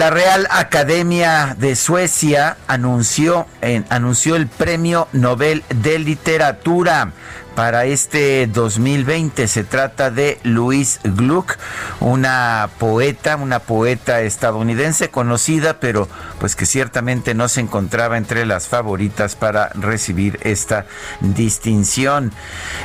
[0.00, 3.46] La Real Academia de Suecia anunció,
[3.90, 7.12] anunció el Premio Nobel de Literatura
[7.54, 9.48] para este 2020.
[9.48, 11.56] Se trata de Louise Gluck,
[12.00, 18.68] una poeta, una poeta estadounidense conocida, pero pues que ciertamente no se encontraba entre las
[18.68, 20.86] favoritas para recibir esta
[21.20, 22.32] distinción.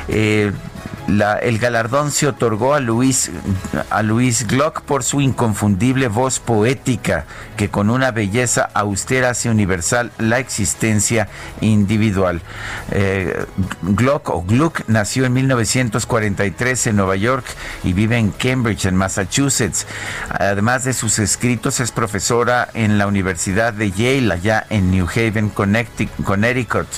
[0.08, 0.52] Eh,
[1.08, 3.30] el galardón se otorgó a Luis,
[3.90, 7.26] a Luis Gluck por su inconfundible voz poética,
[7.56, 11.28] que con una belleza austera hace universal la existencia
[11.60, 12.42] individual.
[12.90, 13.46] Eh,
[13.82, 17.44] Gluck o Gluck nació en 1943 en Nueva York
[17.84, 19.86] y vive en Cambridge, en Massachusetts.
[20.30, 25.50] Además de sus escritos, es profesora en la Universidad de Yale, allá en New Haven,
[25.50, 26.88] Connecticut.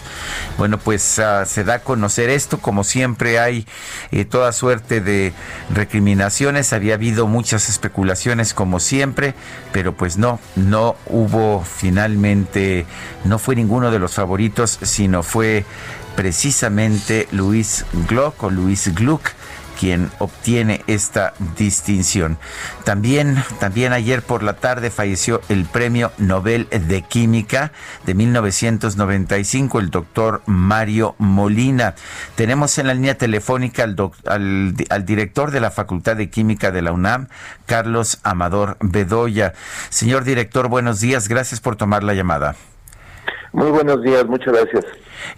[0.56, 3.66] Bueno, pues uh, se da a conocer esto, como siempre hay
[4.12, 5.32] eh, toda suerte de
[5.74, 6.72] recriminaciones.
[6.72, 9.34] Había habido muchas especulaciones como siempre,
[9.72, 12.86] pero pues no, no hubo finalmente,
[13.24, 15.64] no fue ninguno de los favoritos, sino fue
[16.18, 19.30] precisamente Luis Gluck o Luis Gluck
[19.78, 22.38] quien obtiene esta distinción.
[22.82, 27.70] También, también ayer por la tarde falleció el Premio Nobel de Química
[28.04, 31.94] de 1995, el doctor Mario Molina.
[32.34, 36.90] Tenemos en la línea telefónica al, al director de la Facultad de Química de la
[36.90, 37.28] UNAM,
[37.64, 39.52] Carlos Amador Bedoya.
[39.88, 42.56] Señor director, buenos días, gracias por tomar la llamada.
[43.52, 44.84] Muy buenos días, muchas gracias.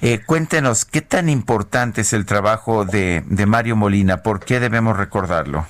[0.01, 4.23] Eh, cuéntenos, ¿qué tan importante es el trabajo de, de Mario Molina?
[4.23, 5.67] ¿Por qué debemos recordarlo?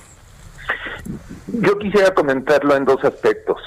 [1.47, 3.57] Yo quisiera comentarlo en dos aspectos.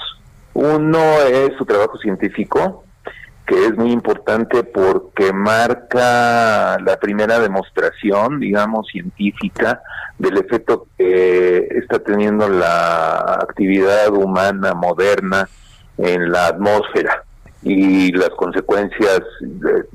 [0.53, 2.85] Uno es su trabajo científico,
[3.45, 9.81] que es muy importante porque marca la primera demostración, digamos, científica
[10.17, 15.47] del efecto que está teniendo la actividad humana moderna
[15.97, 17.23] en la atmósfera
[17.65, 19.21] y las consecuencias,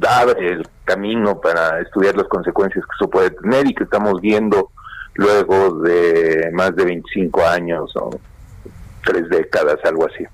[0.06, 4.70] abre el camino para estudiar las consecuencias que eso puede tener y que estamos viendo
[5.14, 8.10] luego de más de 25 años o
[9.04, 10.24] tres décadas, algo así.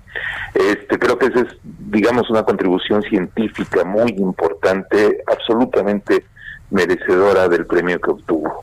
[0.55, 6.25] Este, creo que esa es, digamos, una contribución científica muy importante, absolutamente
[6.71, 8.63] merecedora del premio que obtuvo.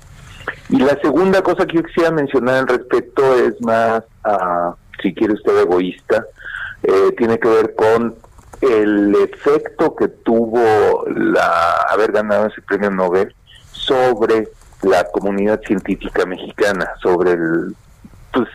[0.70, 5.36] Y la segunda cosa que yo quisiera mencionar al respecto es más, uh, si quiere
[5.36, 6.26] usted, egoísta,
[6.82, 8.16] eh, tiene que ver con
[8.64, 13.34] el efecto que tuvo la haber ganado ese premio Nobel
[13.72, 14.48] sobre
[14.82, 17.76] la comunidad científica mexicana, sobre el,
[18.32, 18.48] pues,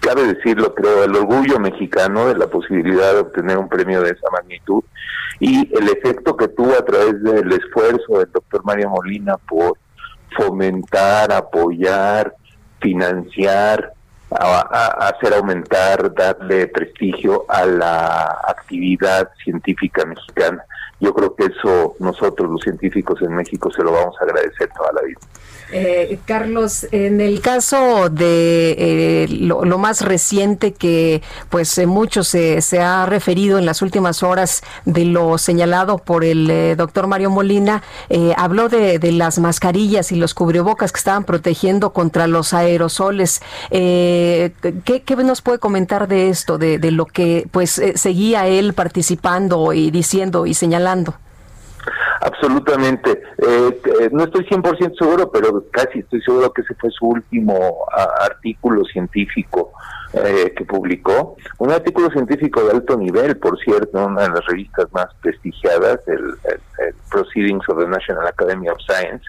[0.00, 4.30] cabe decirlo, creo, el orgullo mexicano de la posibilidad de obtener un premio de esa
[4.32, 4.82] magnitud
[5.38, 9.78] y el efecto que tuvo a través del esfuerzo del doctor Mario Molina por
[10.36, 12.34] fomentar, apoyar,
[12.80, 13.92] financiar
[14.38, 20.64] a, hacer aumentar, darle prestigio a la actividad científica mexicana.
[21.00, 24.92] Yo creo que eso nosotros los científicos en México se lo vamos a agradecer toda
[24.92, 25.18] la vida.
[25.72, 32.60] Eh, Carlos, en el caso de eh, lo, más reciente que pues eh, mucho se,
[32.60, 37.82] se, ha referido en las últimas horas de lo señalado por el doctor Mario Molina,
[38.36, 43.40] habló de, las mascarillas y los cubrebocas que estaban protegiendo contra los aerosoles.
[43.70, 44.52] ¿qué,
[44.84, 49.90] ¿qué, nos puede comentar de esto, de, de lo que pues seguía él participando y
[49.90, 50.89] diciendo y señalando?
[52.20, 53.22] Absolutamente.
[53.38, 57.86] Eh, eh, no estoy 100% seguro, pero casi estoy seguro que ese fue su último
[58.20, 59.72] artículo científico
[60.12, 61.36] eh, que publicó.
[61.58, 66.34] Un artículo científico de alto nivel, por cierto, una de las revistas más prestigiadas, el,
[67.10, 69.24] Proceedings of the National Academy of Science,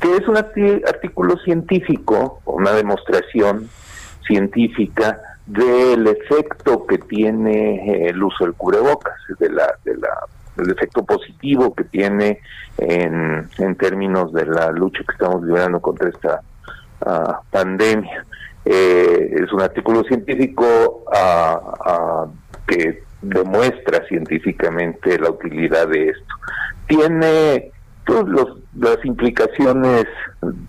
[0.00, 3.68] que es un artículo científico, una demostración
[4.26, 10.10] científica del efecto que tiene el uso del cubrebocas, de la, de la
[10.58, 12.40] el efecto positivo que tiene
[12.78, 16.40] en, en términos de la lucha que estamos librando contra esta
[17.04, 18.24] ah, pandemia.
[18.64, 22.26] Eh, es un artículo científico ah, ah,
[22.66, 26.34] que demuestra científicamente la utilidad de esto.
[26.86, 27.70] Tiene
[28.04, 30.04] todas las implicaciones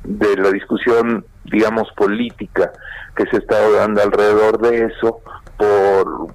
[0.04, 2.72] de la discusión, digamos, política
[3.16, 5.22] que se está dando alrededor de eso
[5.57, 6.28] por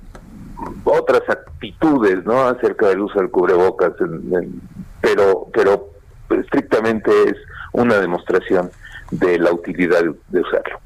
[0.84, 3.92] otras actitudes no acerca del uso del cubrebocas
[5.00, 5.90] pero pero
[6.30, 7.34] estrictamente es
[7.72, 8.70] una demostración
[9.10, 10.78] de la utilidad de, usarlo.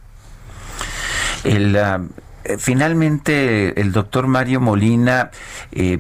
[1.45, 1.99] El eh,
[2.59, 5.31] finalmente el doctor Mario Molina,
[5.73, 5.99] eh,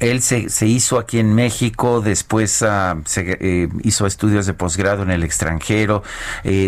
[0.00, 5.10] él se, se, hizo aquí en México, después ah, eh, hizo estudios de posgrado en
[5.10, 6.02] el extranjero,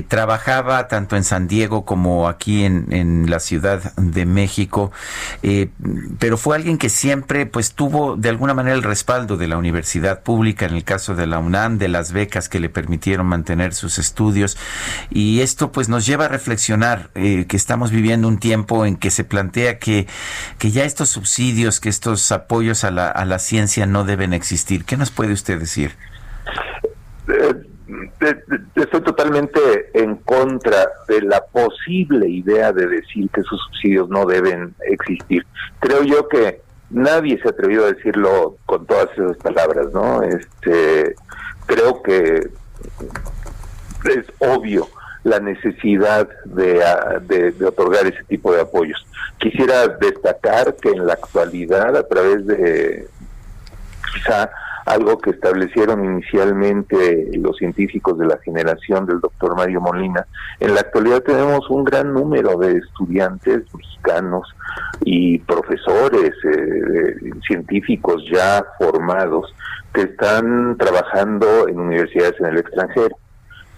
[0.09, 4.93] trabajaba tanto en San Diego como aquí en, en la Ciudad de México,
[6.19, 10.23] pero fue alguien que siempre pues tuvo de alguna manera el respaldo de la universidad
[10.23, 13.99] pública, en el caso de la UNAM, de las becas que le permitieron mantener sus
[13.99, 14.57] estudios,
[15.11, 19.11] y esto pues nos lleva a reflexionar que estamos viviendo un tiempo en en que
[19.11, 20.07] se plantea que,
[20.59, 24.85] que ya estos subsidios, que estos apoyos a la, a la ciencia no deben existir.
[24.85, 25.93] ¿Qué nos puede usted decir?
[27.29, 27.55] Eh,
[28.75, 29.61] estoy totalmente
[29.95, 35.47] en contra de la posible idea de decir que esos subsidios no deben existir.
[35.81, 36.61] Creo yo que
[36.91, 40.23] nadie se ha atrevido a decirlo con todas esas palabras, ¿no?
[40.23, 41.15] Este,
[41.67, 42.51] creo que
[44.05, 44.89] es obvio
[45.25, 46.29] la necesidad
[46.87, 49.07] ah, de, otorgar ese tipo de apoyos.
[49.39, 53.07] Quisiera destacar que en la actualidad, a través de
[54.13, 54.51] quizá
[54.87, 60.27] algo que establecieron inicialmente los científicos de la generación del doctor Mario Molina,
[60.59, 64.49] en la actualidad tenemos un gran número de estudiantes mexicanos
[65.05, 67.15] y profesores, eh,
[67.47, 69.55] científicos ya formados,
[69.93, 73.17] que están trabajando en universidades en el extranjero.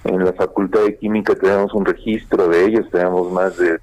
[0.04, 3.78] En la Facultad de Química tenemos un registro de ellos, tenemos más de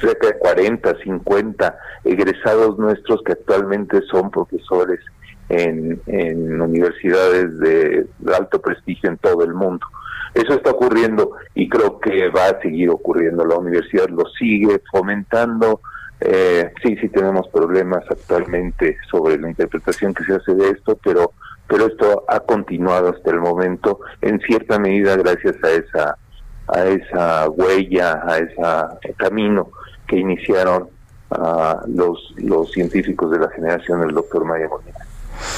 [0.00, 5.00] cerca de 40, 50 egresados nuestros que actualmente son profesores
[5.48, 9.86] en, universidades de, alto prestigio en todo el mundo.
[10.34, 13.44] Eso está ocurriendo y creo que va a seguir ocurriendo.
[13.44, 15.80] La universidad lo sigue fomentando.
[16.20, 21.32] Eh, sí, sí tenemos problemas actualmente sobre la interpretación que se hace de esto, pero
[21.68, 26.18] pero esto ha continuado hasta el momento en cierta medida gracias a esa
[26.68, 29.70] a esa huella, a ese camino
[30.08, 30.88] que iniciaron
[31.30, 35.06] uh, los los científicos de la generación del doctor Maya Molina.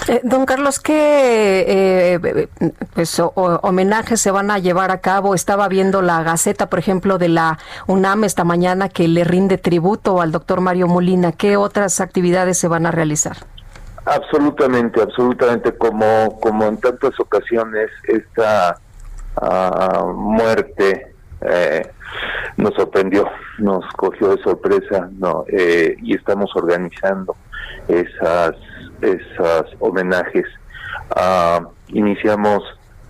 [0.09, 2.49] Eh, don Carlos, ¿qué eh,
[2.95, 5.35] pues, homenajes se van a llevar a cabo?
[5.35, 10.21] Estaba viendo la Gaceta, por ejemplo, de la UNAM esta mañana que le rinde tributo
[10.21, 11.33] al doctor Mario Molina.
[11.33, 13.37] ¿Qué otras actividades se van a realizar?
[14.09, 15.77] Absolutamente, absolutamente.
[15.77, 18.79] Como, como en tantas ocasiones, esta
[19.43, 21.91] uh, muerte eh,
[22.57, 27.37] nos sorprendió, nos cogió de sorpresa, no, eh, y estamos organizando
[27.87, 28.57] esas,
[29.03, 30.47] esas homenajes.
[31.15, 32.63] Uh, iniciamos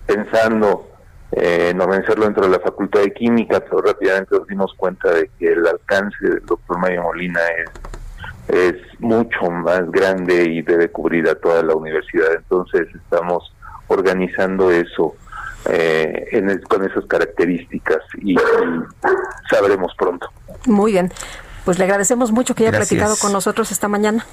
[0.04, 0.88] pensando
[1.30, 5.52] en organizarlo dentro de la Facultad de Química, pero rápidamente nos dimos cuenta de que
[5.52, 7.97] el alcance del doctor Mayo Molina es
[8.48, 12.34] es mucho más grande y debe cubrir a toda la universidad.
[12.34, 13.52] Entonces estamos
[13.88, 15.14] organizando eso
[15.70, 18.36] eh, en con esas características y,
[19.50, 20.28] sabremos pronto.
[20.66, 21.12] Muy bien.
[21.64, 24.24] Pues le agradecemos mucho que haya platicado con nosotros esta mañana.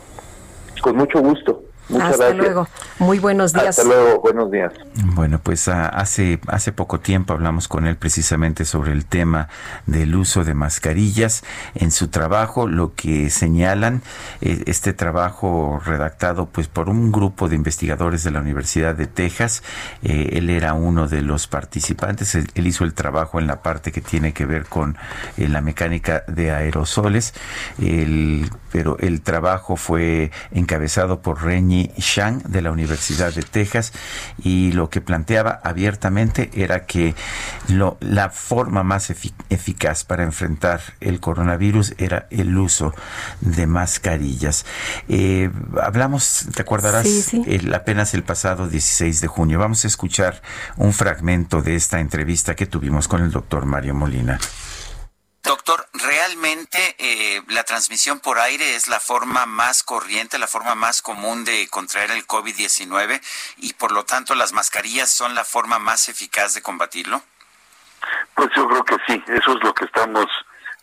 [0.81, 1.63] Con mucho gusto.
[2.01, 2.67] Hasta luego.
[2.99, 3.77] Muy buenos días.
[3.77, 4.73] Hasta luego, buenos días.
[5.03, 9.49] Bueno, pues ah, hace, hace poco tiempo hablamos con él precisamente sobre el tema
[9.85, 11.43] del uso de mascarillas
[11.75, 14.01] en su trabajo, lo que señalan
[14.41, 19.63] eh, este trabajo redactado pues por un grupo de investigadores de la Universidad de Texas.
[20.03, 24.01] Eh, él era uno de los participantes, él, hizo el trabajo en la parte que
[24.01, 24.97] tiene que ver con
[25.37, 27.33] eh, la mecánica de aerosoles,
[28.75, 33.93] pero el trabajo fue encabezado por Reñi Shang de la Universidad de Texas
[34.43, 37.15] y lo que planteaba abiertamente era que
[37.69, 39.09] lo, la forma más
[39.49, 42.93] eficaz para enfrentar el coronavirus era el uso
[43.39, 44.65] de mascarillas.
[45.07, 45.49] Eh,
[45.81, 47.07] hablamos, te acordarás,
[47.73, 49.57] apenas el pasado 16 de junio.
[49.57, 50.41] Vamos a escuchar
[50.75, 54.37] un fragmento de esta entrevista que tuvimos con el doctor Mario Molina.
[55.45, 61.03] Doctor, ¿realmente eh, la transmisión por aire es la forma más corriente, la forma más
[61.03, 63.21] común de contraer el COVID-19
[63.57, 67.21] y por lo tanto las mascarillas son la forma más eficaz de combatirlo?
[68.33, 70.25] Pues yo creo que sí, eso es lo que estamos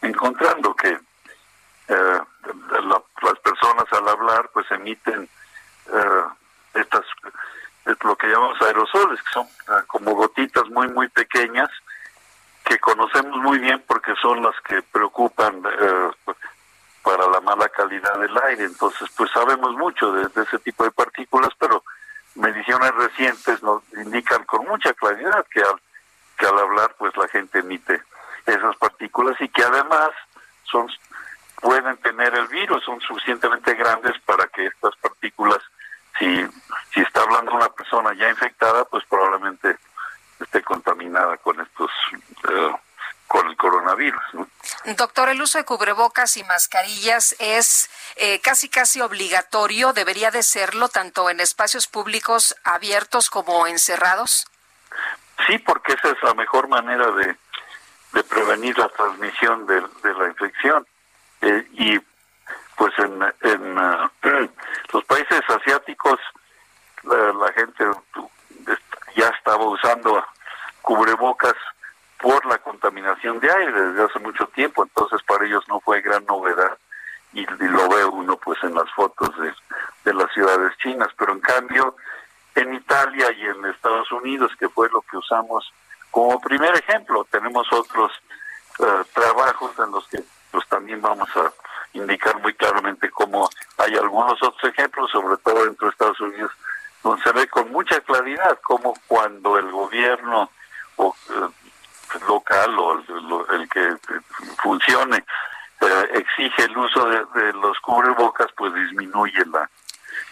[0.01, 0.97] encontrando, que
[1.89, 2.21] eh,
[3.25, 5.29] las personas al hablar pues emiten
[5.93, 6.25] eh,
[6.75, 7.05] estas,
[8.05, 9.49] lo que llamamos aerosoles, que son
[9.89, 11.69] como gotitas muy, muy pequeñas
[12.73, 16.11] que conocemos muy bien porque son las que preocupan eh,
[17.03, 18.65] para la mala calidad del aire.
[18.65, 21.85] Entonces, pues sabemos mucho de, ese tipo de partículas, pero
[22.35, 25.79] mediciones recientes nos indican con mucha claridad que al,
[26.39, 28.03] que al hablar, pues la gente emite
[28.47, 30.09] esas partículas y que además
[30.65, 30.89] son
[31.61, 35.61] pueden tener el virus, son suficientemente grandes para que estas partículas,
[36.19, 36.47] si,
[36.95, 39.77] si está hablando una persona ya infectada, pues probablemente
[40.43, 41.91] esté contaminada con estos
[42.49, 42.73] eh,
[43.27, 44.23] con el coronavirus.
[44.97, 50.89] Doctor, el uso de cubrebocas y mascarillas es eh, casi casi obligatorio, debería de serlo
[50.89, 54.47] tanto en espacios públicos abiertos como encerrados.
[55.47, 57.37] Sí, porque esa es la mejor manera de,
[58.13, 60.87] de prevenir la transmisión de, la infección.
[61.41, 61.99] Eh, y
[62.77, 63.75] pues en, en
[64.93, 66.21] los países asiáticos
[67.05, 67.85] la, la gente
[69.15, 70.25] ya estaba usando
[70.83, 71.55] cubrebocas
[72.19, 76.25] por la contaminación de aire desde hace mucho tiempo, entonces para ellos no fue gran
[76.27, 76.79] novedad
[77.33, 79.53] y, lo ve uno pues en las fotos de,
[80.05, 81.97] de las ciudades chinas, pero en cambio
[82.55, 85.73] en Italia y en Estados Unidos, que fue lo que usamos
[86.11, 88.13] como primer ejemplo, tenemos otros
[88.79, 91.51] eh, trabajos en los que pues también vamos a
[91.95, 96.53] indicar muy claramente cómo hay algunos otros ejemplos, sobre todo dentro de Estados Unidos,
[97.23, 100.51] se ve con mucha claridad cómo cuando el gobierno
[100.97, 101.49] o, eh,
[102.29, 103.03] local o
[103.53, 103.97] el, que
[104.63, 105.25] funcione
[105.81, 109.69] eh, exige el uso de, los cubrebocas, pues disminuye la,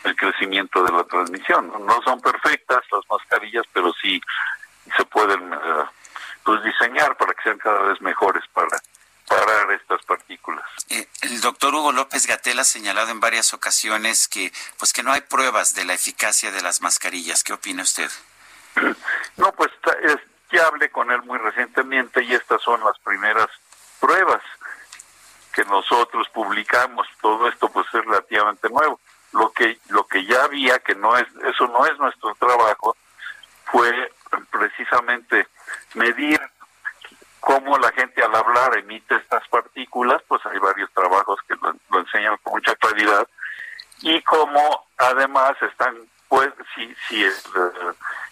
[0.04, 1.72] el crecimiento de la transmisión.
[1.86, 4.20] No son perfectas las mascarillas, pero sí
[4.96, 5.84] se pueden eh,
[6.44, 8.78] pues diseñar para que sean cada vez mejores para
[9.30, 10.64] parar estas partículas.
[10.88, 15.20] el doctor Hugo López Gatel ha señalado en varias ocasiones que pues que no hay
[15.20, 17.44] pruebas de la eficacia de las mascarillas.
[17.44, 18.10] ¿Qué opina usted?
[19.37, 19.70] No, pues
[20.02, 20.16] es,
[20.50, 23.49] ya hablé con él muy recientemente y estas son las primeras
[24.00, 24.42] pruebas
[25.52, 27.06] que nosotros publicamos.
[27.20, 29.00] Todo esto pues es relativamente nuevo.
[29.32, 32.96] Lo que lo que ya había que no es eso no es nuestro trabajo
[33.66, 34.12] fue
[34.50, 35.46] precisamente
[35.94, 36.40] medir
[37.40, 42.37] cómo la gente al hablar emite estas partículas, pues hay varios trabajos que lo, enseñan
[42.42, 43.26] con mucha claridad
[44.02, 45.97] y cómo además están
[46.28, 47.32] pues si si eh,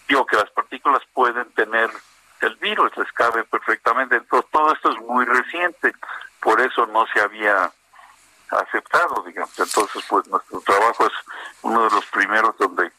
[0.07, 1.89] digo que las partículas pueden tener
[2.41, 4.15] el virus, les cabe perfectamente.
[4.15, 5.93] Entonces, todo esto es muy reciente,
[6.39, 7.71] por eso no se había
[8.51, 9.57] aceptado, digamos.
[9.59, 11.13] Entonces, pues nuestro trabajo es
[11.61, 12.91] uno de los primeros donde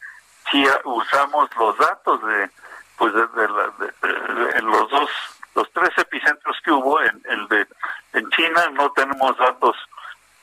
[0.49, 2.49] sí usamos los datos de,
[2.97, 5.09] pues de, de, los dos,
[5.55, 7.67] los tres epicentros que hubo, en el de
[8.13, 9.75] en China no tenemos datos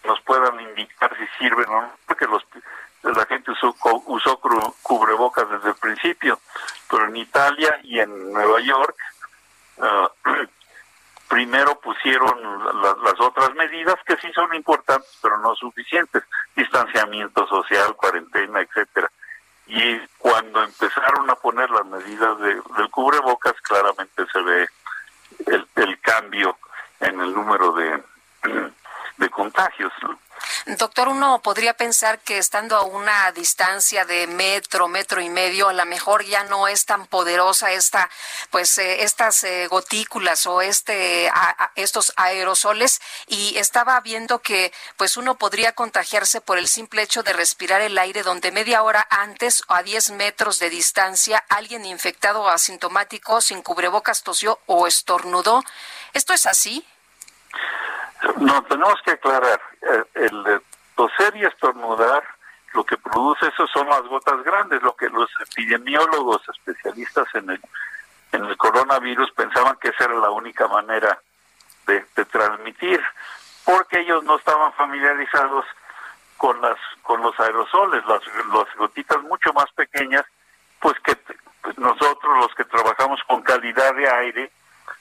[0.03, 2.45] que nos puedan indicar si sirven o no, porque los
[3.03, 3.75] la gente usó,
[4.07, 4.41] usó
[4.83, 6.41] cubrebocas desde el principio,
[6.91, 8.97] pero en Italia y en Nueva York
[9.81, 10.11] ah,
[11.29, 16.25] primero pusieron las otras medidas que sí son importantes, pero no suficientes,
[16.57, 19.11] distanciamiento social, cuarentena, etcétera.
[19.67, 24.69] Y cuando empezaron a poner las medidas de, del cubrebocas, claramente se ve
[25.47, 26.57] el, el cambio
[27.01, 28.03] en el número de,
[29.17, 29.93] de contagios.
[30.67, 35.73] Doctor, uno podría pensar que estando a una distancia de metro, metro y medio, a
[35.73, 38.11] lo mejor ya no es tan poderosa esta,
[38.51, 41.31] pues eh, estas eh, gotículas o este,
[41.75, 47.33] estos aerosoles y estaba viendo que pues uno podría contagiarse por el simple hecho de
[47.33, 52.43] respirar el aire donde media hora antes o a 10 metros de distancia alguien infectado
[52.43, 55.65] o asintomático sin cubrebocas tosió o estornudó.
[56.13, 56.85] ¿Esto es así?
[58.41, 59.61] No, tenemos que aclarar.
[59.83, 60.63] Eh, el,
[60.99, 62.25] toser y estornudar,
[62.75, 67.61] lo que produce eso son las gotas grandes, lo que los epidemiólogos especialistas en el,
[68.33, 71.21] en el coronavirus pensaban que esa era la única manera
[71.87, 73.01] de, transmitir,
[73.65, 75.65] porque ellos no estaban familiarizados
[76.37, 78.21] con las con los aerosoles, las,
[78.53, 80.25] las gotitas mucho más pequeñas,
[80.81, 81.17] pues que
[81.77, 84.51] nosotros los que trabajamos con calidad de aire,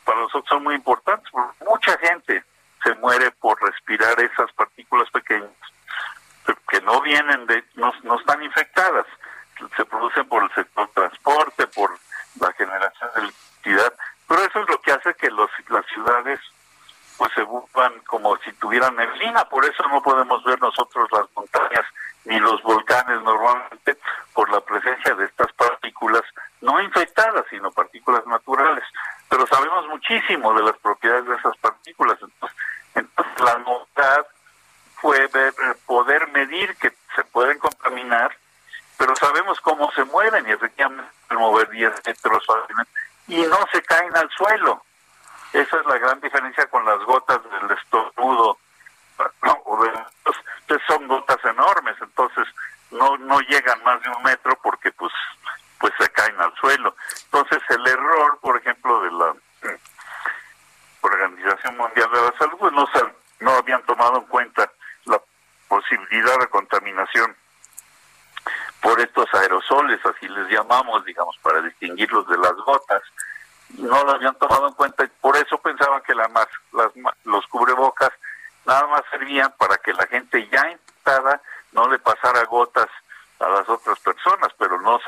[0.06, 1.30] para nosotros son muy importantes,
[1.68, 2.44] mucha gente
[2.84, 5.52] se muere por respirar esas partículas pequeñas
[6.70, 9.06] que no vienen de, no, no están infectadas,
[9.76, 11.98] se producen por el sector transporte, por
[12.40, 13.94] la generación de electricidad,
[14.28, 16.40] pero eso es lo que hace que los, las ciudades
[17.18, 21.86] pues se vuelvan como si tuvieran neblina, por eso no podemos ver nosotros las montañas
[22.28, 23.98] ni los volcanes normalmente
[24.34, 26.24] por la presencia de estas partículas
[26.62, 28.84] no infectadas, sino partículas naturales.
[29.30, 32.18] Pero sabemos muchísimo de las propiedades de esas partículas.
[32.22, 32.58] Entonces,
[32.96, 34.28] entonces la novedad
[34.96, 35.54] fue ver,
[35.86, 38.36] poder medir que se pueden contaminar,
[38.98, 42.44] pero sabemos cómo se mueven y efectivamente mover 10 metros
[43.28, 44.84] y no se caen al suelo.
[45.54, 48.58] Esa es la gran diferencia con las gotas del estornudo.
[50.88, 52.48] Son gotas enormes, entonces
[52.92, 55.12] no no llegan más de un metro porque pues
[55.80, 56.96] pues se caen al suelo.
[57.26, 59.36] Entonces el error, por ejemplo, de la
[61.02, 62.88] Organización Mundial de la Salud, pues no,
[63.40, 64.72] no habían tomado en cuenta
[65.06, 65.22] la
[65.68, 67.36] posibilidad de contaminación
[68.82, 73.02] por estos aerosoles, así les llamamos, digamos, para distinguirlos de las gotas.
[73.78, 76.30] No lo habían tomado en cuenta y por eso pensaban que la
[77.26, 78.12] los cubrebocas
[78.68, 82.88] nada más servían para que la gente ya infectada no le pasara gotas
[83.40, 85.00] a las otras personas, pero no,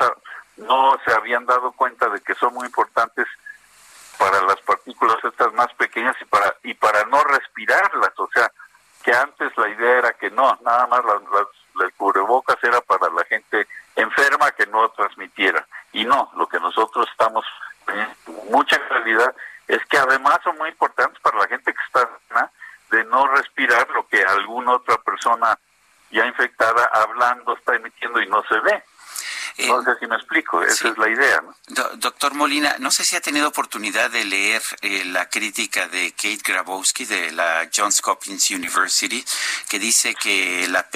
[0.56, 3.26] no se habían dado cuenta de que son muy importantes
[4.18, 8.50] para las partículas estas más pequeñas y para y para no respirarlas, o sea,
[9.02, 11.22] que antes la idea era que no, nada más las,
[11.74, 15.66] las, cubrebocas era para la gente enferma que no transmitiera.
[15.92, 17.44] Y no, lo que nosotros estamos
[18.50, 19.34] mucha claridad
[19.66, 22.08] es que además son muy importantes para la gente que está
[22.90, 25.58] de no respirar lo que alguna otra persona
[26.10, 28.82] ya infectada hablando está emitiendo y no se ve.
[29.58, 31.42] No sé si me explico, esa es la idea.
[31.96, 36.40] doctor Molina, no sé si ha tenido oportunidad de leer eh, la crítica de Kate
[36.44, 39.24] Grabowski de la Johns Hopkins University,
[39.68, 40.88] que dice que la,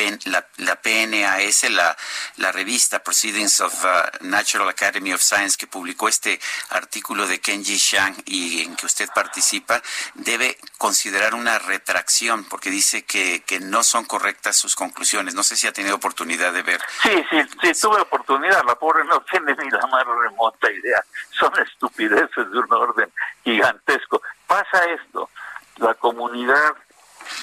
[0.57, 1.97] la, PNAS, la,
[2.37, 6.41] la revista Proceedings of uh, Natural Academy of Science, que publicó este
[6.71, 9.83] artículo de Kenji Shang y en que usted participa,
[10.15, 15.35] debe considerar una retracción porque dice que, que no son correctas sus conclusiones.
[15.35, 16.81] No sé si ha tenido oportunidad de ver.
[17.03, 21.53] Sí, sí, sí, tuve oportunidad la pobre no tiene ni la más remota idea, son
[21.59, 23.13] estupideces de un orden
[23.43, 24.23] gigantesco.
[24.47, 25.31] Pasa esto,
[25.77, 26.75] la comunidad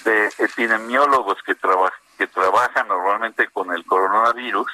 [0.04, 1.56] de epidemiólogos que,
[2.18, 4.72] que trabajan normalmente con el coronavirus,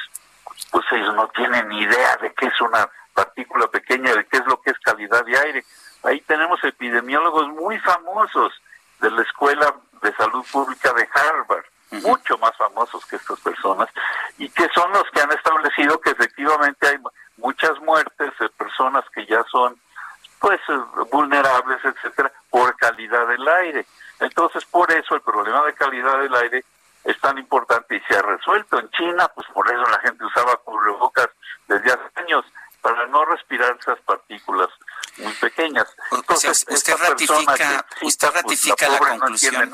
[0.72, 4.46] pues ellos no tienen ni idea de qué es una partícula pequeña, de qué es
[4.46, 5.66] lo que es calidad de aire.
[6.04, 8.54] Ahí tenemos epidemiólogos muy famosos
[9.00, 13.90] de la Escuela de Salud Pública de Harvard, mucho más famosos que estas personas,
[14.38, 16.98] y que son los que han establecido que efectivamente hay
[17.38, 19.80] muchas muertes de personas que ya son
[20.40, 20.60] pues
[21.12, 23.86] vulnerables, etcétera, por calidad del aire.
[24.20, 26.64] Entonces, por eso el problema de calidad del aire
[27.04, 28.80] es tan importante y se ha resuelto.
[28.80, 31.30] En China, pues por eso la gente usaba cubrebocas
[31.68, 32.46] desde hace años
[32.88, 34.70] para no respirar esas partículas
[35.18, 35.86] muy pequeñas.
[36.10, 39.72] Entonces, usted ratifica, usted pues, ratifica la, conclusión,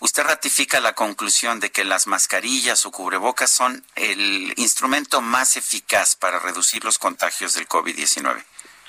[0.00, 6.16] usted ratifica la conclusión de que las mascarillas o cubrebocas son el instrumento más eficaz
[6.16, 8.44] para reducir los contagios del COVID-19.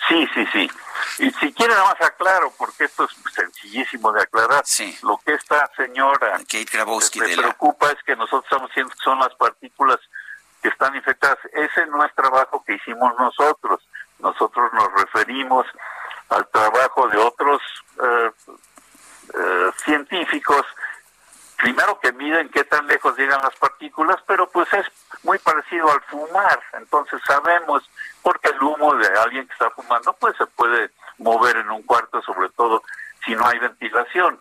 [0.07, 0.71] Sí, sí, sí.
[1.19, 4.63] Y si quiere nada más aclaro, porque esto es sencillísimo de aclarar.
[4.65, 4.97] Sí.
[5.03, 9.19] Lo que esta señora Kate Grabowski me preocupa es que nosotros estamos diciendo que son
[9.19, 9.99] las partículas
[10.61, 11.39] que están infectadas.
[11.53, 13.81] Ese no es trabajo que hicimos nosotros.
[14.19, 15.65] Nosotros nos referimos
[16.29, 17.61] al trabajo de otros
[18.01, 18.31] eh,
[19.33, 20.65] eh, científicos,
[21.57, 24.85] primero que miden qué tan lejos llegan las partículas, pero pues es
[25.23, 26.61] muy parecido al fumar.
[26.73, 27.83] Entonces sabemos,
[28.21, 32.21] porque el humo de alguien que está fumando pues se puede mover en un cuarto,
[32.21, 32.83] sobre todo
[33.25, 34.39] si no hay ventilación.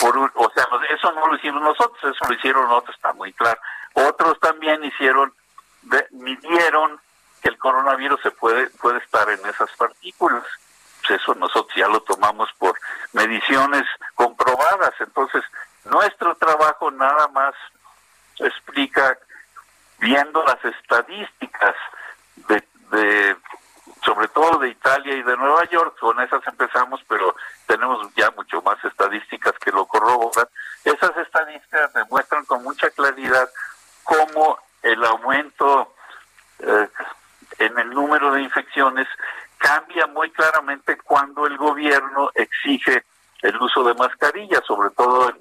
[0.00, 3.60] Por o sea, eso no lo hicimos nosotros, eso lo hicieron otros, está muy claro.
[3.94, 5.32] Otros también hicieron,
[6.10, 7.00] midieron
[7.42, 10.44] que el coronavirus se puede, puede estar en esas partículas.
[11.00, 12.78] Pues eso nosotros ya lo tomamos por
[13.12, 14.94] mediciones comprobadas.
[15.00, 15.42] Entonces,
[15.84, 17.54] nuestro trabajo nada más
[18.38, 19.18] explica,
[19.98, 21.74] viendo las estadísticas
[22.48, 23.36] de, de
[24.04, 27.34] sobre todo de Italia y de Nueva York, con esas empezamos, pero
[27.66, 30.48] tenemos ya mucho más estadísticas que lo corroboran.
[30.84, 33.48] Esas estadísticas demuestran con mucha claridad
[34.04, 35.94] cómo el aumento
[36.58, 36.88] eh,
[37.58, 39.06] en el número de infecciones
[39.58, 43.04] cambia muy claramente cuando el gobierno exige
[43.42, 45.32] el uso de mascarillas, sobre todo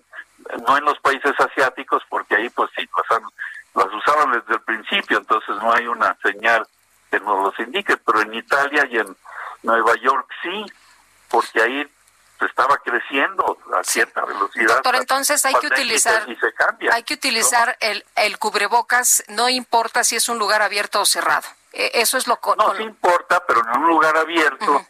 [0.67, 3.21] no en los países asiáticos, porque ahí pues sí, las,
[3.73, 6.65] las usaban desde el principio, entonces no hay una señal
[7.09, 9.15] que nos los indique, pero en Italia y en
[9.63, 10.65] Nueva York sí,
[11.29, 11.87] porque ahí
[12.45, 14.75] estaba creciendo a cierta velocidad.
[14.75, 16.25] Doctor, entonces hay que utilizar
[16.91, 21.47] hay que utilizar el, el cubrebocas, no importa si es un lugar abierto o cerrado.
[21.73, 24.85] E, eso es lo No, sí importa, pero en un lugar abierto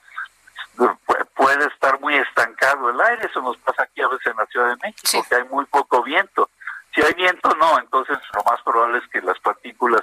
[1.36, 4.70] puede estar muy estancado el aire, eso nos pasa aquí a veces en la Ciudad
[4.70, 6.50] de México, porque hay muy poco viento.
[6.94, 10.02] Si hay viento, no, entonces lo más probable es que las partículas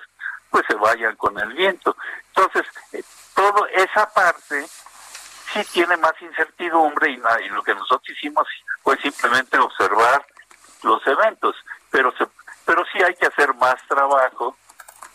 [0.50, 1.96] pues se vayan con el viento.
[2.34, 3.02] Entonces, eh,
[3.34, 4.66] toda esa parte
[5.52, 8.46] sí tiene más incertidumbre y, y, lo que nosotros hicimos
[8.82, 10.24] fue simplemente observar
[10.82, 11.56] los eventos,
[11.90, 12.26] pero se,
[12.64, 14.56] pero sí hay que hacer más trabajo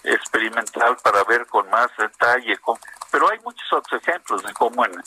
[0.03, 2.59] experimental para ver con más detalle.
[3.11, 5.01] pero hay muchos otros ejemplos de cómo en,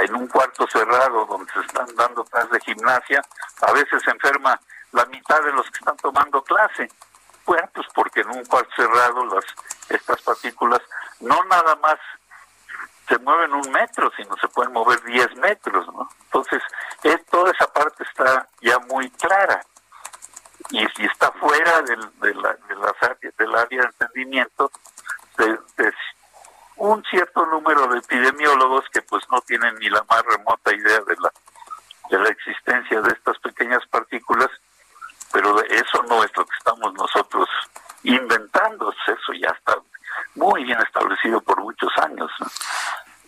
[0.00, 3.22] en un cuarto cerrado donde se están dando clases de gimnasia,
[3.62, 4.58] a veces se enferma
[4.92, 6.88] la mitad de los que están tomando clase.
[7.46, 9.44] Bueno, pues porque en un cuarto cerrado las
[9.88, 10.80] estas partículas
[11.20, 11.98] no nada más
[13.08, 16.08] se mueven un metro, sino se pueden mover 10 metros, ¿no?
[16.24, 16.62] Entonces,
[17.02, 19.60] es, toda esa parte está ya muy clara.
[20.70, 24.70] Y si está fuera del, de la, de del área de entendimiento
[25.36, 25.58] de,
[26.76, 31.16] un cierto número de epidemiólogos que pues no tienen ni la más remota idea de
[31.20, 31.32] la,
[32.10, 34.48] de la existencia de estas pequeñas partículas,
[35.32, 37.48] pero eso no es lo que estamos nosotros
[38.02, 39.76] inventando, eso ya está
[40.34, 42.30] muy bien establecido por muchos años.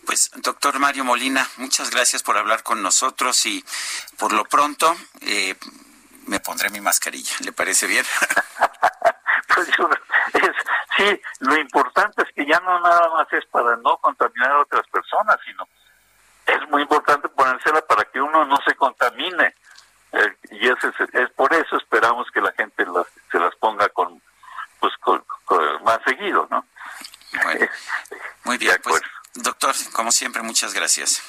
[0.05, 3.63] Pues, doctor Mario Molina, muchas gracias por hablar con nosotros y
[4.17, 5.55] por lo pronto eh,
[6.27, 7.35] me pondré mi mascarilla.
[7.43, 8.05] ¿Le parece bien?
[9.55, 9.69] pues
[10.33, 10.51] es,
[10.97, 14.87] sí, lo importante es que ya no nada más es para no contaminar a otras
[14.87, 15.67] personas, sino
[16.45, 19.55] es muy importante ponérsela para que uno no se contamine.
[20.13, 22.85] Eh, y ese es, es, por eso esperamos que la gente
[23.29, 24.21] se las ponga con
[24.79, 25.23] pues con,
[25.83, 26.65] más seguido, ¿no?
[28.43, 29.01] Muy bien, pues
[29.33, 31.21] doctor, como siempre, muchas gracias.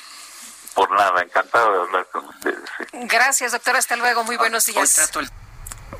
[0.75, 2.71] Por nada, encantado de hablar con ustedes.
[2.93, 5.11] Gracias, doctor, hasta luego, muy buenos días.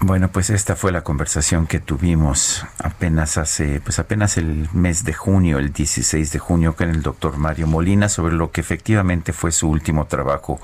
[0.01, 5.13] Bueno, pues esta fue la conversación que tuvimos apenas hace, pues apenas el mes de
[5.13, 9.51] junio, el 16 de junio, con el doctor Mario Molina sobre lo que efectivamente fue
[9.51, 10.61] su último trabajo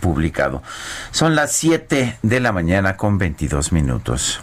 [0.00, 0.62] publicado.
[1.10, 4.40] Son las 7 de la mañana con 22 minutos.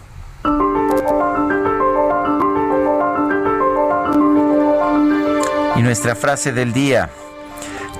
[5.76, 7.10] Y nuestra frase del día.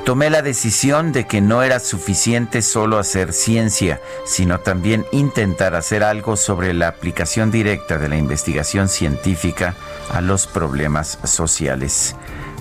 [0.06, 6.04] Tomé la decisión de que no era suficiente solo hacer ciencia, sino también intentar hacer
[6.04, 9.76] algo sobre la aplicación directa de la investigación científica
[10.12, 12.16] a los problemas sociales.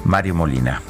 [0.04, 0.80] Mario Molina.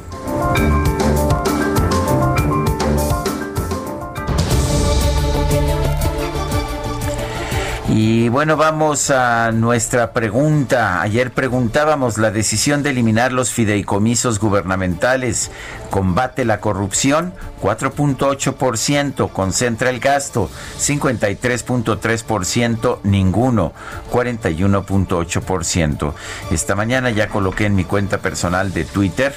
[8.04, 11.02] Y bueno, vamos a nuestra pregunta.
[11.02, 15.52] Ayer preguntábamos la decisión de eliminar los fideicomisos gubernamentales.
[15.92, 17.34] ¿Combate la corrupción?
[17.60, 19.30] 4.8%.
[19.30, 20.48] ¿Concentra el gasto?
[20.78, 23.00] 53.3%.
[23.02, 23.74] Ninguno.
[24.10, 26.14] 41.8%.
[26.50, 29.34] Esta mañana ya coloqué en mi cuenta personal de Twitter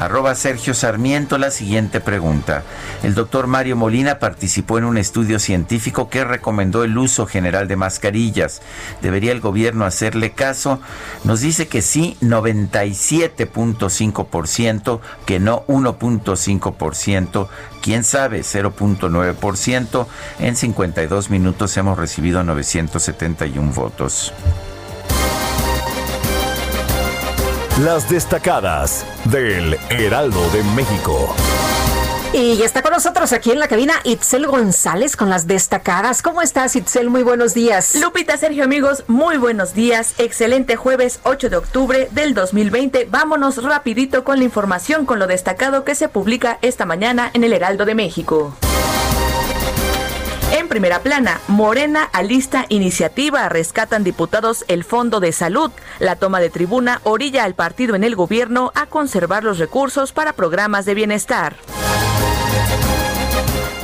[0.00, 2.62] arroba Sergio Sarmiento la siguiente pregunta.
[3.02, 7.76] El doctor Mario Molina participó en un estudio científico que recomendó el uso general de
[7.76, 8.62] mascarillas.
[9.02, 10.80] ¿Debería el gobierno hacerle caso?
[11.24, 15.64] Nos dice que sí, 97.5%, que no
[15.98, 17.48] 1.5%,
[17.82, 20.06] quién sabe, 0.9%.
[20.38, 24.32] En 52 minutos hemos recibido 971 votos.
[27.84, 31.34] Las destacadas del Heraldo de México.
[32.32, 36.22] Y está con nosotros aquí en la cabina Itzel González con las destacadas.
[36.22, 37.10] ¿Cómo estás, Itzel?
[37.10, 37.96] Muy buenos días.
[37.96, 40.14] Lupita, Sergio, amigos, muy buenos días.
[40.18, 43.08] Excelente jueves 8 de octubre del 2020.
[43.10, 47.52] Vámonos rapidito con la información con lo destacado que se publica esta mañana en el
[47.52, 48.54] Heraldo de México.
[50.52, 55.72] En primera plana, Morena alista iniciativa, rescatan diputados el Fondo de Salud.
[55.98, 60.32] La toma de tribuna orilla al partido en el gobierno a conservar los recursos para
[60.32, 61.56] programas de bienestar.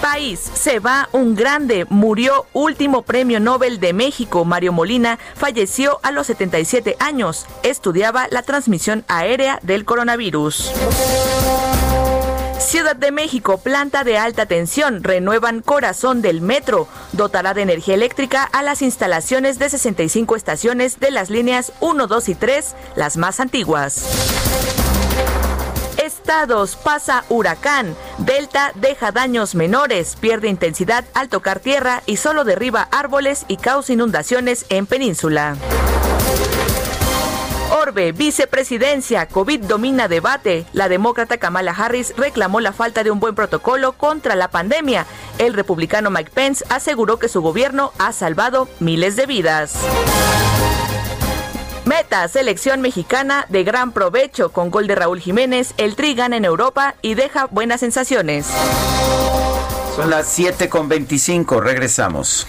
[0.00, 4.44] País, se va un grande, murió último premio Nobel de México.
[4.44, 7.46] Mario Molina falleció a los 77 años.
[7.62, 10.72] Estudiaba la transmisión aérea del coronavirus.
[12.59, 18.42] Ciudad de México, planta de alta tensión, renuevan corazón del metro, dotará de energía eléctrica
[18.42, 23.38] a las instalaciones de 65 estaciones de las líneas 1, 2 y 3, las más
[23.40, 24.05] antiguas.
[26.83, 33.45] Pasa huracán, Delta deja daños menores, pierde intensidad al tocar tierra y solo derriba árboles
[33.47, 35.57] y causa inundaciones en península.
[37.71, 40.67] Orbe, vicepresidencia, COVID domina debate.
[40.73, 45.07] La demócrata Kamala Harris reclamó la falta de un buen protocolo contra la pandemia.
[45.39, 49.75] El republicano Mike Pence aseguró que su gobierno ha salvado miles de vidas.
[51.87, 55.72] Meta, selección mexicana de gran provecho con gol de Raúl Jiménez.
[55.77, 58.49] El Tri gana en Europa y deja buenas sensaciones.
[59.94, 62.49] Son las 7 con 25, regresamos.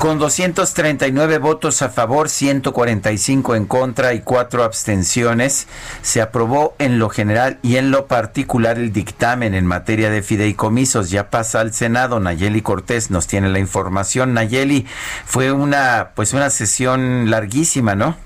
[0.00, 5.66] Con 239 votos a favor, 145 en contra y 4 abstenciones,
[6.00, 11.10] se aprobó en lo general y en lo particular el dictamen en materia de fideicomisos.
[11.10, 12.18] Ya pasa al Senado.
[12.18, 14.32] Nayeli Cortés nos tiene la información.
[14.32, 14.86] Nayeli,
[15.26, 18.16] fue una, pues una sesión larguísima, ¿no?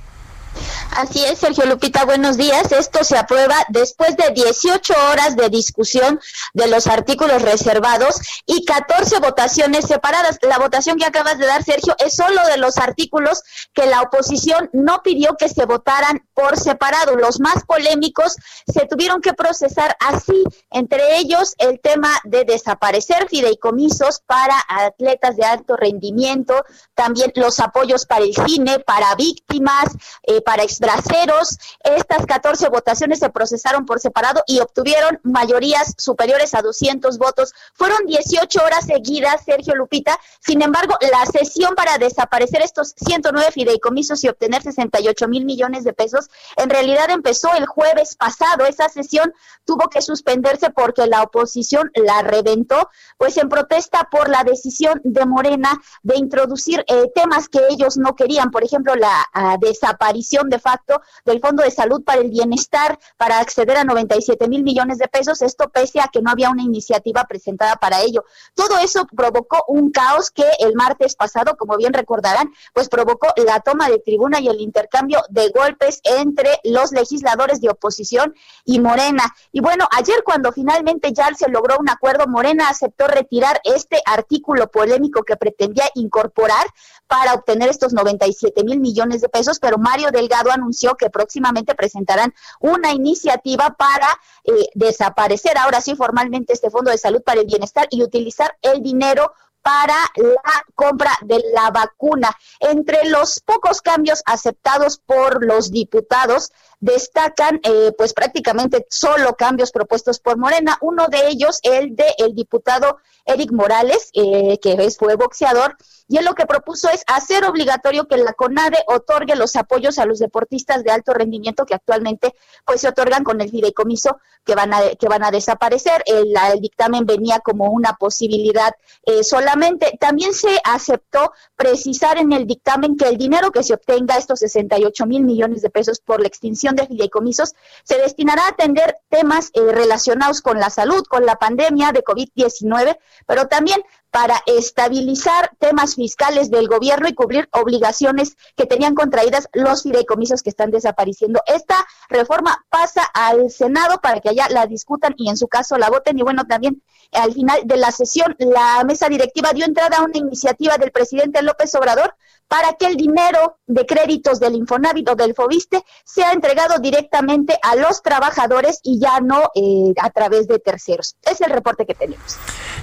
[0.96, 2.70] Así es, Sergio Lupita, buenos días.
[2.70, 6.20] Esto se aprueba después de 18 horas de discusión
[6.52, 8.14] de los artículos reservados
[8.46, 10.38] y 14 votaciones separadas.
[10.42, 14.70] La votación que acabas de dar, Sergio, es solo de los artículos que la oposición
[14.72, 17.16] no pidió que se votaran por separado.
[17.16, 18.36] Los más polémicos
[18.72, 25.44] se tuvieron que procesar así, entre ellos el tema de desaparecer fideicomisos para atletas de
[25.44, 26.64] alto rendimiento,
[26.94, 29.86] también los apoyos para el cine, para víctimas,
[30.22, 31.58] eh, para exbraceros.
[31.82, 37.52] Estas 14 votaciones se procesaron por separado y obtuvieron mayorías superiores a 200 votos.
[37.74, 40.18] Fueron 18 horas seguidas, Sergio Lupita.
[40.40, 45.92] Sin embargo, la sesión para desaparecer estos 109 fideicomisos y obtener 68 mil millones de
[45.92, 48.66] pesos, en realidad empezó el jueves pasado.
[48.66, 49.32] Esa sesión
[49.64, 55.26] tuvo que suspenderse porque la oposición la reventó, pues en protesta por la decisión de
[55.26, 60.58] Morena de introducir eh, temas que ellos no querían, por ejemplo, la ah, desaparición de
[60.58, 65.08] facto del Fondo de Salud para el Bienestar para acceder a 97 mil millones de
[65.08, 68.24] pesos, esto pese a que no había una iniciativa presentada para ello.
[68.54, 73.60] Todo eso provocó un caos que el martes pasado, como bien recordarán, pues provocó la
[73.60, 79.24] toma de tribuna y el intercambio de golpes entre los legisladores de oposición y Morena.
[79.52, 84.70] Y bueno, ayer cuando finalmente ya se logró un acuerdo, Morena aceptó retirar este artículo
[84.70, 86.66] polémico que pretendía incorporar
[87.06, 92.34] para obtener estos 97 mil millones de pesos, pero Mario Delgado anunció que próximamente presentarán
[92.60, 94.08] una iniciativa para
[94.44, 98.82] eh, desaparecer ahora sí formalmente este Fondo de Salud para el Bienestar y utilizar el
[98.82, 99.32] dinero
[99.62, 102.30] para la compra de la vacuna.
[102.60, 106.52] Entre los pocos cambios aceptados por los diputados,
[106.84, 110.76] destacan eh, pues prácticamente solo cambios propuestos por Morena.
[110.82, 116.18] Uno de ellos, el de el diputado Eric Morales, eh, que es, fue boxeador, y
[116.18, 120.18] él lo que propuso es hacer obligatorio que la CONADE otorgue los apoyos a los
[120.18, 122.34] deportistas de alto rendimiento que actualmente
[122.66, 126.02] pues se otorgan con el fideicomiso que van a que van a desaparecer.
[126.04, 128.74] El, el dictamen venía como una posibilidad
[129.06, 129.96] eh, solamente.
[129.98, 135.06] También se aceptó precisar en el dictamen que el dinero que se obtenga, estos 68
[135.06, 139.72] mil millones de pesos por la extinción de fideicomisos, se destinará a atender temas eh,
[139.72, 143.82] relacionados con la salud, con la pandemia de COVID-19, pero también
[144.14, 150.50] para estabilizar temas fiscales del gobierno y cubrir obligaciones que tenían contraídas los fideicomisos que
[150.50, 151.40] están desapareciendo.
[151.46, 155.90] Esta reforma pasa al Senado para que allá la discutan y en su caso la
[155.90, 156.16] voten.
[156.16, 160.16] Y bueno, también al final de la sesión, la mesa directiva dio entrada a una
[160.16, 162.14] iniciativa del presidente López Obrador
[162.46, 167.74] para que el dinero de créditos del Infonavit o del Fobiste sea entregado directamente a
[167.74, 171.16] los trabajadores y ya no eh, a través de terceros.
[171.22, 172.36] Es el reporte que tenemos.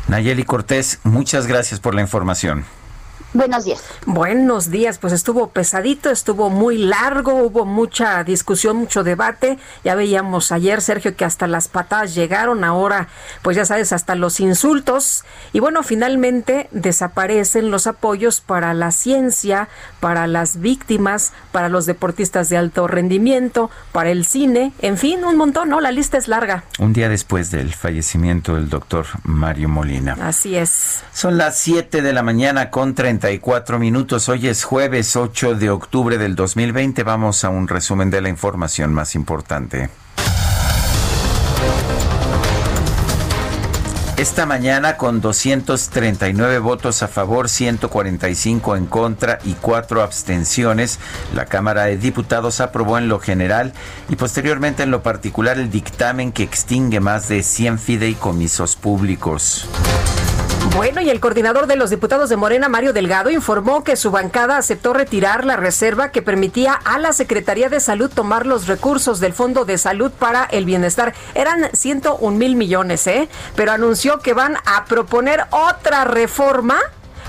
[0.08, 2.66] Nayeli Cortés, muchas gracias por la información.
[3.34, 3.82] Buenos días.
[4.06, 9.58] Buenos días, pues estuvo pesadito, estuvo muy largo, hubo mucha discusión, mucho debate.
[9.86, 13.08] Ya veíamos ayer, Sergio, que hasta las patadas llegaron, ahora,
[13.42, 15.24] pues ya sabes, hasta los insultos.
[15.54, 19.70] Y bueno, finalmente desaparecen los apoyos para la ciencia,
[20.02, 25.38] para las víctimas, para los deportistas de alto rendimiento, para el cine, en fin, un
[25.38, 25.80] montón, ¿no?
[25.80, 26.66] La lista es larga.
[26.80, 30.18] Un día después del fallecimiento del doctor Mario Molina.
[30.22, 31.04] Así es.
[31.14, 33.21] Son las 7 de la mañana con 30
[33.80, 34.30] minutos.
[34.30, 37.04] Hoy es jueves 8 de octubre del 2020.
[37.04, 39.90] Vamos a un resumen de la información más importante.
[44.18, 51.00] Esta mañana, con 239 votos a favor, 145 en contra y 4 abstenciones,
[51.34, 53.74] la Cámara de Diputados aprobó en lo general
[54.10, 59.68] y posteriormente en lo particular el dictamen que extingue más de 100 fideicomisos públicos.
[60.74, 64.56] Bueno, y el coordinador de los diputados de Morena, Mario Delgado, informó que su bancada
[64.56, 69.34] aceptó retirar la reserva que permitía a la Secretaría de Salud tomar los recursos del
[69.34, 71.14] Fondo de Salud para el Bienestar.
[71.36, 73.28] Eran 101 mil millones, ¿eh?
[73.56, 76.78] Pero anunció que van a proponer otra reforma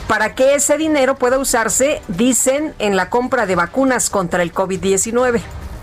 [0.06, 5.42] para que ese dinero pueda usarse, dicen, en la compra de vacunas contra el COVID-19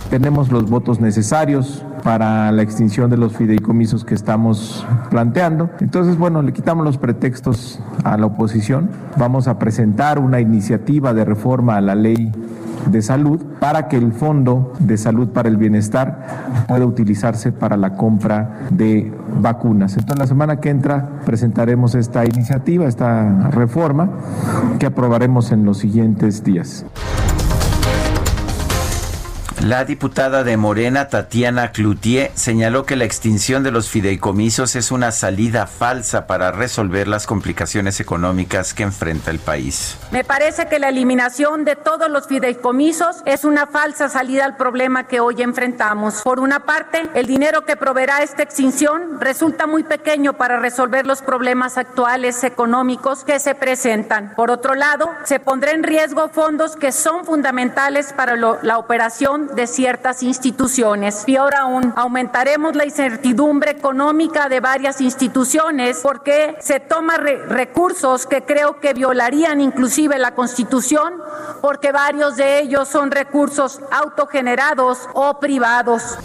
[0.10, 5.70] tenemos los votos necesarios para la extinción de los fideicomisos que estamos planteando.
[5.80, 8.90] Entonces, bueno, le quitamos los pretextos a la oposición.
[9.18, 12.32] Vamos a presentar una iniciativa de reforma a la ley
[12.90, 17.96] de salud para que el Fondo de Salud para el Bienestar pueda utilizarse para la
[17.96, 19.94] compra de vacunas.
[19.94, 24.10] Entonces, la semana que entra presentaremos esta iniciativa, esta reforma
[24.80, 26.86] que aprobaremos en los siguientes días.
[29.66, 35.12] La diputada de Morena, Tatiana Cloutier, señaló que la extinción de los fideicomisos es una
[35.12, 39.98] salida falsa para resolver las complicaciones económicas que enfrenta el país.
[40.12, 45.08] Me parece que la eliminación de todos los fideicomisos es una falsa salida al problema
[45.08, 46.22] que hoy enfrentamos.
[46.22, 51.22] Por una parte, el dinero que proveerá esta extinción resulta muy pequeño para resolver los
[51.22, 54.36] problemas actuales económicos que se presentan.
[54.38, 59.68] Por otro lado, se pondrá en riesgo fondos que son fundamentales para la operación de
[59.68, 61.26] ciertas instituciones.
[61.38, 68.80] Ahora aún aumentaremos la incertidumbre económica de varias instituciones porque se toman recursos que creo
[68.80, 71.14] que violarían inclusive la Constitución
[71.62, 76.18] porque varios de ellos son recursos autogenerados o privados.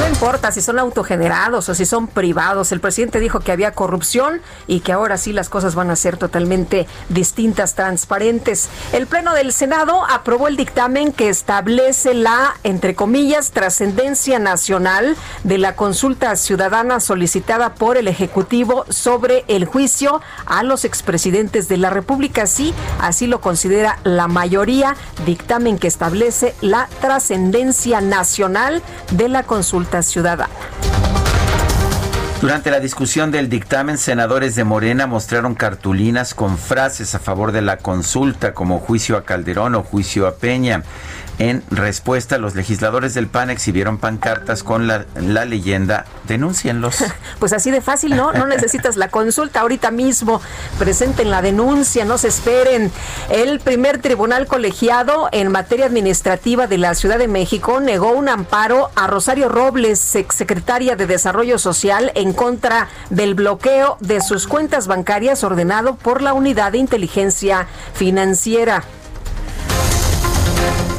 [0.00, 2.72] No importa si son autogenerados o si son privados.
[2.72, 6.16] El presidente dijo que había corrupción y que ahora sí las cosas van a ser
[6.16, 8.70] totalmente distintas, transparentes.
[8.94, 15.58] El Pleno del Senado aprobó el dictamen que establece la, entre comillas, trascendencia nacional de
[15.58, 21.90] la consulta ciudadana solicitada por el Ejecutivo sobre el juicio a los expresidentes de la
[21.90, 22.46] República.
[22.46, 24.96] Sí, así lo considera la mayoría.
[25.26, 30.48] Dictamen que establece la trascendencia nacional de la consulta ciudadana.
[32.40, 37.60] Durante la discusión del dictamen, senadores de Morena mostraron cartulinas con frases a favor de
[37.60, 40.82] la consulta como juicio a Calderón o juicio a Peña.
[41.40, 45.06] En respuesta, los legisladores del PAN exhibieron pancartas con la,
[45.46, 46.96] leyenda Denúncienlos.
[47.38, 48.32] Pues así de fácil, ¿no?
[48.34, 50.42] No necesitas la consulta ahorita mismo.
[50.78, 52.92] Presenten la denuncia, no se esperen.
[53.30, 58.90] El primer tribunal colegiado en materia administrativa de la Ciudad de México negó un amparo
[58.94, 65.42] a Rosario Robles, exsecretaria de Desarrollo Social, en contra del bloqueo de sus cuentas bancarias
[65.42, 68.84] ordenado por la Unidad de Inteligencia Financiera.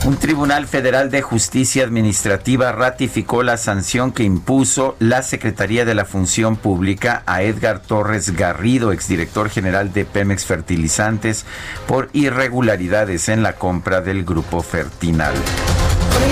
[0.03, 6.05] Un tribunal federal de justicia administrativa ratificó la sanción que impuso la Secretaría de la
[6.05, 11.45] Función Pública a Edgar Torres Garrido, exdirector general de Pemex Fertilizantes,
[11.85, 15.35] por irregularidades en la compra del grupo Fertinal.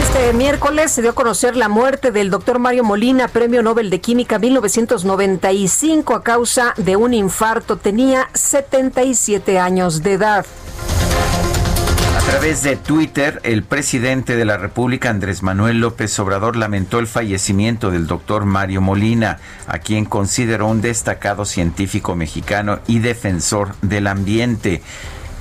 [0.01, 4.01] Este miércoles se dio a conocer la muerte del doctor Mario Molina, Premio Nobel de
[4.01, 7.77] Química 1995 a causa de un infarto.
[7.77, 10.45] Tenía 77 años de edad.
[12.19, 17.08] A través de Twitter, el presidente de la República, Andrés Manuel López Obrador, lamentó el
[17.08, 24.05] fallecimiento del doctor Mario Molina, a quien consideró un destacado científico mexicano y defensor del
[24.05, 24.82] ambiente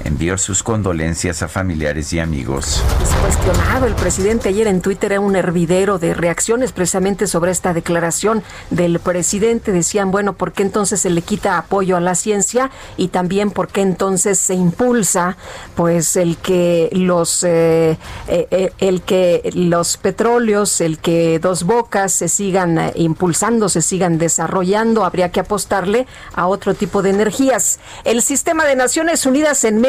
[0.05, 2.83] envió sus condolencias a familiares y amigos.
[3.03, 7.73] Es cuestionado el presidente ayer en Twitter era un hervidero de reacciones precisamente sobre esta
[7.73, 9.73] declaración del presidente.
[9.73, 12.71] Decían, bueno, ¿por qué entonces se le quita apoyo a la ciencia?
[12.97, 15.37] Y también, ¿por qué entonces se impulsa
[15.75, 22.13] pues el que los eh, eh, eh, el que los petróleos, el que dos bocas
[22.13, 25.05] se sigan impulsando, se sigan desarrollando?
[25.05, 27.79] Habría que apostarle a otro tipo de energías.
[28.05, 29.88] El sistema de Naciones Unidas en México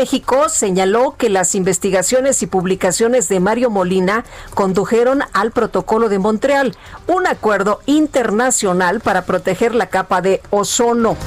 [0.50, 4.24] señaló que las investigaciones y publicaciones de Mario Molina
[4.54, 6.76] condujeron al Protocolo de Montreal,
[7.08, 11.18] un acuerdo internacional para proteger la capa de ozono.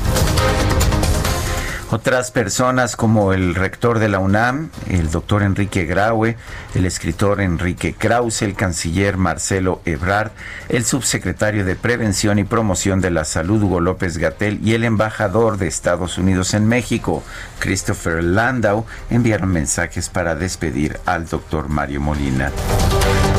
[1.92, 6.38] Otras personas como el rector de la UNAM, el doctor Enrique Graue,
[6.74, 10.30] el escritor Enrique Krause, el canciller Marcelo Ebrard,
[10.70, 15.58] el subsecretario de Prevención y Promoción de la Salud Hugo López Gatel y el embajador
[15.58, 17.22] de Estados Unidos en México,
[17.58, 22.50] Christopher Landau, enviaron mensajes para despedir al doctor Mario Molina.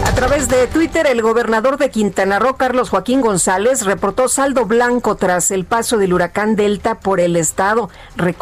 [0.05, 5.15] A través de Twitter, el gobernador de Quintana Roo, Carlos Joaquín González, reportó saldo blanco
[5.15, 7.89] tras el paso del huracán Delta por el estado.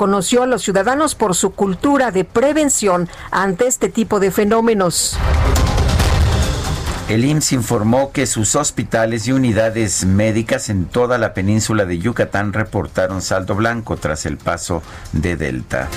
[0.01, 5.15] Reconoció a los ciudadanos por su cultura de prevención ante este tipo de fenómenos.
[7.07, 12.51] El IMSS informó que sus hospitales y unidades médicas en toda la península de Yucatán
[12.51, 14.81] reportaron saldo blanco tras el paso
[15.11, 15.87] de Delta.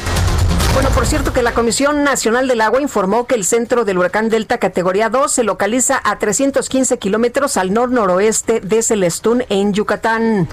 [0.75, 4.29] Bueno, por cierto que la Comisión Nacional del Agua informó que el centro del huracán
[4.29, 10.47] Delta categoría 2 se localiza a 315 kilómetros al nor-noroeste de Celestún, en Yucatán.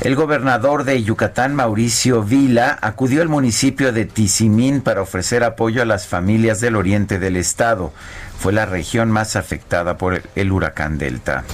[0.00, 5.84] El gobernador de Yucatán, Mauricio Vila, acudió al municipio de Tizimín para ofrecer apoyo a
[5.84, 7.92] las familias del oriente del estado.
[8.38, 11.44] Fue la región más afectada por el huracán Delta.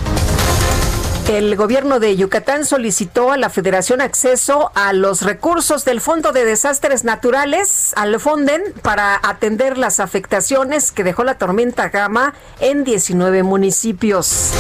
[1.29, 6.45] El gobierno de Yucatán solicitó a la Federación acceso a los recursos del Fondo de
[6.45, 13.43] Desastres Naturales, al Fonden, para atender las afectaciones que dejó la tormenta Gama en 19
[13.43, 14.53] municipios.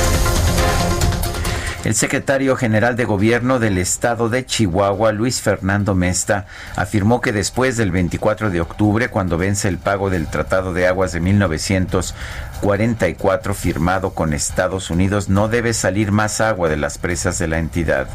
[1.87, 7.76] El secretario general de Gobierno del Estado de Chihuahua, Luis Fernando Mesta, afirmó que después
[7.76, 14.14] del 24 de octubre, cuando vence el pago del Tratado de Aguas de 1944 firmado
[14.14, 18.09] con Estados Unidos, no debe salir más agua de las presas de la entidad.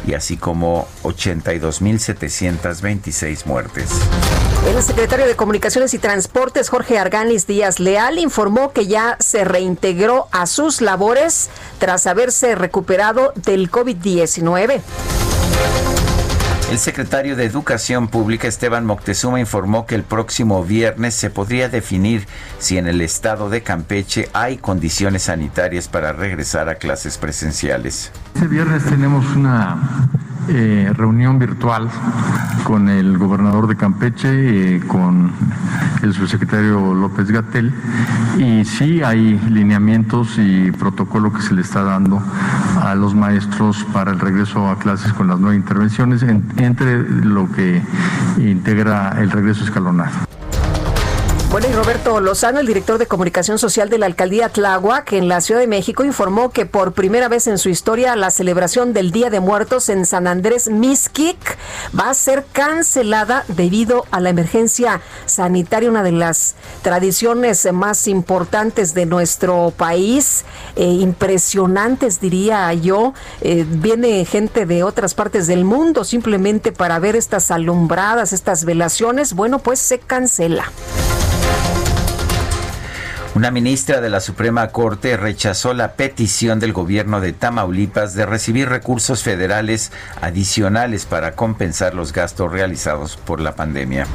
[0.06, 3.88] y así como 82.726 muertes.
[4.66, 10.26] El secretario de Comunicaciones y Transportes, Jorge Arganis Díaz Leal, informó que ya se reintegró
[10.32, 14.80] a sus labores tras haberse recuperado del COVID-19.
[16.70, 22.26] El secretario de Educación Pública Esteban Moctezuma informó que el próximo viernes se podría definir
[22.58, 28.12] si en el estado de Campeche hay condiciones sanitarias para regresar a clases presenciales.
[28.34, 30.10] Este viernes tenemos una
[30.48, 31.88] eh, reunión virtual
[32.64, 35.32] con el gobernador de Campeche, eh, con
[36.02, 37.72] el subsecretario López Gatel,
[38.38, 42.22] y sí hay lineamientos y protocolo que se le está dando
[42.82, 47.82] a los maestros para el regreso a clases con las nuevas intervenciones, entre lo que
[48.38, 50.37] integra el regreso escalonado.
[51.50, 55.40] Bueno, y Roberto Lozano, el director de comunicación social de la alcaldía Tláhuac en la
[55.40, 59.30] Ciudad de México, informó que por primera vez en su historia la celebración del Día
[59.30, 61.56] de Muertos en San Andrés Mixquic
[61.98, 68.92] va a ser cancelada debido a la emergencia sanitaria, una de las tradiciones más importantes
[68.92, 70.44] de nuestro país,
[70.76, 73.14] eh, impresionantes diría yo.
[73.40, 79.32] Eh, viene gente de otras partes del mundo simplemente para ver estas alumbradas, estas velaciones.
[79.32, 80.70] Bueno, pues se cancela.
[83.38, 88.68] Una ministra de la Suprema Corte rechazó la petición del gobierno de Tamaulipas de recibir
[88.68, 94.08] recursos federales adicionales para compensar los gastos realizados por la pandemia.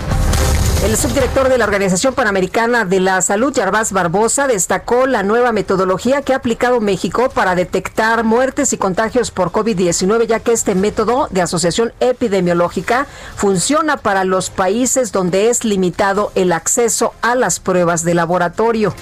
[0.83, 6.23] El subdirector de la Organización Panamericana de la Salud, Yarvás Barbosa, destacó la nueva metodología
[6.23, 11.29] que ha aplicado México para detectar muertes y contagios por COVID-19, ya que este método
[11.31, 13.07] de asociación epidemiológica
[13.37, 18.93] funciona para los países donde es limitado el acceso a las pruebas de laboratorio.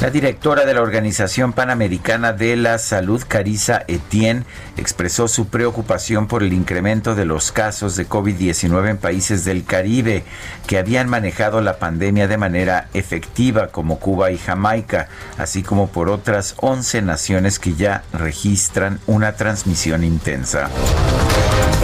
[0.00, 4.44] La directora de la Organización Panamericana de la Salud, Carisa Etienne,
[4.76, 10.22] expresó su preocupación por el incremento de los casos de COVID-19 en países del Caribe
[10.68, 16.10] que habían manejado la pandemia de manera efectiva, como Cuba y Jamaica, así como por
[16.10, 20.70] otras 11 naciones que ya registran una transmisión intensa.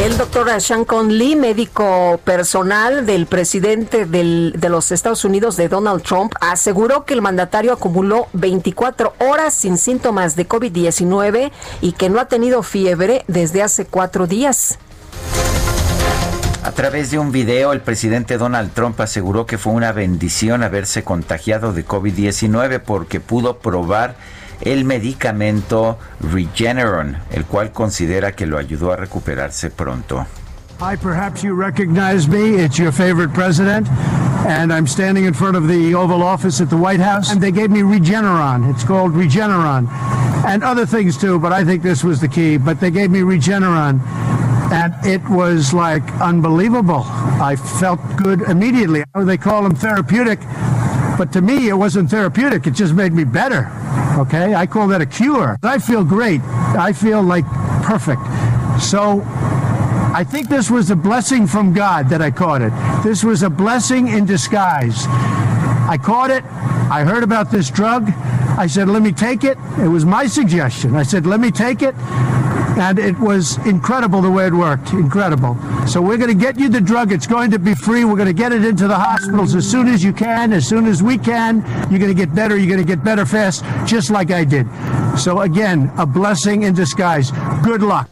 [0.05, 6.35] El doctor Sean Conley, médico personal del presidente de los Estados Unidos de Donald Trump,
[6.43, 11.51] aseguró que el mandatario acumuló 24 horas sin síntomas de COVID-19
[11.81, 14.79] y que no ha tenido fiebre desde hace cuatro días.
[16.63, 21.03] A través de un video, el presidente Donald Trump aseguró que fue una bendición haberse
[21.03, 24.17] contagiado de COVID-19 porque pudo probar
[24.65, 30.27] el medicamento Regeneron, el cual considera que lo ayudó a recuperarse pronto.
[30.81, 32.57] Hi, perhaps you recognize me.
[32.57, 33.89] It's your favorite president.
[34.47, 37.31] And I'm standing in front of the Oval Office at the White House.
[37.31, 38.71] And they gave me Regeneron.
[38.71, 39.89] It's called Regeneron.
[40.45, 42.59] And other things too, but I think this was the key.
[42.59, 44.01] But they gave me Regeneron.
[44.73, 47.05] And it was like unbelievable.
[47.07, 49.05] I felt good immediately.
[49.15, 50.41] They call them therapeutic.
[51.17, 52.67] But to me, it wasn't therapeutic.
[52.67, 53.71] It just made me better.
[54.19, 54.55] Okay?
[54.55, 55.59] I call that a cure.
[55.63, 56.41] I feel great.
[56.43, 57.45] I feel like
[57.83, 58.23] perfect.
[58.81, 59.23] So
[60.15, 62.73] I think this was a blessing from God that I caught it.
[63.03, 65.07] This was a blessing in disguise.
[65.07, 66.45] I caught it.
[66.45, 68.11] I heard about this drug.
[68.57, 69.59] I said, let me take it.
[69.79, 70.95] It was my suggestion.
[70.95, 71.95] I said, let me take it.
[72.77, 74.93] And it was incredible the way it worked.
[74.93, 75.57] Incredible.
[75.87, 77.13] So we're going to get you the drug.
[77.13, 78.05] It's going to be free.
[78.05, 80.87] We're going to get it into the hospitals as soon as you can, as soon
[80.87, 81.63] as we can.
[81.91, 82.57] You're going to get better.
[82.57, 84.67] You're going to get better fast, just like I did.
[85.17, 87.31] So again, a blessing in disguise.
[87.63, 88.09] Good luck.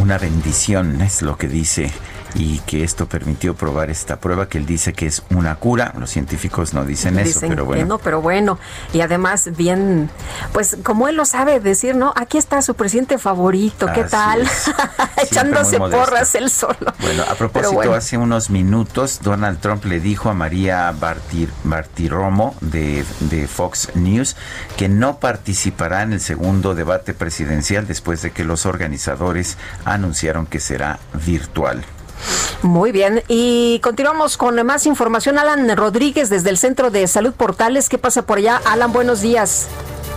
[0.00, 1.92] Una bendición es lo que dice
[2.34, 5.94] y que esto permitió probar esta prueba que él dice que es una cura.
[5.98, 7.86] Los científicos no dicen, eso, pero bueno.
[7.86, 8.58] no, pero bueno.
[8.92, 10.10] Y además, bien,
[10.52, 12.12] pues como él lo sabe decir, ¿no?
[12.16, 14.48] Aquí está su presidente favorito, ¿qué tal?
[15.22, 16.92] Echándose porras él solo.
[17.00, 23.04] Bueno, a propósito, hace unos minutos Donald Trump le dijo a María Bartir, Bartiromo de,
[23.20, 24.36] de Fox News
[24.76, 30.60] que no participará en el segundo debate presidencial después de que los organizadores anunciaron que
[30.60, 31.84] será virtual.
[32.62, 35.38] Muy bien, y continuamos con más información.
[35.38, 37.88] Alan Rodríguez desde el Centro de Salud Portales.
[37.88, 38.60] ¿Qué pasa por allá?
[38.66, 39.68] Alan, buenos días.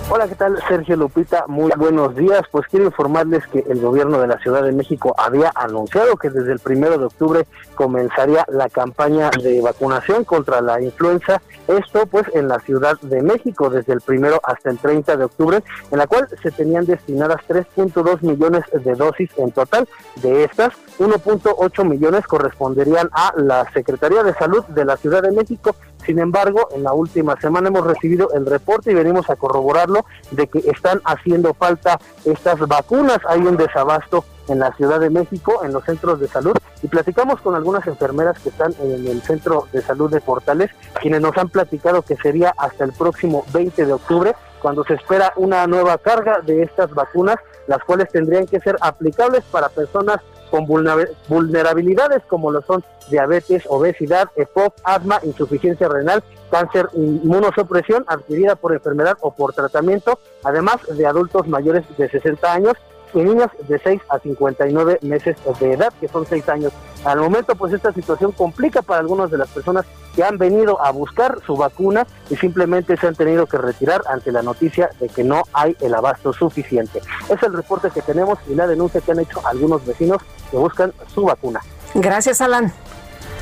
[0.09, 0.61] Hola, ¿qué tal?
[0.67, 2.41] Sergio Lupita, muy buenos días.
[2.51, 6.51] Pues quiero informarles que el gobierno de la Ciudad de México había anunciado que desde
[6.51, 11.41] el primero de octubre comenzaría la campaña de vacunación contra la influenza.
[11.67, 15.63] Esto, pues, en la Ciudad de México, desde el primero hasta el 30 de octubre,
[15.89, 19.87] en la cual se tenían destinadas 3.2 millones de dosis en total.
[20.21, 25.75] De estas, 1.8 millones corresponderían a la Secretaría de Salud de la Ciudad de México.
[26.05, 30.47] Sin embargo, en la última semana hemos recibido el reporte y venimos a corroborarlo de
[30.47, 33.19] que están haciendo falta estas vacunas.
[33.27, 37.39] Hay un desabasto en la Ciudad de México, en los centros de salud, y platicamos
[37.41, 40.71] con algunas enfermeras que están en el Centro de Salud de Portales,
[41.01, 45.31] quienes nos han platicado que sería hasta el próximo 20 de octubre, cuando se espera
[45.37, 47.37] una nueva carga de estas vacunas,
[47.67, 50.19] las cuales tendrían que ser aplicables para personas
[50.53, 58.71] con vulnerabilidades como lo son diabetes, obesidad, EPOC, asma, insuficiencia renal, cáncer, inmunosupresión adquirida por
[58.71, 62.73] enfermedad o por tratamiento, además de adultos mayores de 60 años
[63.13, 66.73] y niños de 6 a 59 meses de edad, que son 6 años.
[67.05, 69.85] Al momento, pues esta situación complica para algunas de las personas
[70.15, 74.31] que han venido a buscar su vacuna y simplemente se han tenido que retirar ante
[74.31, 77.01] la noticia de que no hay el abasto suficiente.
[77.29, 80.93] Es el reporte que tenemos y la denuncia que han hecho algunos vecinos que buscan
[81.13, 81.61] su vacuna.
[81.95, 82.71] Gracias, Alan.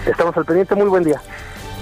[0.05, 1.21] Estamos al pendiente, muy buen día.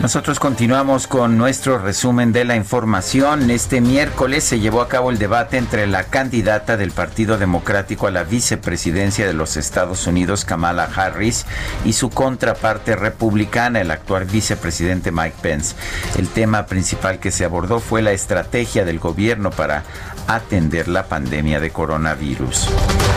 [0.02, 3.52] Nosotros continuamos con nuestro resumen de la información.
[3.52, 8.12] Este miércoles se llevó a cabo el debate entre la candidata del Partido Democrático a
[8.12, 11.46] la vicepresidencia de los Estados Unidos, Kamala Harris,
[11.84, 15.76] y su contraparte republicana, el actual vicepresidente Mike Pence.
[16.18, 19.84] El tema principal que se abordó fue la estrategia del gobierno para
[20.28, 22.70] atender la pandemia de coronavirus.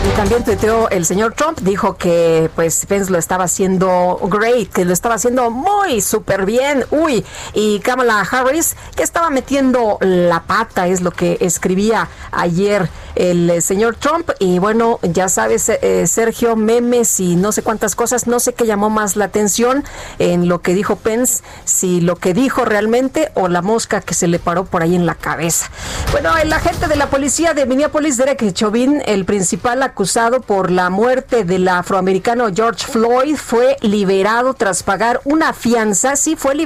[0.04, 4.84] Y también tuiteó el señor Trump, dijo que pues Pence lo estaba haciendo great, que
[4.84, 10.86] lo estaba haciendo muy súper bien, uy, y Kamala Harris que estaba metiendo la pata,
[10.86, 17.20] es lo que escribía ayer el señor Trump, y bueno, ya sabes, eh, Sergio, memes
[17.20, 19.84] y no sé cuántas cosas, no sé qué llamó más la atención
[20.18, 24.28] en lo que dijo Pence, si lo que dijo realmente o la mosca que se
[24.28, 25.70] le paró por ahí en la cabeza.
[26.10, 30.90] Bueno, el agente de la policía de Minneapolis, Derek Chauvin, el principal acusado por la
[30.90, 36.16] muerte del afroamericano George Floyd fue liberado tras pagar una fianza.
[36.16, 36.61] Sí, fue liberado.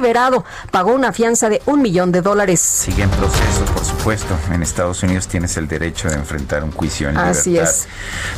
[0.71, 2.59] Pagó una fianza de un millón de dólares.
[2.59, 4.37] Sigue en proceso, por supuesto.
[4.51, 7.73] En Estados Unidos tienes el derecho de enfrentar un juicio en Así libertad.
[7.73, 7.87] es.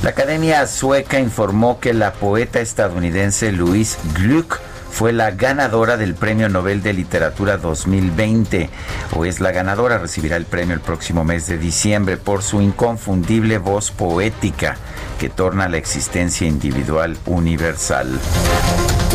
[0.03, 4.60] La Academia Sueca informó que la poeta estadounidense Louise Gluck
[4.91, 8.70] fue la ganadora del Premio Nobel de Literatura 2020
[9.16, 13.60] o es la ganadora, recibirá el premio el próximo mes de diciembre por su inconfundible
[13.60, 14.78] voz poética
[15.20, 18.20] que torna la existencia individual universal.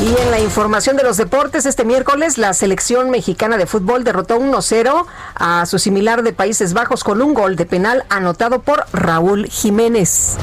[0.02, 4.38] Y en la información de los deportes, este miércoles la selección mexicana de fútbol derrotó
[4.38, 9.46] 1-0 a su similar de Países Bajos con un gol de penal anotado por Raúl
[9.46, 10.36] Jiménez.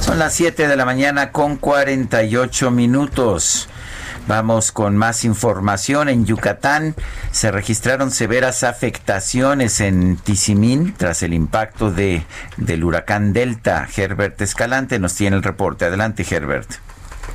[0.00, 3.68] Son las 7 de la mañana con 48 minutos.
[4.28, 6.08] Vamos con más información.
[6.08, 6.94] En Yucatán
[7.30, 12.24] se registraron severas afectaciones en Tizimín tras el impacto de,
[12.56, 13.86] del huracán Delta.
[13.94, 15.84] Herbert Escalante nos tiene el reporte.
[15.84, 16.70] Adelante, Herbert.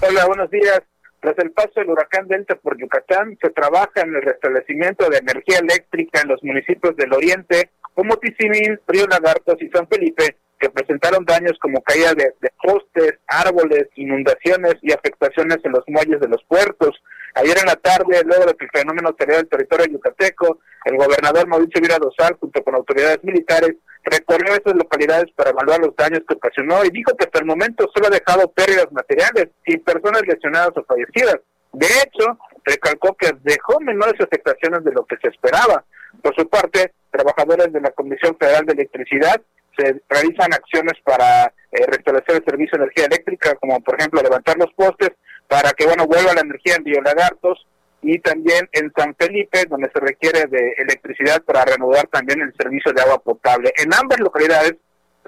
[0.04, 0.82] Hola, buenos días.
[1.20, 5.60] Tras el paso del huracán Delta por Yucatán, se trabaja en el restablecimiento de energía
[5.60, 11.24] eléctrica en los municipios del oriente, como Tizimín, Río Lagartos y San Felipe, que presentaron
[11.24, 16.44] daños como caída de, de postes, árboles, inundaciones y afectaciones en los muelles de los
[16.46, 17.00] puertos.
[17.36, 21.48] Ayer en la tarde, luego de que el fenómeno salió del territorio yucateco, el gobernador
[21.48, 26.36] Mauricio Vira Dosal, junto con autoridades militares, recorrió esas localidades para evaluar los daños que
[26.36, 30.72] ocasionó y dijo que hasta el momento solo ha dejado pérdidas materiales y personas lesionadas
[30.76, 31.38] o fallecidas.
[31.74, 35.84] De hecho, recalcó que dejó menores afectaciones de lo que se esperaba.
[36.22, 39.42] Por su parte, trabajadores de la Comisión Federal de Electricidad
[39.78, 44.58] se realizan acciones para eh, restablecer el servicio de energía eléctrica, como por ejemplo levantar
[44.58, 45.12] los postes
[45.48, 47.66] para que bueno vuelva la energía en Río Lagartos
[48.02, 52.92] y también en San Felipe, donde se requiere de electricidad para reanudar también el servicio
[52.94, 53.72] de agua potable.
[53.78, 54.76] En ambas localidades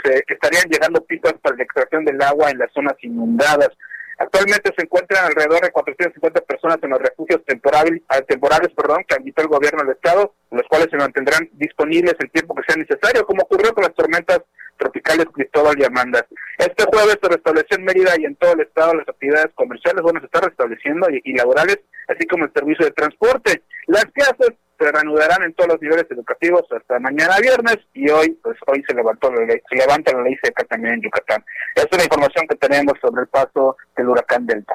[0.03, 3.69] se estarían llegando pipas para la extracción del agua en las zonas inundadas.
[4.17, 9.41] Actualmente se encuentran alrededor de 450 personas en los refugios temporales, temporales perdón, que habilitó
[9.41, 13.43] el gobierno del estado, los cuales se mantendrán disponibles el tiempo que sea necesario, como
[13.43, 14.41] ocurrió con las tormentas
[14.83, 16.25] tropicales Cristóbal y Amanda.
[16.57, 20.19] Este jueves se restableció en Mérida y en todo el estado las actividades comerciales, bueno,
[20.19, 23.63] se está restableciendo y, y laborales, así como el servicio de transporte.
[23.87, 28.57] Las clases se reanudarán en todos los niveles educativos hasta mañana viernes y hoy pues
[28.67, 31.43] hoy se levantó la ley, se levanta la ley seca también en Yucatán.
[31.75, 34.73] Esa es la información que tenemos sobre el paso del huracán Delta.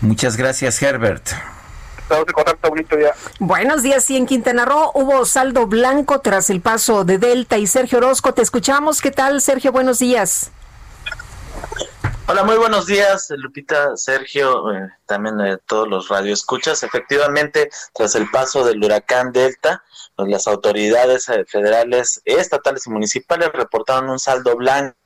[0.00, 1.57] Muchas gracias, Herbert.
[2.08, 3.12] Estamos en contacto, bonito día.
[3.38, 7.66] Buenos días, y en Quintana Roo hubo saldo blanco tras el paso de Delta y
[7.66, 9.02] Sergio Orozco, te escuchamos.
[9.02, 9.72] ¿Qué tal, Sergio?
[9.72, 10.50] Buenos días.
[12.26, 16.82] Hola, muy buenos días, Lupita, Sergio, eh, también eh, todos los radioescuchas.
[16.82, 19.84] Efectivamente, tras el paso del huracán Delta,
[20.16, 24.97] pues las autoridades eh, federales, estatales y municipales reportaron un saldo blanco.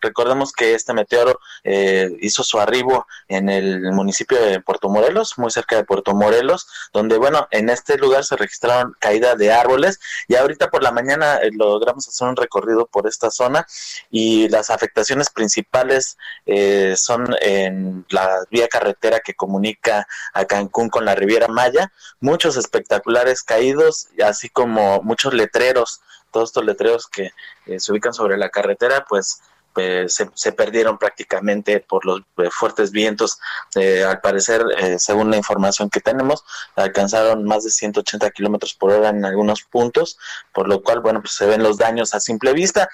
[0.00, 5.52] Recordemos que este meteoro eh, hizo su arribo en el municipio de Puerto Morelos, muy
[5.52, 10.34] cerca de Puerto Morelos, donde, bueno, en este lugar se registraron caídas de árboles y
[10.34, 13.64] ahorita por la mañana eh, logramos hacer un recorrido por esta zona
[14.10, 21.04] y las afectaciones principales eh, son en la vía carretera que comunica a Cancún con
[21.04, 26.00] la Riviera Maya, muchos espectaculares caídos, así como muchos letreros,
[26.36, 27.30] todos estos letreros que
[27.64, 29.40] eh, se ubican sobre la carretera, pues
[29.76, 33.38] eh, se, perdieron prácticamente por los eh, fuertes vientos.
[33.74, 34.62] Eh, al parecer,
[34.98, 36.44] según la información que tenemos,
[36.76, 40.18] alcanzaron más de 180 kilómetros por hora en algunos puntos,
[40.52, 42.88] por lo cual, bueno, pues se ven los daños a simple vista.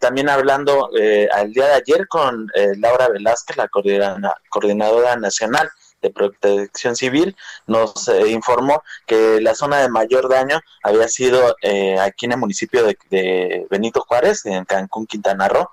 [0.00, 0.90] también hablando
[1.32, 2.48] al día de ayer con
[2.78, 5.70] Laura Velázquez, la coordinadora nacional
[6.02, 7.36] de Protección Civil
[7.66, 12.38] nos eh, informó que la zona de mayor daño había sido eh, aquí en el
[12.38, 15.70] municipio de, de, Benito Juárez, en Cancún, Quintana Roo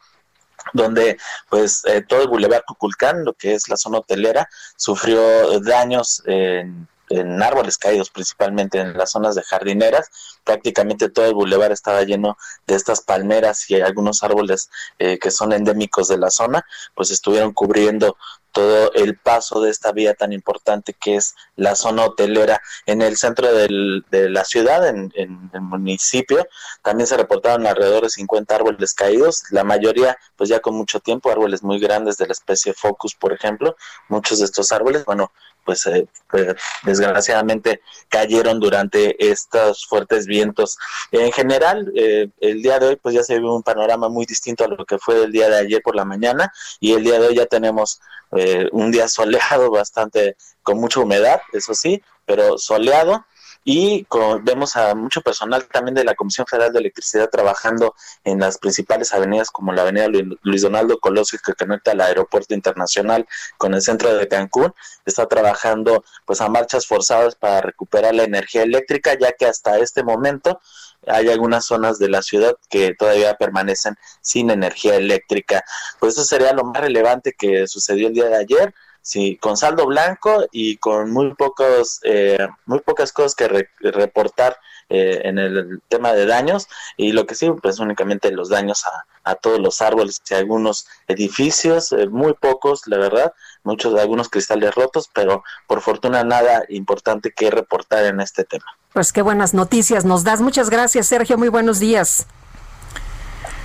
[0.74, 1.18] donde
[1.50, 6.88] pues eh, todo el Boulevard Cuculcán, lo que es la zona hotelera, sufrió daños en
[7.10, 10.10] en árboles caídos, principalmente en las zonas de jardineras.
[10.44, 14.70] Prácticamente todo el bulevar estaba lleno de estas palmeras y algunos árboles
[15.00, 16.66] eh, que son endémicos de la zona,
[16.96, 18.16] pues estuvieron cubriendo
[18.52, 23.18] todo el paso de esta vía tan importante que es la zona hotelera en el
[23.18, 26.48] centro de la ciudad, en, en, el municipio.
[26.82, 31.30] También se reportaron alrededor de 50 árboles caídos, la mayoría pues ya con mucho tiempo,
[31.30, 33.76] árboles muy grandes de la especie Focus, por ejemplo.
[34.08, 35.32] Muchos de estos árboles, bueno,
[35.70, 40.80] pues, eh, pues, desgraciadamente cayeron durante estos fuertes vientos.
[41.12, 44.64] En general, eh, el día de hoy pues ya se ve un panorama muy distinto
[44.64, 47.28] a lo que fue el día de ayer por la mañana y el día de
[47.28, 48.02] hoy ya tenemos
[48.36, 53.28] eh, un día soleado bastante con mucha humedad, eso sí, pero soleado
[53.64, 54.08] y
[54.44, 57.94] vemos a mucho personal también de la Comisión Federal de Electricidad trabajando
[58.24, 60.08] en las principales avenidas como la avenida
[60.42, 64.74] Luis Donaldo Colosio que conecta al aeropuerto internacional con el centro de Cancún,
[65.06, 70.04] está trabajando pues a marchas forzadas para recuperar la energía eléctrica ya que hasta este
[70.04, 70.60] momento
[71.08, 75.64] hay algunas zonas de la ciudad que todavía permanecen sin energía eléctrica.
[76.00, 78.74] Pues eso sería lo más relevante que sucedió el día de ayer.
[79.10, 84.56] Sí, con saldo blanco y con muy pocos, eh, muy pocas cosas que reportar
[84.88, 88.86] eh, en el tema de daños y lo que sí, pues únicamente los daños
[89.24, 93.34] a, todos los árboles y algunos edificios, eh, muy pocos, la verdad,
[93.64, 98.66] muchos algunos cristales rotos, pero por fortuna nada importante que reportar en este tema.
[98.94, 100.40] Pues qué buenas noticias nos das.
[100.40, 101.36] Muchas gracias, Sergio.
[101.40, 102.28] Muy buenos días.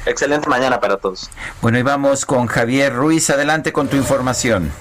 [0.07, 1.28] Excelente mañana para todos.
[1.61, 3.28] Bueno, y vamos con Javier Ruiz.
[3.28, 4.72] Adelante con tu información.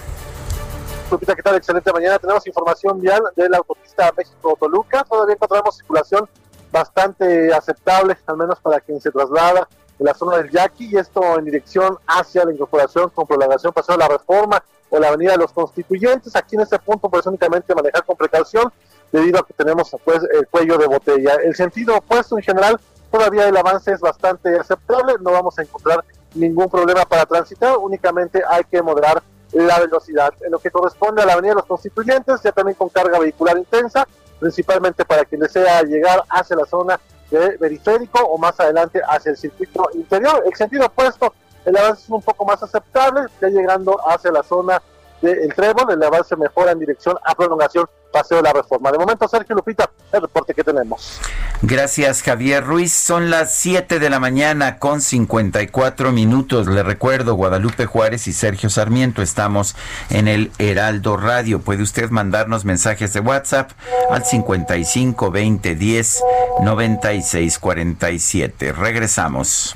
[1.09, 1.55] ¿Qué tal?
[1.55, 2.19] Excelente mañana.
[2.19, 5.03] Tenemos información vial de la autopista México-Toluca.
[5.03, 6.27] Todavía encontramos circulación
[6.71, 9.67] bastante aceptable, al menos para quien se traslada
[9.99, 13.95] en la zona del Yaqui, y esto en dirección hacia la incorporación con prolongación paseo
[13.95, 16.35] de la Reforma o la Avenida de los Constituyentes.
[16.35, 18.71] Aquí en este punto, pues únicamente manejar con precaución
[19.11, 21.35] debido a que tenemos pues el cuello de botella.
[21.43, 22.79] El sentido opuesto en general,
[23.11, 28.41] todavía el avance es bastante aceptable, no vamos a encontrar ningún problema para transitar, únicamente
[28.49, 29.21] hay que moderar
[29.53, 30.33] la velocidad.
[30.41, 33.57] En lo que corresponde a la Avenida de los Constituyentes, ya también con carga vehicular
[33.57, 34.07] intensa,
[34.39, 36.99] principalmente para quien desea llegar hacia la zona
[37.29, 40.43] de periférico o más adelante hacia el circuito interior.
[40.45, 41.33] El sentido opuesto,
[41.65, 44.81] el avance es un poco más aceptable, ya llegando hacia la zona
[45.23, 48.91] del Trébol, el avance mejora en dirección a prolongación Paseo de la Reforma.
[48.91, 51.19] De momento, Sergio Lupita, el reporte que tenemos.
[51.63, 52.93] Gracias, Javier Ruiz.
[52.93, 56.67] Son las 7 de la mañana con 54 minutos.
[56.67, 59.75] Le recuerdo, Guadalupe Juárez y Sergio Sarmiento estamos
[60.09, 61.59] en el Heraldo Radio.
[61.59, 63.71] Puede usted mandarnos mensajes de WhatsApp
[64.11, 66.23] al 55 20 10
[66.61, 68.71] 96 47.
[68.73, 69.75] Regresamos.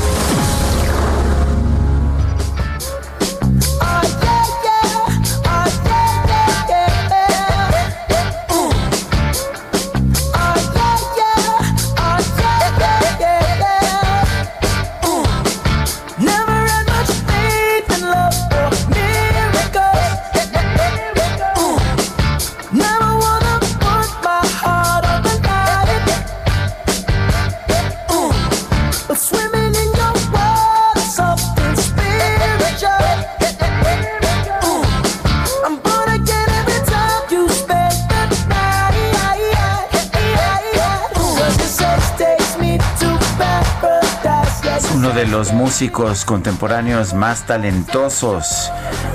[45.01, 48.71] Los músicos contemporáneos más talentosos.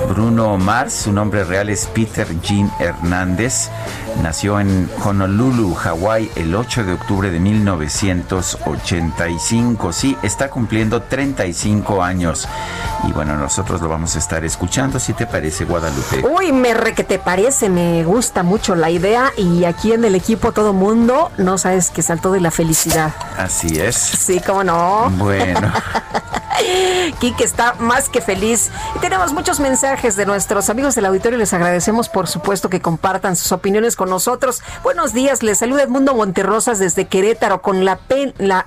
[0.09, 3.69] Bruno Mars, su nombre real es Peter Jean Hernández,
[4.21, 9.93] nació en Honolulu, Hawái, el 8 de octubre de 1985.
[9.93, 12.49] Sí, está cumpliendo 35 años.
[13.07, 16.25] Y bueno, nosotros lo vamos a estar escuchando, si te parece, Guadalupe.
[16.27, 20.15] Uy, me re que te parece, me gusta mucho la idea y aquí en el
[20.15, 23.13] equipo todo mundo, no sabes que saltó de la felicidad.
[23.37, 23.95] Así es.
[23.95, 25.09] Sí, cómo no.
[25.17, 26.26] Bueno ha ha
[27.19, 28.69] Kike está más que feliz.
[28.95, 31.37] Y tenemos muchos mensajes de nuestros amigos del auditorio.
[31.37, 34.61] Les agradecemos, por supuesto, que compartan sus opiniones con nosotros.
[34.83, 37.61] Buenos días, les saluda Edmundo Monterrosas desde Querétaro.
[37.61, 37.99] Con la,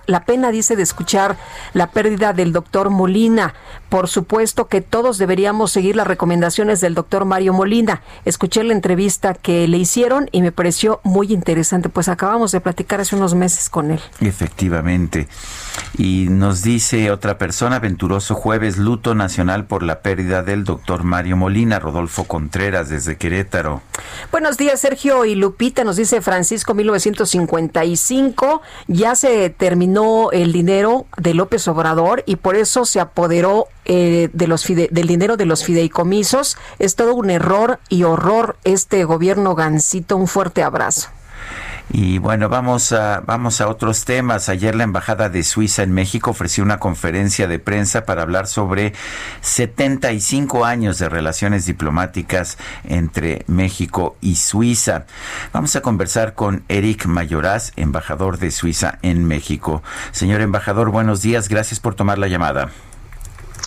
[0.06, 1.36] la pena, dice, de escuchar
[1.72, 3.54] la pérdida del doctor Molina.
[3.88, 8.02] Por supuesto que todos deberíamos seguir las recomendaciones del doctor Mario Molina.
[8.24, 11.88] Escuché la entrevista que le hicieron y me pareció muy interesante.
[11.88, 14.00] Pues acabamos de platicar hace unos meses con él.
[14.20, 15.28] Efectivamente.
[15.98, 21.36] Y nos dice otra persona, venturoso jueves, luto nacional por la pérdida del doctor Mario
[21.36, 23.82] Molina, Rodolfo Contreras desde Querétaro.
[24.30, 31.34] Buenos días, Sergio y Lupita, nos dice Francisco 1955, ya se terminó el dinero de
[31.34, 36.56] López Obrador y por eso se apoderó eh, de los del dinero de los fideicomisos.
[36.78, 40.16] Es todo un error y horror este gobierno gancito.
[40.16, 41.08] Un fuerte abrazo.
[41.92, 44.48] Y bueno, vamos a, vamos a otros temas.
[44.48, 48.92] Ayer la Embajada de Suiza en México ofreció una conferencia de prensa para hablar sobre
[49.40, 55.06] 75 años de relaciones diplomáticas entre México y Suiza.
[55.52, 59.82] Vamos a conversar con Eric Mayoraz, embajador de Suiza en México.
[60.12, 61.48] Señor embajador, buenos días.
[61.48, 62.70] Gracias por tomar la llamada.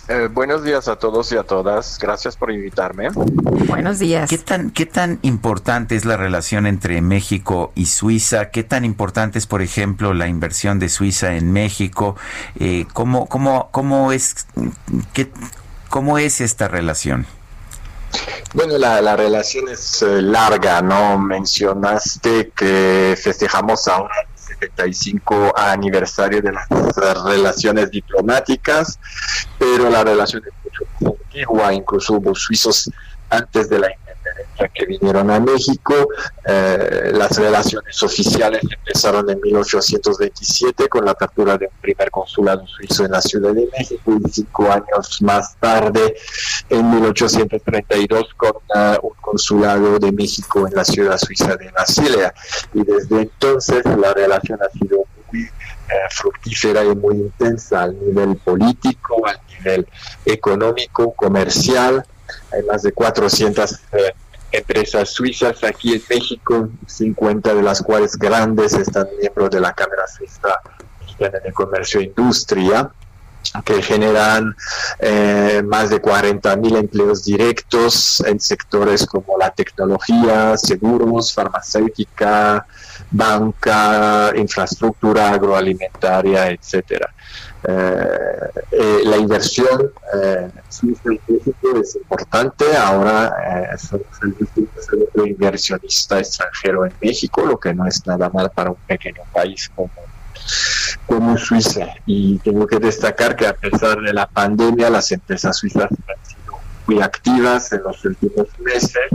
[0.06, 1.98] Eh, buenos días a todos y a todas.
[1.98, 3.08] Gracias por invitarme.
[3.10, 4.28] Buenos días.
[4.28, 8.50] ¿Qué tan, ¿Qué tan importante es la relación entre México y Suiza?
[8.50, 12.16] ¿Qué tan importante es, por ejemplo, la inversión de Suiza en México?
[12.60, 14.46] Eh, ¿cómo, cómo, cómo, es,
[15.14, 15.30] qué,
[15.88, 17.26] ¿Cómo es esta relación?
[18.52, 21.18] Bueno, la, la relación es eh, larga, ¿no?
[21.18, 24.14] Mencionaste que festejamos ahora
[24.64, 26.68] 75 aniversario de las
[27.24, 28.98] relaciones diplomáticas,
[29.58, 32.90] pero la relación es mucho más antigua, incluso hubo suizos
[33.30, 33.88] antes de la
[34.72, 36.08] que vinieron a México.
[36.44, 43.04] Eh, las relaciones oficiales empezaron en 1827 con la apertura de un primer consulado suizo
[43.04, 46.16] en la Ciudad de México y cinco años más tarde,
[46.68, 52.34] en 1832, con uh, un consulado de México en la ciudad suiza de Basilea.
[52.72, 58.36] Y desde entonces la relación ha sido muy eh, fructífera y muy intensa al nivel
[58.36, 59.86] político, al nivel
[60.24, 62.04] económico, comercial.
[62.52, 63.80] Hay más de 400
[64.54, 70.06] empresas suizas aquí en México, 50 de las cuales grandes están miembros de la Cámara
[70.06, 70.60] Suiza
[71.18, 72.90] de Comercio e Industria
[73.64, 74.56] que generan
[74.98, 82.66] eh, más de 40 mil empleos directos en sectores como la tecnología, seguros, farmacéutica,
[83.10, 87.13] banca, infraestructura agroalimentaria, etcétera.
[87.66, 92.76] Eh, eh, la inversión eh, es importante.
[92.76, 94.06] Ahora eh, somos
[95.24, 99.90] inversionista extranjero en México, lo que no es nada mal para un pequeño país como,
[101.06, 101.86] como Suiza.
[102.04, 106.58] Y tengo que destacar que a pesar de la pandemia, las empresas suizas han sido
[106.86, 109.08] muy activas en los últimos meses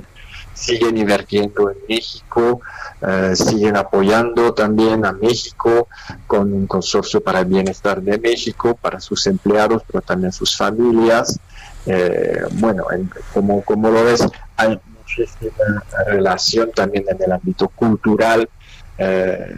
[0.54, 2.62] siguen invirtiendo en México,
[3.02, 5.88] eh, siguen apoyando también a México
[6.28, 11.39] con un consorcio para el bienestar de México, para sus empleados, pero también sus familias.
[11.86, 12.86] Eh, bueno,
[13.34, 14.28] como, como lo ves,
[14.58, 18.50] hay muchísima relación también en el ámbito cultural,
[18.97, 19.56] eh,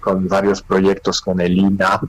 [0.00, 2.00] con varios proyectos con el INA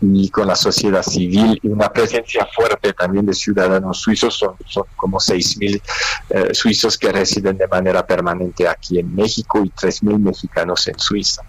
[0.00, 4.84] y con la sociedad civil y una presencia fuerte también de ciudadanos suizos, son, son
[4.96, 5.82] como 6.000
[6.30, 11.42] eh, suizos que residen de manera permanente aquí en México y 3.000 mexicanos en Suiza.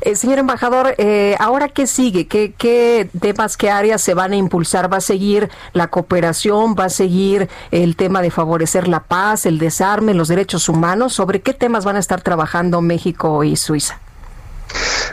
[0.00, 2.26] Eh, señor embajador, eh, ¿ahora qué sigue?
[2.26, 4.90] ¿Qué, ¿Qué temas, qué áreas se van a impulsar?
[4.90, 6.74] ¿Va a seguir la cooperación?
[6.78, 11.12] ¿Va a seguir el tema de favorecer la paz, el desarme, los derechos humanos?
[11.12, 14.00] ¿Sobre qué temas van a estar trabajando México y Suiza?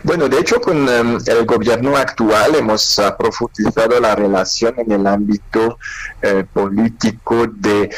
[0.03, 5.07] Bueno, de hecho, con em, el gobierno actual hemos uh, profundizado la relación en el
[5.07, 5.77] ámbito
[6.21, 7.89] eh, político de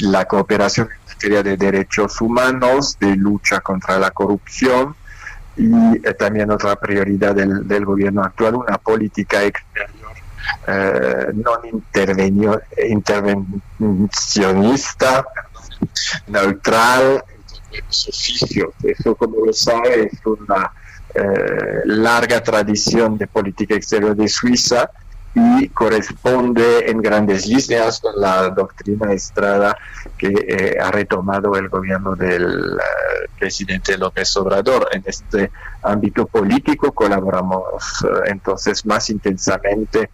[0.00, 4.94] la cooperación en materia de derechos humanos, de lucha contra la corrupción
[5.56, 5.72] y
[6.06, 9.96] eh, también otra prioridad del, del, gobierno actual, una política exterior
[10.66, 11.60] eh, no
[12.88, 15.24] intervencionista,
[16.26, 17.24] neutral.
[18.82, 20.72] Eso, como lo sabe, es una
[21.16, 24.90] eh, larga tradición de política exterior de Suiza
[25.34, 29.76] y corresponde en grandes líneas con la doctrina Estrada
[30.16, 34.88] que eh, ha retomado el gobierno del eh, presidente López Obrador.
[34.92, 35.50] En este
[35.82, 40.10] ámbito político colaboramos entonces más intensamente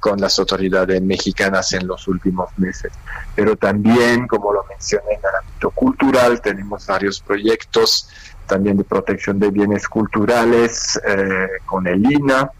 [0.00, 2.92] con las autoridades mexicanas en los últimos meses.
[3.34, 8.08] Pero también, como lo mencioné, en el ámbito cultural tenemos varios proyectos
[8.46, 12.50] también de protección de bienes culturales eh, con el INA.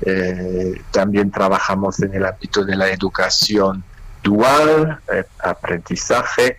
[0.00, 3.84] Eh, también trabajamos en el ámbito de la educación
[4.22, 6.56] dual, eh, aprendizaje,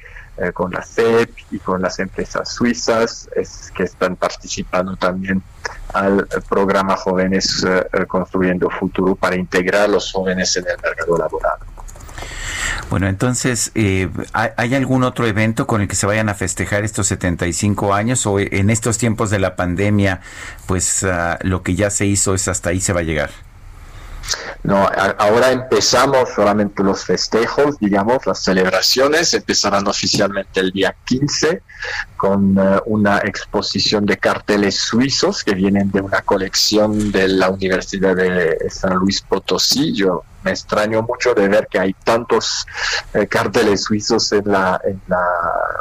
[0.54, 5.44] con la CEP y con las empresas suizas es, que están participando también
[5.94, 7.66] al programa Jóvenes
[8.08, 11.58] Construyendo Futuro para integrar a los jóvenes en el mercado laboral.
[12.90, 17.06] Bueno, entonces, eh, ¿hay algún otro evento con el que se vayan a festejar estos
[17.08, 20.22] 75 años o en estos tiempos de la pandemia,
[20.66, 23.30] pues uh, lo que ya se hizo es hasta ahí se va a llegar?
[24.64, 31.62] No, ahora empezamos solamente los festejos, digamos, las celebraciones empezarán oficialmente el día 15
[32.18, 38.16] con uh, una exposición de carteles suizos que vienen de una colección de la Universidad
[38.16, 39.94] de San Luis Potosí.
[39.96, 42.66] Yo me extraño mucho de ver que hay tantos
[43.14, 45.24] eh, carteles suizos en la, en la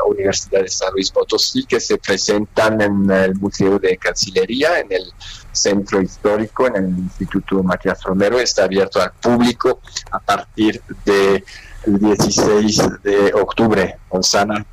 [0.09, 5.12] Universidad de San Luis Potosí que se presentan en el Museo de Cancillería, en el
[5.59, 8.38] Centro Histórico, en el Instituto Matías Romero.
[8.38, 9.80] Está abierto al público
[10.11, 11.44] a partir del
[11.86, 14.64] 16 de octubre con sana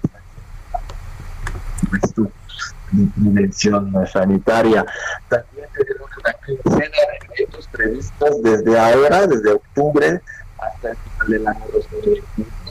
[2.91, 4.85] dimensión sanitaria.
[5.29, 10.21] También tenemos una quincena de eventos previstos desde ahora, desde octubre
[10.57, 12.64] hasta el final del año 2021.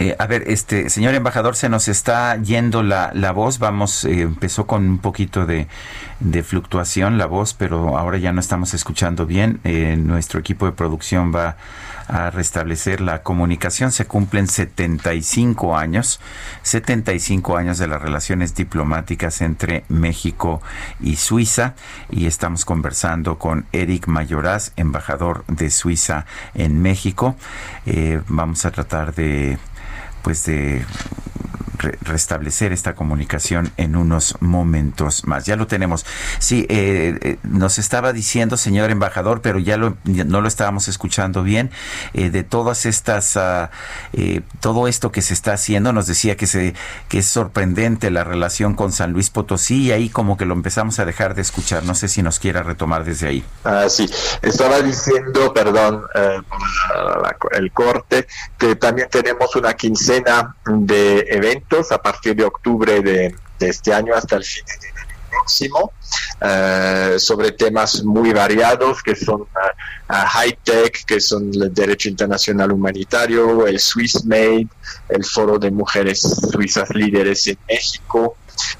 [0.00, 3.60] Eh, a ver, este señor embajador, se nos está yendo la, la voz.
[3.60, 5.68] Vamos, eh, empezó con un poquito de,
[6.18, 9.60] de, fluctuación la voz, pero ahora ya no estamos escuchando bien.
[9.62, 11.56] Eh, nuestro equipo de producción va
[12.08, 13.92] a restablecer la comunicación.
[13.92, 16.20] Se cumplen 75 años,
[16.62, 20.60] 75 años de las relaciones diplomáticas entre México
[21.00, 21.74] y Suiza
[22.10, 27.36] y estamos conversando con Eric Mayoraz, embajador de Suiza en México.
[28.28, 29.56] Vamos a tratar de
[30.24, 30.86] pues de
[31.78, 35.44] restablecer esta comunicación en unos momentos más.
[35.46, 36.06] Ya lo tenemos.
[36.38, 41.42] Sí, eh, eh, nos estaba diciendo, señor embajador, pero ya, lo, no lo estábamos escuchando
[41.42, 41.70] bien,
[42.12, 43.68] eh, de todas estas, uh,
[44.60, 46.74] todo esto que se está haciendo, nos decía que, se,
[47.08, 50.98] que es sorprendente la relación con San Luis Potosí y ahí como que lo empezamos
[50.98, 51.84] a dejar de escuchar.
[51.84, 53.44] No sé si nos quiera retomar desde ahí.
[53.64, 54.08] Ah, sí,
[54.42, 56.04] estaba diciendo, perdón,
[57.52, 58.26] el corte,
[58.58, 64.36] que también tenemos una quincena de eventos a partir de octubre de, este año hasta
[64.36, 64.94] el fin de
[65.30, 65.92] próximo
[66.40, 69.46] eh, sobre temas muy variados que son uh,
[70.08, 74.68] high tech, que son el derecho internacional humanitario, el Swiss Made,
[75.08, 76.20] el foro de mujeres
[76.52, 78.36] suizas líderes en México.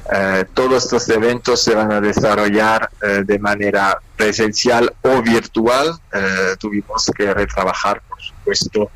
[0.07, 5.99] Uh, todos estos eventos se van a desarrollar uh, de manera presencial o virtual.
[6.61, 8.01] tuvimos que retrabajar,
[8.45, 8.90] por supuesto,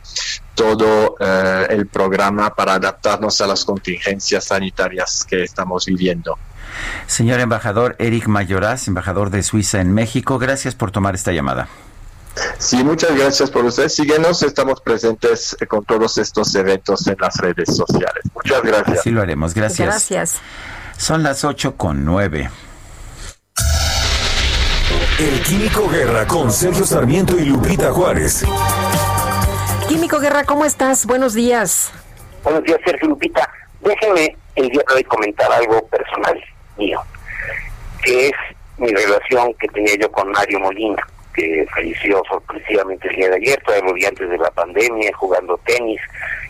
[0.54, 6.38] todo eh, el programa para adaptarnos a las contingencias sanitarias que estamos viviendo.
[7.06, 11.68] Señor embajador Eric Mayoraz, embajador de Suiza en México, gracias por tomar esta llamada.
[12.58, 13.88] Sí, muchas gracias por usted.
[13.88, 18.24] Síguenos, estamos presentes con todos estos eventos en las redes sociales.
[18.34, 18.98] Muchas gracias.
[19.00, 19.88] Así lo haremos, gracias.
[19.88, 20.36] Gracias.
[20.96, 22.50] Son las ocho con nueve.
[25.18, 28.44] El Químico Guerra con Sergio Sarmiento y Lupita Juárez.
[29.88, 31.06] Químico Guerra, ¿cómo estás?
[31.06, 31.90] Buenos días.
[32.44, 33.48] Buenos días, Sergio Lupita.
[33.80, 36.38] Déjeme el día de hoy comentar algo personal
[36.76, 37.00] mío,
[38.02, 38.32] que es
[38.76, 43.62] mi relación que tenía yo con Mario Molina, que falleció sorpresivamente el día de ayer,
[43.64, 46.00] todavía antes de la pandemia, jugando tenis.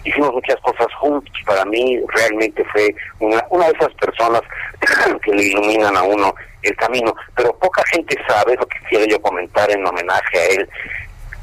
[0.02, 1.32] Hicimos muchas cosas juntos.
[1.46, 4.42] Para mí realmente fue una, una de esas personas
[5.22, 7.14] que le iluminan a uno el camino.
[7.36, 10.68] Pero poca gente sabe, lo que quisiera yo comentar en homenaje a él,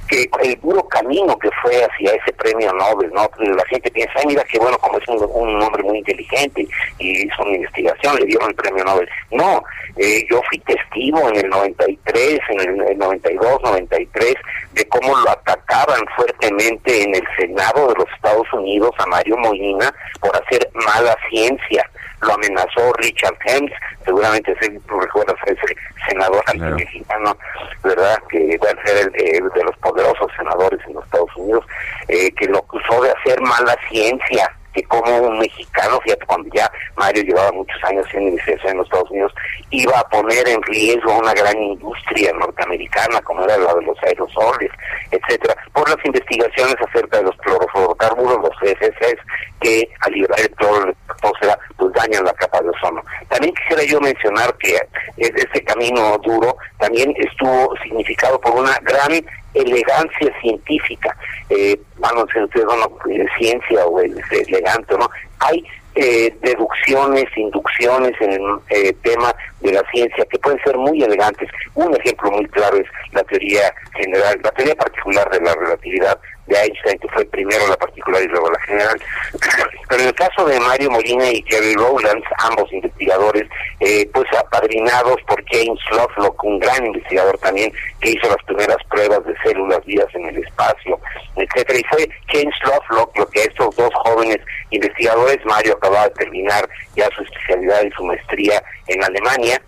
[0.07, 3.29] que el puro camino que fue hacia ese premio Nobel, ¿no?
[3.39, 6.67] La gente piensa, mira que bueno, como es un, hombre muy inteligente
[6.99, 9.09] y hizo una investigación, le dieron el premio Nobel.
[9.31, 9.63] No,
[9.97, 14.35] eh, yo fui testigo en el 93, en el, 92, 93,
[14.73, 19.93] de cómo lo atacaban fuertemente en el Senado de los Estados Unidos a Mario Molina
[20.19, 21.89] por hacer mala ciencia
[22.25, 23.71] lo amenazó Richard Helms,
[24.03, 25.75] seguramente se recuerdas a ese
[26.07, 26.43] senador
[26.75, 27.37] mexicano,
[27.83, 28.17] ¿verdad?
[28.29, 31.65] Que va a ser el, de los poderosos senadores en los Estados Unidos,
[32.07, 36.69] eh, que lo acusó de hacer mala ciencia que como un mexicano, fíjate, cuando ya
[36.97, 39.33] Mario llevaba muchos años en investigación en los Estados Unidos,
[39.71, 44.71] iba a poner en riesgo una gran industria norteamericana, como era la de los aerosoles,
[45.11, 49.21] etcétera, por las investigaciones acerca de los clorofluorocarburos, los CFCs,
[49.61, 53.03] que al liberar el cloro pues dañan la capa de ozono.
[53.29, 54.77] También quisiera yo mencionar que
[55.17, 59.11] ese camino duro también estuvo significado por una gran
[59.53, 61.15] elegancia científica,
[61.49, 62.65] eh, vamos a decir,
[63.09, 65.09] eh, ciencia o el, elegante, ¿no?
[65.39, 71.01] Hay eh, deducciones, inducciones en el eh, tema de la ciencia que pueden ser muy
[71.01, 71.49] elegantes.
[71.73, 76.55] Un ejemplo muy claro es la teoría general, la teoría particular de la relatividad de
[76.57, 79.01] Einstein, que fue primero la particular y luego la general.
[79.89, 83.47] Pero en el caso de Mario Molina y Jerry Rowlands, ambos investigadores,
[83.79, 89.25] eh, pues apadrinados por James Lovelock, un gran investigador también, que hizo las primeras pruebas
[89.25, 90.99] de células vivas en el espacio,
[91.35, 91.79] etcétera.
[91.79, 94.39] Y fue James Lovelock lo que estos dos jóvenes
[94.69, 99.61] investigadores, Mario acababa de terminar ya su especialidad y su maestría en Alemania,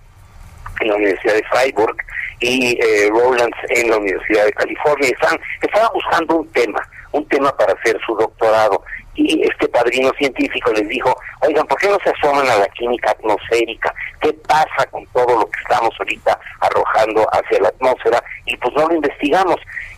[0.79, 1.97] en la Universidad de Freiburg,
[2.39, 5.09] y eh, Rowlands en la Universidad de California.
[5.09, 6.81] Están, estaban buscando un tema,
[7.11, 8.83] un tema para hacer su doctorado.
[9.15, 13.11] Y este padrino científico les dijo, oigan, ¿por qué no se asoman a la química
[13.11, 13.91] atmosférica?
[14.21, 18.23] ¿Qué pasa con todo lo que estamos ahorita arrojando hacia la atmósfera?
[18.45, 19.57] Y pues no lo investigamos.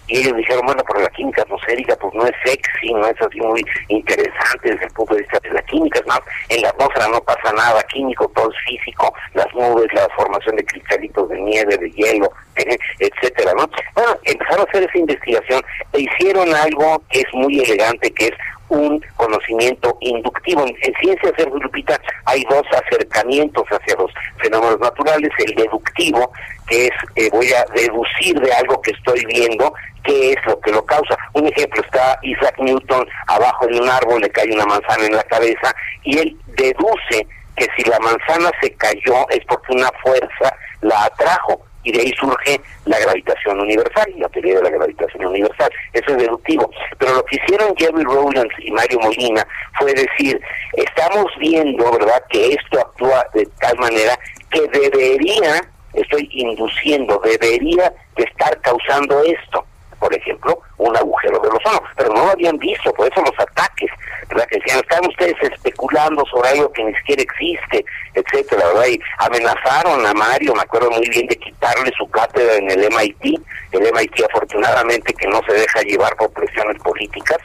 [0.09, 3.39] Y ellos dijeron, bueno, pero la química atmosférica pues no es sexy, no es así
[3.39, 7.21] muy interesante desde el punto de vista de la química, más, en la atmósfera no
[7.21, 11.91] pasa nada químico, todo es físico, las nubes, la formación de cristalitos de nieve, de
[11.91, 12.31] hielo,
[12.99, 13.69] etcétera, ¿no?
[13.95, 15.61] Bueno, empezaron a hacer esa investigación
[15.93, 18.33] e hicieron algo que es muy elegante, que es
[18.69, 20.65] un conocimiento inductivo.
[20.65, 26.31] En, ciencias, Lupita, hay dos acercamientos hacia los fenómenos naturales, el deductivo,
[26.69, 30.71] que es eh, voy a deducir de algo que estoy viendo qué es lo que
[30.71, 31.17] lo causa.
[31.33, 35.23] Un ejemplo, está Isaac Newton abajo de un árbol, le cae una manzana en la
[35.23, 41.03] cabeza y él deduce que si la manzana se cayó es porque una fuerza la
[41.05, 45.69] atrajo y de ahí surge la gravitación universal, la teoría de la gravitación universal.
[45.93, 46.69] Eso es deductivo.
[46.97, 49.45] Pero lo que hicieron Jerry Rowlands y Mario Molina
[49.77, 50.39] fue decir,
[50.73, 54.17] estamos viendo, ¿verdad?, que esto actúa de tal manera
[54.51, 55.61] que debería,
[55.93, 59.65] estoy induciendo, debería de estar causando esto.
[59.99, 63.91] Por ejemplo, un agujero de ozono, pero no lo habían visto, por eso los ataques,
[64.29, 64.47] ¿verdad?
[64.47, 68.87] Que decían, están ustedes especulando sobre algo que ni siquiera existe, etcétera, ¿verdad?
[68.87, 73.39] Y amenazaron a Mario, me acuerdo muy bien, de quitarle su cátedra en el MIT,
[73.71, 77.37] el MIT afortunadamente que no se deja llevar por presiones políticas,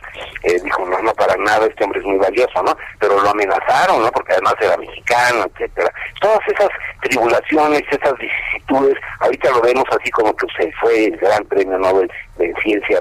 [0.42, 2.76] eh, dijo, no, no, para nada, este hombre es muy valioso, ¿no?
[2.98, 4.10] Pero lo amenazaron, ¿no?
[4.12, 5.92] Porque además era mexicano, etcétera.
[6.20, 6.68] Todas esas
[7.02, 12.10] tribulaciones, esas vicisitudes, ahorita lo vemos así como que se fue el gran premio Nobel
[12.36, 13.00] de ciencia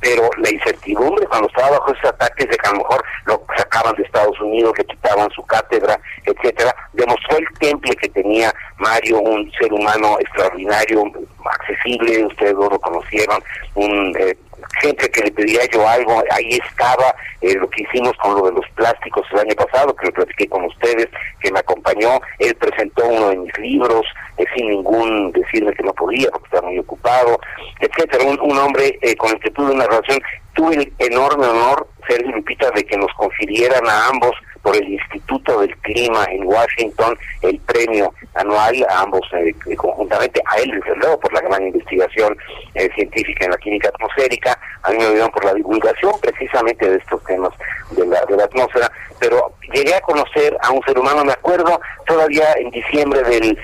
[0.00, 3.94] pero la incertidumbre cuando estaba bajo esos ataques de que a lo mejor lo sacaban
[3.96, 9.50] de Estados Unidos, que quitaban su cátedra, etcétera, demostró el temple que tenía Mario, un
[9.52, 11.04] ser humano extraordinario,
[11.44, 13.42] accesible, ustedes lo conocieron,
[13.74, 14.36] un eh,
[14.80, 18.52] gente que le pedía yo algo, ahí estaba eh, lo que hicimos con lo de
[18.52, 21.08] los plásticos el año pasado, que lo platiqué con ustedes,
[21.40, 24.06] que me acompañó, él presentó uno de mis libros,
[24.38, 27.38] eh, sin ningún decirme que no podía porque estaba muy ocupado,
[27.80, 30.20] etcétera, un, hombre eh, con el que tuve una relación,
[30.54, 34.32] tuve el enorme honor, Sergio Lupita, de que nos confirieran a ambos
[34.62, 40.58] por el Instituto del Clima en Washington el premio anual a ambos eh, conjuntamente, a
[40.58, 42.36] él desde luego por la gran investigación
[42.74, 46.96] eh, científica en la química atmosférica, a mí me dieron por la divulgación precisamente de
[46.96, 47.52] estos temas
[47.92, 51.80] de la, de la atmósfera, pero llegué a conocer a un ser humano, me acuerdo,
[52.06, 53.58] todavía en diciembre del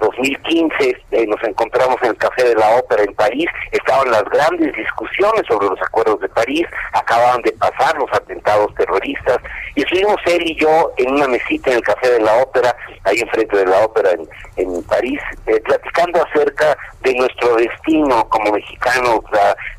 [0.00, 4.24] 2015 eh, eh, nos encontramos en el Café de la Ópera en París, estaban las
[4.24, 9.38] grandes discusiones sobre los acuerdos de París, acababan de pasar los atentados terroristas,
[9.74, 13.18] y estuvimos él y yo en una mesita en el Café de la Ópera, ahí
[13.20, 19.20] enfrente de la Ópera en, en París, eh, platicando acerca de nuestro destino como mexicanos,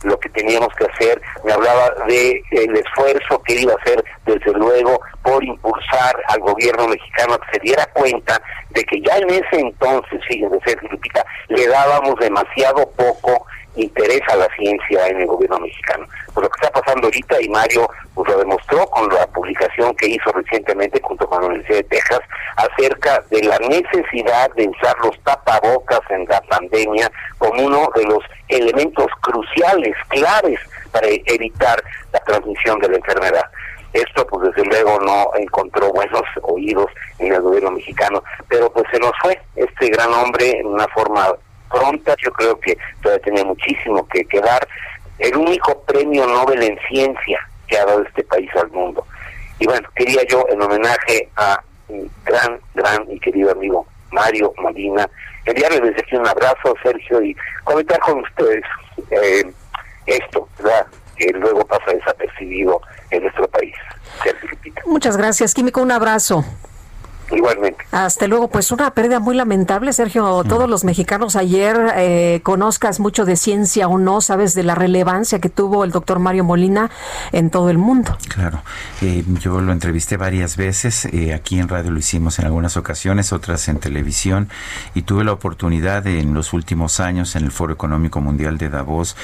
[0.04, 4.52] lo que teníamos que hacer, me hablaba de el esfuerzo que iba a hacer desde
[4.54, 9.60] luego por impulsar al gobierno mexicano que se diera cuenta de que ya en ese
[9.60, 16.06] entonces, fíjense, Lupita, le dábamos demasiado poco interés a la ciencia en el gobierno mexicano.
[16.34, 20.10] Pues lo que está pasando ahorita, y Mario pues, lo demostró con la publicación que
[20.10, 22.20] hizo recientemente junto con la Universidad de Texas
[22.56, 28.24] acerca de la necesidad de usar los tapabocas en la pandemia como uno de los
[28.48, 30.60] elementos cruciales, claves
[30.92, 33.46] para evitar la transmisión de la enfermedad.
[33.96, 36.88] Esto, pues desde luego, no encontró buenos oídos
[37.20, 41.36] en el gobierno mexicano, pero pues se nos fue este gran hombre en una forma
[41.70, 42.16] pronta.
[42.24, 44.68] Yo creo que todavía tenía muchísimo que quedar.
[45.20, 49.06] El único premio Nobel en ciencia que ha dado este país al mundo.
[49.60, 55.10] Y bueno, quería yo, en homenaje a mi gran, gran y querido amigo Mario Molina,
[55.46, 58.64] enviarle desde aquí un abrazo, Sergio, y comentar con ustedes
[59.12, 59.44] eh,
[60.06, 60.88] esto, ¿verdad?
[61.16, 63.74] Que luego pasa desapercibido en nuestro país.
[64.86, 65.82] Muchas gracias, Químico.
[65.82, 66.46] Un abrazo.
[67.32, 67.84] Igualmente.
[67.92, 68.48] Hasta luego.
[68.48, 70.44] Pues una pérdida muy lamentable, Sergio.
[70.44, 70.48] Mm.
[70.48, 75.40] Todos los mexicanos ayer, eh, conozcas mucho de ciencia o no, sabes de la relevancia
[75.40, 76.92] que tuvo el doctor Mario Molina
[77.32, 78.18] en todo el mundo.
[78.28, 78.62] Claro.
[79.02, 81.06] Eh, yo lo entrevisté varias veces.
[81.06, 84.50] Eh, aquí en radio lo hicimos en algunas ocasiones, otras en televisión.
[84.94, 89.16] Y tuve la oportunidad en los últimos años en el Foro Económico Mundial de Davos,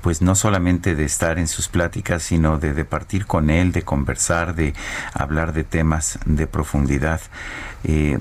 [0.00, 3.82] pues no solamente de estar en sus pláticas, sino de, de partir con él, de
[3.82, 4.74] conversar, de
[5.14, 7.20] hablar de temas de profundidad.
[7.84, 8.18] Eh,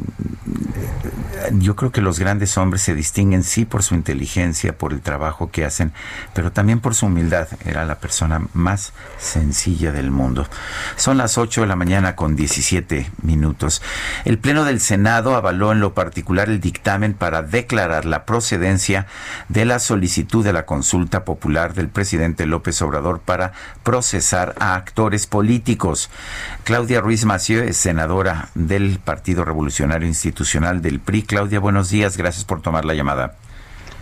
[1.53, 5.49] yo creo que los grandes hombres se distinguen sí por su inteligencia, por el trabajo
[5.51, 5.91] que hacen,
[6.33, 7.47] pero también por su humildad.
[7.65, 10.47] Era la persona más sencilla del mundo.
[10.95, 13.81] Son las 8 de la mañana con 17 minutos.
[14.23, 19.07] El Pleno del Senado avaló en lo particular el dictamen para declarar la procedencia
[19.49, 23.53] de la solicitud de la consulta popular del presidente López Obrador para
[23.83, 26.09] procesar a actores políticos.
[26.63, 31.23] Claudia Ruiz Mació es senadora del Partido Revolucionario Institucional del PRI.
[31.23, 33.35] Claudia, buenos días, gracias por tomar la llamada.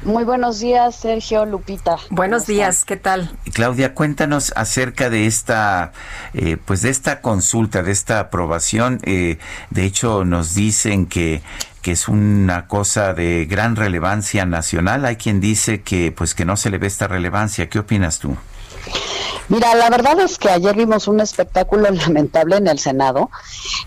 [0.04, 1.97] Muy buenos días, Sergio Lupita.
[2.10, 3.32] Buenos días, ¿qué tal?
[3.54, 5.93] Claudia, cuéntanos acerca de esta,
[6.34, 8.99] eh, pues de esta consulta, de esta aprobación.
[9.04, 9.38] Eh,
[9.70, 11.41] de hecho, nos dicen que
[11.84, 15.04] que es una cosa de gran relevancia nacional.
[15.04, 17.69] Hay quien dice que pues que no se le ve esta relevancia.
[17.69, 18.38] ¿Qué opinas tú?
[19.49, 23.30] Mira, la verdad es que ayer vimos un espectáculo lamentable en el Senado.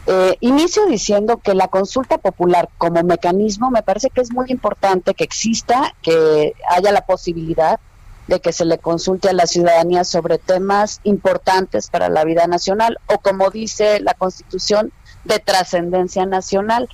[0.06, 5.14] Eh, inicio diciendo que la consulta popular como mecanismo me parece que es muy importante
[5.14, 7.80] que exista, que haya la posibilidad
[8.26, 12.98] de que se le consulte a la ciudadanía sobre temas importantes para la vida nacional
[13.06, 14.92] o como dice la Constitución,
[15.24, 16.88] de trascendencia nacional.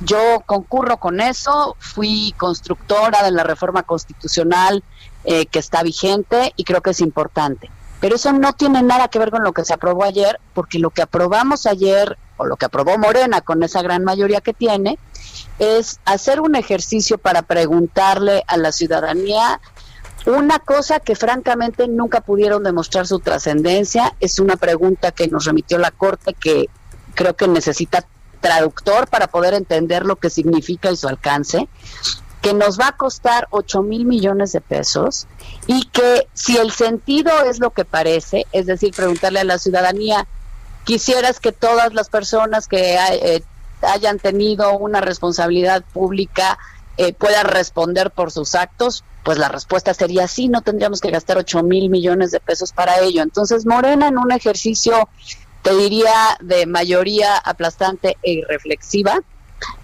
[0.00, 4.84] Yo concurro con eso, fui constructora de la reforma constitucional
[5.24, 7.70] eh, que está vigente y creo que es importante.
[8.00, 10.90] Pero eso no tiene nada que ver con lo que se aprobó ayer, porque lo
[10.90, 14.98] que aprobamos ayer, o lo que aprobó Morena con esa gran mayoría que tiene,
[15.60, 19.60] es hacer un ejercicio para preguntarle a la ciudadanía
[20.26, 24.14] una cosa que francamente nunca pudieron demostrar su trascendencia.
[24.18, 26.68] Es una pregunta que nos remitió la Corte que
[27.14, 28.04] creo que necesita
[28.40, 31.68] traductor para poder entender lo que significa y su alcance
[32.42, 35.28] que nos va a costar 8 mil millones de pesos
[35.68, 40.26] y que si el sentido es lo que parece, es decir, preguntarle a la ciudadanía,
[40.84, 43.44] quisieras que todas las personas que eh,
[43.82, 46.58] hayan tenido una responsabilidad pública
[46.96, 51.38] eh, puedan responder por sus actos, pues la respuesta sería sí, no tendríamos que gastar
[51.38, 53.22] 8 mil millones de pesos para ello.
[53.22, 55.08] Entonces, Morena en un ejercicio,
[55.62, 59.20] te diría, de mayoría aplastante e irreflexiva,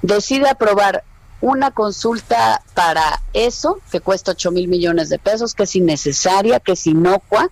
[0.03, 1.05] decide aprobar
[1.41, 6.73] una consulta para eso, que cuesta 8 mil millones de pesos, que es innecesaria, que
[6.73, 7.51] es inocua,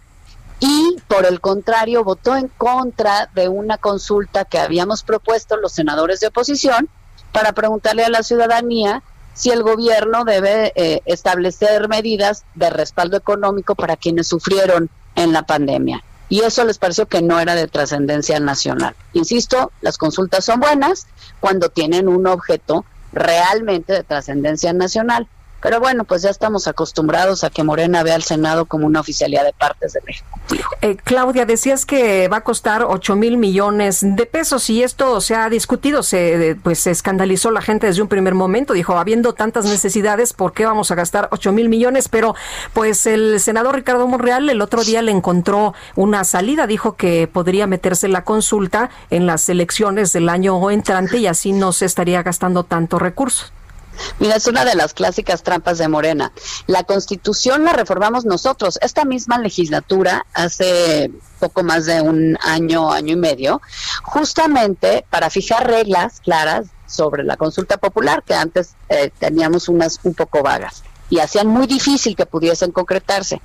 [0.59, 6.21] y por el contrario votó en contra de una consulta que habíamos propuesto los senadores
[6.21, 6.89] de oposición
[7.33, 9.03] para preguntarle a la ciudadanía
[9.35, 15.43] si el gobierno debe eh, establecer medidas de respaldo económico para quienes sufrieron en la
[15.43, 16.03] pandemia.
[16.31, 18.97] Y eso les pareció que no era de trascendencia nacional.
[19.13, 21.07] Insisto, las consultas son buenas
[21.39, 25.29] cuando tienen un objeto realmente de trascendencia nacional.
[25.63, 29.45] Pero bueno, pues ya estamos acostumbrados a que Morena vea al Senado como una oficialidad
[29.45, 30.69] de partes del Ejecutivo.
[30.83, 35.35] Eh, Claudia, decías que va a costar 8 mil millones de pesos y esto se
[35.35, 39.65] ha discutido, se, pues se escandalizó la gente desde un primer momento, dijo, habiendo tantas
[39.65, 42.09] necesidades, ¿por qué vamos a gastar 8 mil millones?
[42.09, 42.35] Pero
[42.73, 47.67] pues el senador Ricardo Monreal el otro día le encontró una salida, dijo que podría
[47.67, 52.65] meterse la consulta en las elecciones del año entrante y así no se estaría gastando
[52.65, 53.53] tanto recursos.
[54.19, 56.33] Mira, es una de las clásicas trampas de Morena.
[56.67, 58.79] La constitución la reformamos nosotros.
[58.83, 63.61] Esta misma legislatura, hace poco más de un año, año y medio,
[64.03, 70.15] justamente para fijar reglas claras sobre la consulta popular, que antes eh, teníamos unas un
[70.15, 73.41] poco vagas y hacían muy difícil que pudiesen concretarse.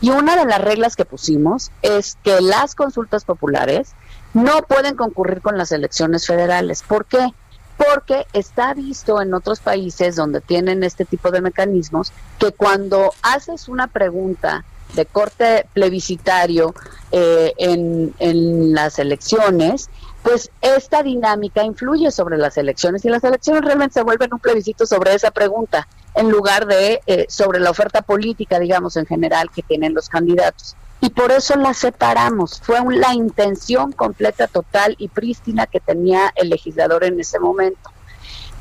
[0.00, 3.92] Y una de las reglas que pusimos es que las consultas populares
[4.32, 6.82] no pueden concurrir con las elecciones federales.
[6.82, 7.32] ¿Por qué?
[7.76, 13.68] Porque está visto en otros países donde tienen este tipo de mecanismos que cuando haces
[13.68, 14.64] una pregunta
[14.94, 16.74] de corte plebiscitario
[17.10, 19.90] eh, en, en las elecciones,
[20.22, 24.86] pues esta dinámica influye sobre las elecciones y las elecciones realmente se vuelven un plebiscito
[24.86, 29.62] sobre esa pregunta en lugar de eh, sobre la oferta política, digamos, en general que
[29.62, 30.76] tienen los candidatos
[31.14, 32.60] por eso la separamos.
[32.60, 37.90] Fue la intención completa, total y prístina que tenía el legislador en ese momento.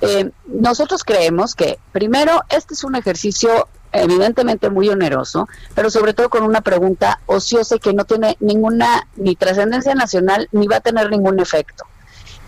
[0.01, 6.29] Eh, nosotros creemos que, primero, este es un ejercicio evidentemente muy oneroso, pero sobre todo
[6.29, 11.09] con una pregunta ociosa que no tiene ninguna ni trascendencia nacional ni va a tener
[11.09, 11.85] ningún efecto.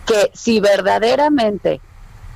[0.05, 1.81] Que si verdaderamente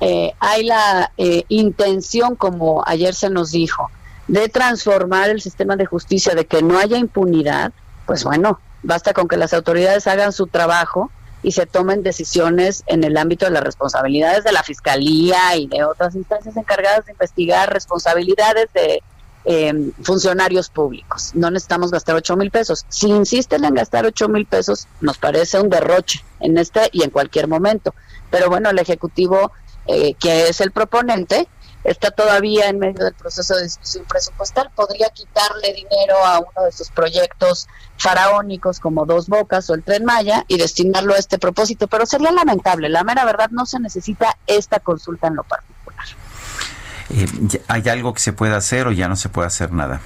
[0.00, 3.90] eh, hay la eh, intención, como ayer se nos dijo,
[4.30, 7.72] de transformar el sistema de justicia, de que no haya impunidad,
[8.06, 11.10] pues bueno, basta con que las autoridades hagan su trabajo
[11.42, 15.82] y se tomen decisiones en el ámbito de las responsabilidades de la Fiscalía y de
[15.82, 19.02] otras instancias encargadas de investigar responsabilidades de
[19.46, 21.32] em, funcionarios públicos.
[21.34, 22.86] No necesitamos gastar 8 mil pesos.
[22.88, 27.10] Si insisten en gastar 8 mil pesos, nos parece un derroche en este y en
[27.10, 27.96] cualquier momento.
[28.30, 29.50] Pero bueno, el Ejecutivo,
[29.88, 31.48] eh, que es el proponente,
[31.84, 36.72] está todavía en medio del proceso de discusión presupuestal, podría quitarle dinero a uno de
[36.72, 41.88] sus proyectos faraónicos como Dos Bocas o el Tren Maya y destinarlo a este propósito,
[41.88, 46.04] pero sería lamentable, la mera verdad no se necesita esta consulta en lo particular.
[47.10, 47.26] Eh,
[47.68, 50.00] ¿Hay algo que se pueda hacer o ya no se puede hacer nada?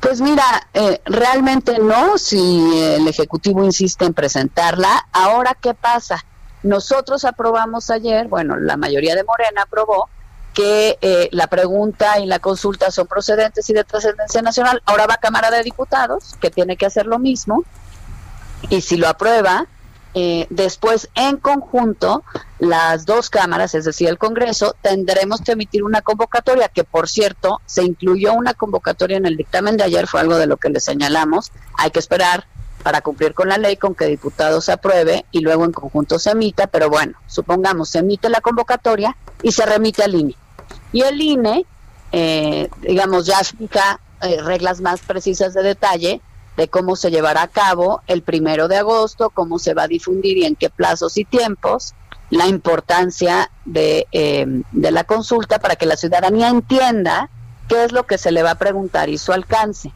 [0.00, 0.44] Pues mira,
[0.74, 6.24] eh, realmente no, si el Ejecutivo insiste en presentarla, ahora ¿qué pasa?
[6.62, 10.08] Nosotros aprobamos ayer, bueno, la mayoría de Morena aprobó
[10.56, 14.82] que eh, la pregunta y la consulta son procedentes y de trascendencia nacional.
[14.86, 17.62] Ahora va a Cámara de Diputados, que tiene que hacer lo mismo,
[18.70, 19.66] y si lo aprueba,
[20.14, 22.24] eh, después en conjunto
[22.58, 27.60] las dos cámaras, es decir, el Congreso, tendremos que emitir una convocatoria, que por cierto,
[27.66, 30.80] se incluyó una convocatoria en el dictamen de ayer, fue algo de lo que le
[30.80, 32.46] señalamos, hay que esperar
[32.82, 36.66] para cumplir con la ley, con que diputados apruebe y luego en conjunto se emita,
[36.66, 40.34] pero bueno, supongamos se emite la convocatoria y se remite al INE.
[40.92, 41.64] Y el INE,
[42.12, 46.20] eh, digamos, ya fija eh, reglas más precisas de detalle
[46.56, 50.38] de cómo se llevará a cabo el primero de agosto, cómo se va a difundir
[50.38, 51.94] y en qué plazos y tiempos,
[52.30, 57.28] la importancia de, eh, de la consulta para que la ciudadanía entienda
[57.68, 59.92] qué es lo que se le va a preguntar y su alcance.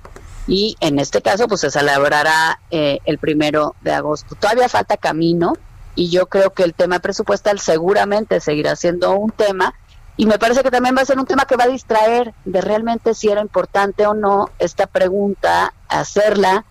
[0.46, 4.34] Y en este caso, pues se celebrará eh, el primero de agosto.
[4.34, 5.54] Todavía falta camino
[5.94, 9.74] y yo creo que el tema presupuestal seguramente seguirá siendo un tema
[10.20, 12.60] y me parece que también va a ser un tema que va a distraer de
[12.60, 16.66] realmente si era importante o no esta pregunta, hacerla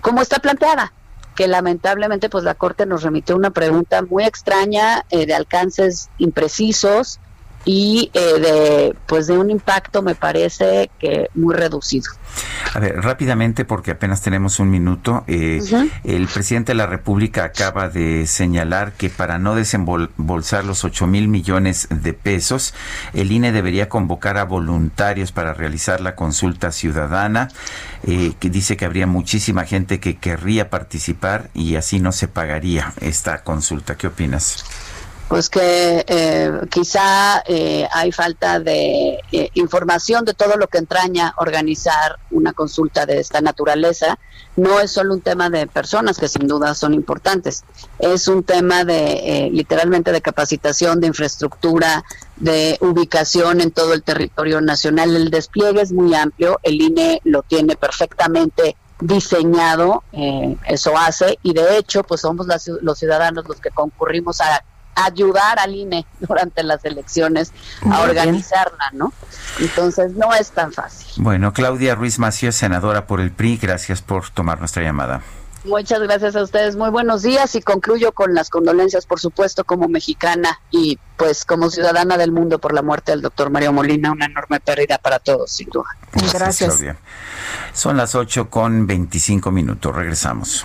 [0.00, 0.94] como está planteada,
[1.34, 7.20] que lamentablemente pues la Corte nos remitió una pregunta muy extraña, eh, de alcances imprecisos
[7.66, 12.10] y eh, de pues de un impacto me parece que muy reducido.
[12.72, 15.60] A ver, rápidamente, porque apenas tenemos un minuto, eh,
[16.04, 21.26] el presidente de la República acaba de señalar que para no desembolsar los 8 mil
[21.26, 22.72] millones de pesos,
[23.14, 27.48] el INE debería convocar a voluntarios para realizar la consulta ciudadana,
[28.04, 32.92] eh, que dice que habría muchísima gente que querría participar y así no se pagaría
[33.00, 33.96] esta consulta.
[33.96, 34.64] ¿Qué opinas?
[35.28, 41.34] Pues que eh, quizá eh, hay falta de eh, información de todo lo que entraña
[41.38, 44.18] organizar una consulta de esta naturaleza.
[44.54, 47.64] No es solo un tema de personas que sin duda son importantes,
[47.98, 52.04] es un tema de literalmente de capacitación, de infraestructura,
[52.36, 55.14] de ubicación en todo el territorio nacional.
[55.14, 60.04] El despliegue es muy amplio, el INE lo tiene perfectamente diseñado,
[60.66, 62.46] eso hace, y de hecho, pues somos
[62.80, 64.64] los ciudadanos los que concurrimos a
[64.96, 67.52] ayudar al INE durante las elecciones
[67.88, 69.12] a organizarla, ¿no?
[69.60, 71.22] Entonces no es tan fácil.
[71.22, 75.22] Bueno, Claudia Ruiz Mació, senadora por el PRI, gracias por tomar nuestra llamada.
[75.66, 79.88] Muchas gracias a ustedes, muy buenos días y concluyo con las condolencias, por supuesto, como
[79.88, 84.26] mexicana y pues como ciudadana del mundo por la muerte del doctor Mario Molina, una
[84.26, 85.88] enorme pérdida para todos, sin duda.
[86.12, 86.76] Gracias.
[86.76, 86.96] Claudia.
[87.72, 90.64] Son las 8 con 25 minutos, regresamos.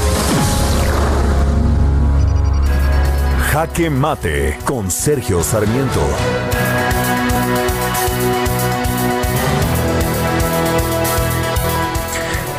[3.51, 5.99] Jaque Mate con Sergio Sarmiento.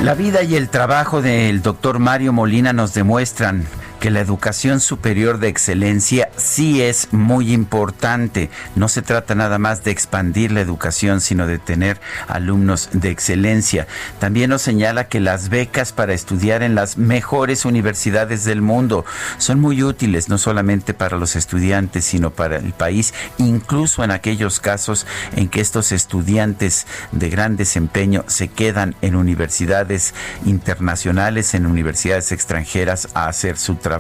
[0.02, 3.66] La vida y el trabajo del doctor Mario Molina nos demuestran
[4.02, 8.50] que la educación superior de excelencia sí es muy importante.
[8.74, 13.86] No se trata nada más de expandir la educación, sino de tener alumnos de excelencia.
[14.18, 19.04] También nos señala que las becas para estudiar en las mejores universidades del mundo
[19.38, 24.58] son muy útiles, no solamente para los estudiantes, sino para el país, incluso en aquellos
[24.58, 25.06] casos
[25.36, 30.12] en que estos estudiantes de gran desempeño se quedan en universidades
[30.44, 33.91] internacionales, en universidades extranjeras a hacer su trabajo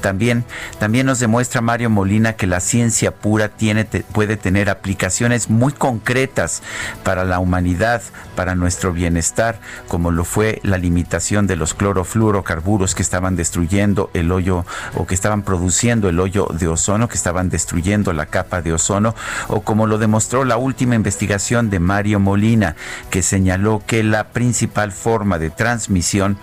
[0.00, 0.44] También,
[0.78, 6.62] también nos demuestra Mario Molina que la ciencia pura tiene, puede tener aplicaciones muy concretas
[7.02, 8.02] para la humanidad,
[8.36, 14.32] para nuestro bienestar, como lo fue la limitación de los clorofluorocarburos que estaban destruyendo el
[14.32, 14.64] hoyo
[14.94, 19.14] o que estaban produciendo el hoyo de ozono, que estaban destruyendo la capa de ozono,
[19.48, 22.76] o como lo demostró la última investigación de Mario Molina,
[23.10, 26.38] que señaló que la principal forma de transmisión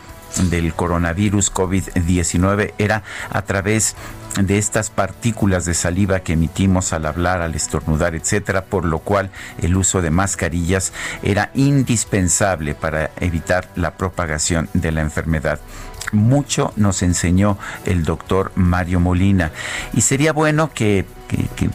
[0.49, 3.95] del coronavirus COVID-19 era a través
[4.39, 9.29] de estas partículas de saliva que emitimos al hablar, al estornudar, etcétera, por lo cual
[9.61, 15.59] el uso de mascarillas era indispensable para evitar la propagación de la enfermedad
[16.11, 19.51] mucho nos enseñó el doctor Mario Molina.
[19.93, 21.05] Y sería bueno que,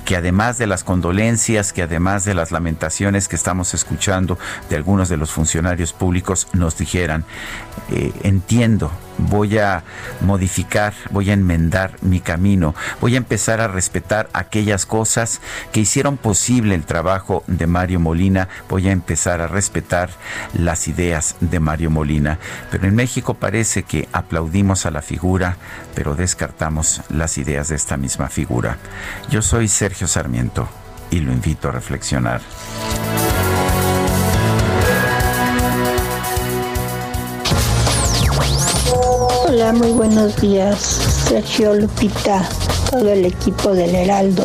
[0.05, 4.39] que, además de las condolencias, que además de las lamentaciones que estamos escuchando
[4.69, 7.25] de algunos de los funcionarios públicos, nos dijeran,
[7.91, 9.85] eh, entiendo voy a
[10.21, 15.41] modificar, voy a enmendar mi camino, voy a empezar a respetar aquellas cosas
[15.73, 20.11] que hicieron posible el trabajo de Mario Molina, voy a empezar a respetar
[20.55, 22.39] las ideas de Mario Molina.
[22.71, 25.57] Pero en México parece que aplaudimos a la figura,
[25.95, 28.79] pero descartamos las ideas de esta misma figura.
[29.31, 30.69] Yo soy Sergio Sarmiento
[31.11, 32.41] y lo invito a reflexionar.
[39.57, 40.79] Hola, muy buenos días.
[41.31, 42.47] Sergio Lupita,
[42.91, 44.45] todo el equipo del Heraldo.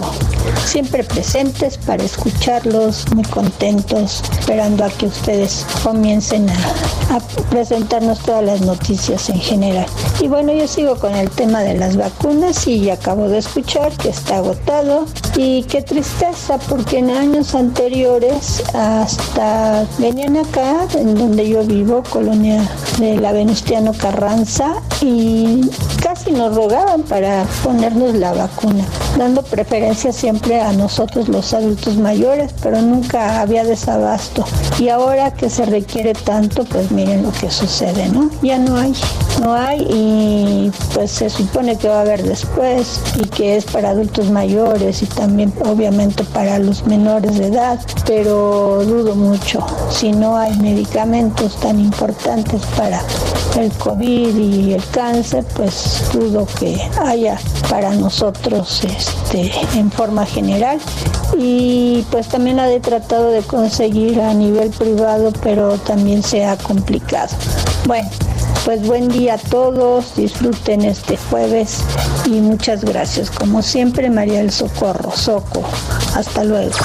[0.65, 7.19] Siempre presentes para escucharlos, muy contentos, esperando a que ustedes comiencen a,
[7.49, 9.85] presentarnos todas las noticias en general.
[10.21, 14.09] Y bueno, yo sigo con el tema de las vacunas y acabo de escuchar que
[14.09, 15.05] está agotado.
[15.35, 22.69] Y qué tristeza, porque en años anteriores hasta venían acá, en donde yo vivo, colonia
[22.99, 25.61] de la Venustiano Carranza, y
[26.01, 28.85] casi nos rogaban para ponernos la vacuna,
[29.17, 34.45] dando preferencia siempre a nosotros los adultos mayores, pero nunca había desabasto.
[34.79, 38.29] Y ahora que se requiere tanto, pues miren lo que sucede, ¿no?
[38.41, 38.93] Ya no hay,
[39.41, 43.89] no hay y pues se supone que va a haber después y que es para
[43.89, 49.65] adultos mayores y también obviamente para los menores de edad, pero dudo mucho.
[49.89, 53.01] Si no hay medicamentos tan importantes para
[53.57, 57.37] el COVID y el cáncer, pues dudo que haya
[57.69, 58.20] para nosotros
[58.83, 60.79] este, en forma general.
[61.37, 66.55] Y pues también la he tratado de conseguir a nivel privado, pero también se ha
[66.57, 67.29] complicado.
[67.87, 68.09] Bueno,
[68.63, 71.79] pues buen día a todos, disfruten este jueves
[72.25, 73.31] y muchas gracias.
[73.31, 75.63] Como siempre, María del Socorro, Soco.
[76.15, 76.75] Hasta luego.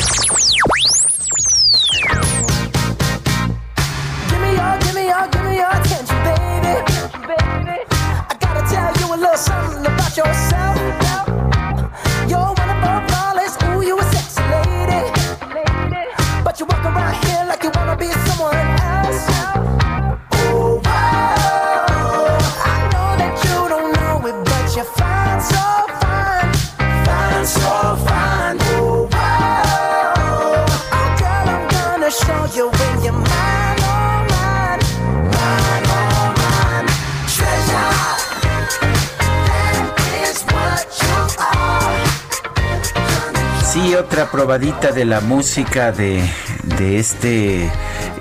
[43.97, 46.23] Otra probadita de la música de,
[46.79, 47.71] de este,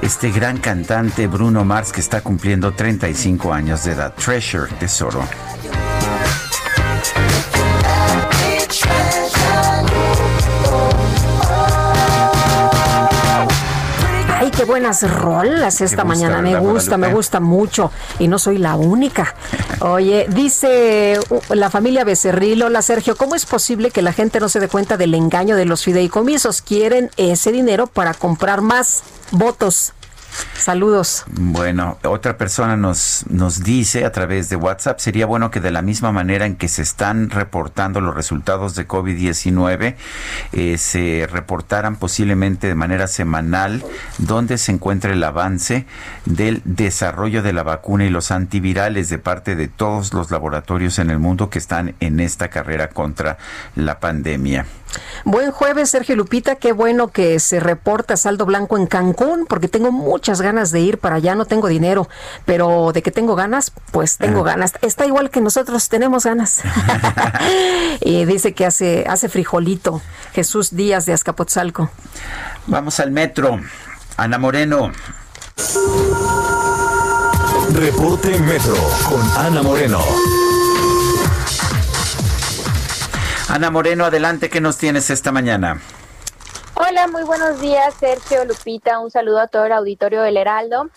[0.02, 4.14] este gran cantante Bruno Mars que está cumpliendo 35 años de edad.
[4.14, 5.22] Treasure, tesoro.
[14.66, 16.42] Qué buenas rolas esta mañana.
[16.42, 17.92] Me ¿verdad, gusta, me gusta mucho.
[18.20, 19.36] Y no soy la única.
[19.80, 24.50] Oye, dice uh, la familia Becerril, hola Sergio, ¿cómo es posible que la gente no
[24.50, 26.62] se dé cuenta del engaño de los fideicomisos?
[26.62, 29.94] Quieren ese dinero para comprar más votos.
[30.58, 31.26] Saludos.
[31.32, 35.82] Bueno, otra persona nos, nos dice a través de WhatsApp, sería bueno que de la
[35.82, 39.96] misma manera en que se están reportando los resultados de COVID-19,
[40.54, 43.84] eh, se reportaran posiblemente de manera semanal
[44.18, 45.86] donde se encuentra el avance
[46.26, 51.10] del desarrollo de la vacuna y los antivirales de parte de todos los laboratorios en
[51.10, 53.38] el mundo que están en esta carrera contra
[53.76, 54.66] la pandemia.
[55.24, 56.56] Buen jueves, Sergio Lupita.
[56.56, 60.98] Qué bueno que se reporta saldo blanco en Cancún, porque tengo muchas ganas de ir
[60.98, 61.36] para allá.
[61.36, 62.08] No tengo dinero,
[62.46, 64.74] pero de que tengo ganas, pues tengo ganas.
[64.82, 66.62] Está igual que nosotros tenemos ganas.
[68.02, 70.02] y dice que hace, hace frijolito.
[70.34, 71.90] Jesús Díaz de Azcapotzalco.
[72.68, 73.60] Vamos al metro.
[74.18, 74.92] Ana Moreno.
[77.74, 78.76] Reporte Metro
[79.10, 80.00] con Ana Moreno.
[83.48, 85.80] Ana Moreno, adelante, ¿qué nos tienes esta mañana?
[86.78, 89.00] Hola, muy buenos días, Sergio Lupita.
[89.00, 90.90] Un saludo a todo el auditorio del Heraldo.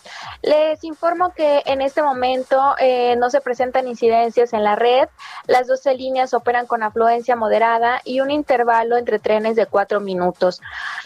[0.42, 5.08] Les informo que en este momento eh, no se presentan incidencias en la red.
[5.46, 10.60] Las 12 líneas operan con afluencia moderada y un intervalo entre trenes de cuatro minutos.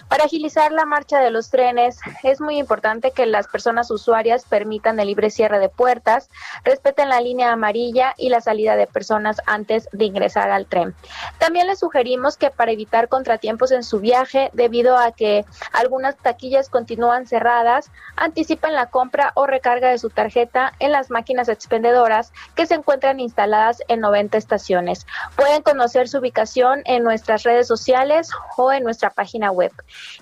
[0.09, 4.99] Para agilizar la marcha de los trenes, es muy importante que las personas usuarias permitan
[4.99, 6.31] el libre cierre de puertas,
[6.65, 10.95] respeten la línea amarilla y la salida de personas antes de ingresar al tren.
[11.39, 16.69] También les sugerimos que para evitar contratiempos en su viaje, debido a que algunas taquillas
[16.69, 22.67] continúan cerradas, anticipan la compra o recarga de su tarjeta en las máquinas expendedoras que
[22.67, 25.05] se encuentran instaladas en 90 estaciones.
[25.35, 29.73] Pueden conocer su ubicación en nuestras redes sociales o en nuestra página web.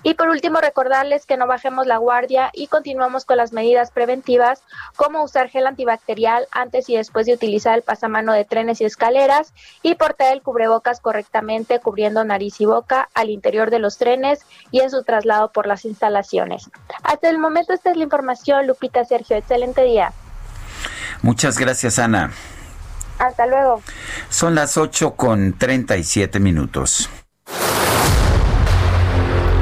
[0.01, 4.63] Y por último, recordarles que no bajemos la guardia y continuamos con las medidas preventivas
[4.95, 9.53] como usar gel antibacterial antes y después de utilizar el pasamano de trenes y escaleras
[9.83, 14.30] y portar el cubrebocas correctamente cubriendo nariz y boca al interior de los trenes
[14.71, 16.69] y en su traslado por las instalaciones.
[17.03, 19.37] Hasta el momento esta es la información, Lupita Sergio.
[19.37, 20.13] Excelente día.
[21.21, 22.31] Muchas gracias, Ana.
[23.19, 23.81] Hasta luego.
[24.29, 27.09] Son las 8 con 37 minutos.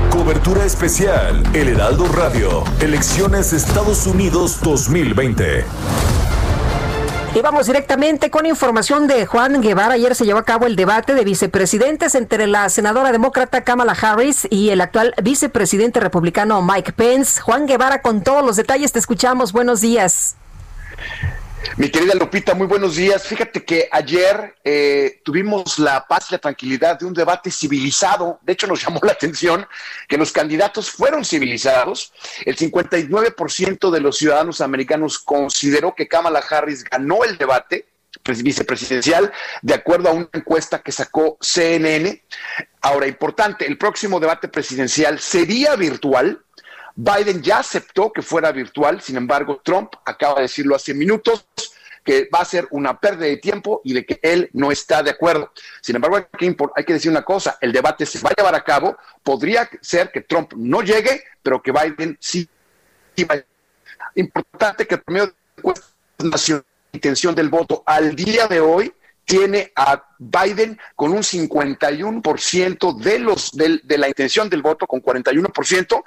[0.10, 5.66] Cobertura especial, El Heraldo Radio, Elecciones Estados Unidos 2020.
[7.36, 9.94] Y vamos directamente con información de Juan Guevara.
[9.94, 14.48] Ayer se llevó a cabo el debate de vicepresidentes entre la senadora demócrata Kamala Harris
[14.50, 17.40] y el actual vicepresidente republicano Mike Pence.
[17.40, 19.54] Juan Guevara, con todos los detalles, te escuchamos.
[19.54, 20.36] Buenos días.
[21.78, 23.26] Mi querida Lupita, muy buenos días.
[23.26, 28.40] Fíjate que ayer eh, tuvimos la paz y la tranquilidad de un debate civilizado.
[28.44, 29.66] De hecho, nos llamó la atención
[30.08, 32.14] que los candidatos fueron civilizados.
[32.46, 37.88] El 59% de los ciudadanos americanos consideró que Kamala Harris ganó el debate
[38.24, 39.32] vicepresidencial,
[39.62, 42.24] de acuerdo a una encuesta que sacó CNN.
[42.82, 46.44] Ahora, importante, el próximo debate presidencial sería virtual
[47.02, 51.48] Biden ya aceptó que fuera virtual, sin embargo, Trump acaba de decirlo hace minutos
[52.04, 55.12] que va a ser una pérdida de tiempo y de que él no está de
[55.12, 55.54] acuerdo.
[55.80, 58.98] Sin embargo, hay que, decir una cosa, el debate se va a llevar a cabo,
[59.24, 62.50] podría ser que Trump no llegue, pero que Biden sí,
[64.16, 65.34] Importante que el promedio
[66.18, 68.92] de nacional intención del voto al día de hoy
[69.30, 75.04] tiene a Biden con un 51% de, los, de, de, la intención del voto, con
[75.04, 76.04] 41%,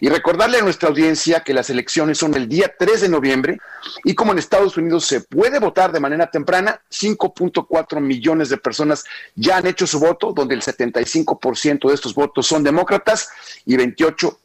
[0.00, 3.58] y recordarle a nuestra audiencia que las elecciones son el día 3 de noviembre,
[4.04, 9.06] y como en Estados Unidos se puede votar de manera temprana, 5.4 millones de personas
[9.34, 13.30] ya han hecho su voto, donde el 75% de estos votos son demócratas
[13.64, 14.36] y 28%,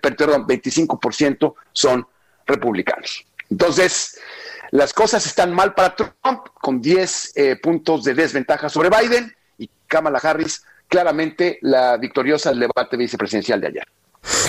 [0.00, 2.06] perdón, 25% son
[2.46, 3.26] republicanos.
[3.50, 4.18] Entonces,
[4.70, 9.70] las cosas están mal para Trump, con 10 eh, puntos de desventaja sobre Biden y
[9.86, 13.88] Kamala Harris, claramente la victoriosa del debate vicepresidencial de ayer.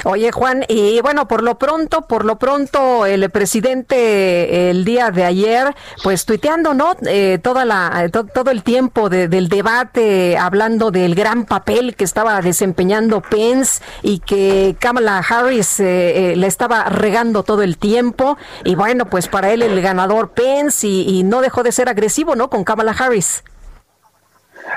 [0.06, 5.26] Oye, Juan, y bueno, por lo pronto, por lo pronto, el presidente el día de
[5.26, 6.96] ayer, pues tuiteando, ¿no?
[7.06, 12.42] Eh, toda la, eh, todo el tiempo del debate, hablando del gran papel que estaba
[12.42, 18.38] desempeñando Pence y que Kamala Harris eh, le estaba regando todo el tiempo.
[18.64, 22.36] Y bueno, pues para él el ganador Pence y, y no dejó de ser agresivo,
[22.36, 22.50] ¿no?
[22.50, 23.44] Con Kamala Harris.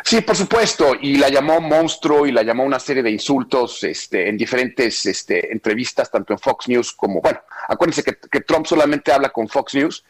[0.05, 4.29] Sí, por supuesto, y la llamó monstruo y la llamó una serie de insultos este,
[4.29, 9.31] en diferentes este, entrevistas, tanto en Fox News como, bueno, acuérdense que, Trump solamente habla
[9.31, 10.05] con Fox News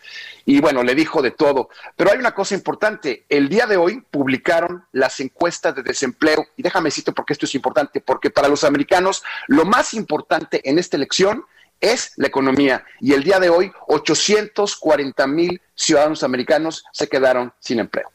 [0.44, 1.68] y bueno, le dijo de todo.
[1.96, 6.62] Pero hay una cosa importante, el día de hoy publicaron las encuestas de desempleo y
[6.62, 10.96] déjame decirte porque esto es importante, porque para los americanos lo más importante en esta
[10.96, 11.44] elección
[11.80, 17.80] es la economía y el día de hoy 840 mil ciudadanos americanos se quedaron sin
[17.80, 18.11] empleo.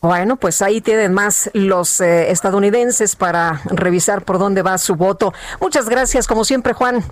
[0.00, 5.34] Bueno, pues ahí tienen más los eh, estadounidenses para revisar por dónde va su voto.
[5.60, 7.04] Muchas gracias, como siempre, Juan.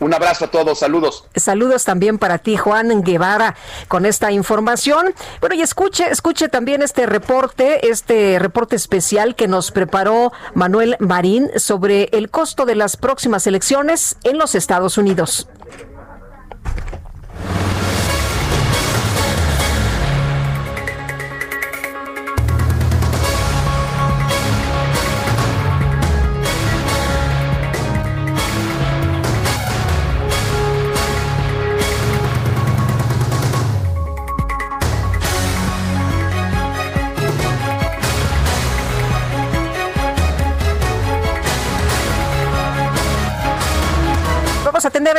[0.00, 1.24] Un abrazo a todos, saludos.
[1.34, 3.54] Saludos también para ti, Juan Guevara,
[3.88, 5.14] con esta información.
[5.40, 11.50] Bueno, y escuche, escuche también este reporte, este reporte especial que nos preparó Manuel Marín
[11.56, 15.48] sobre el costo de las próximas elecciones en los Estados Unidos.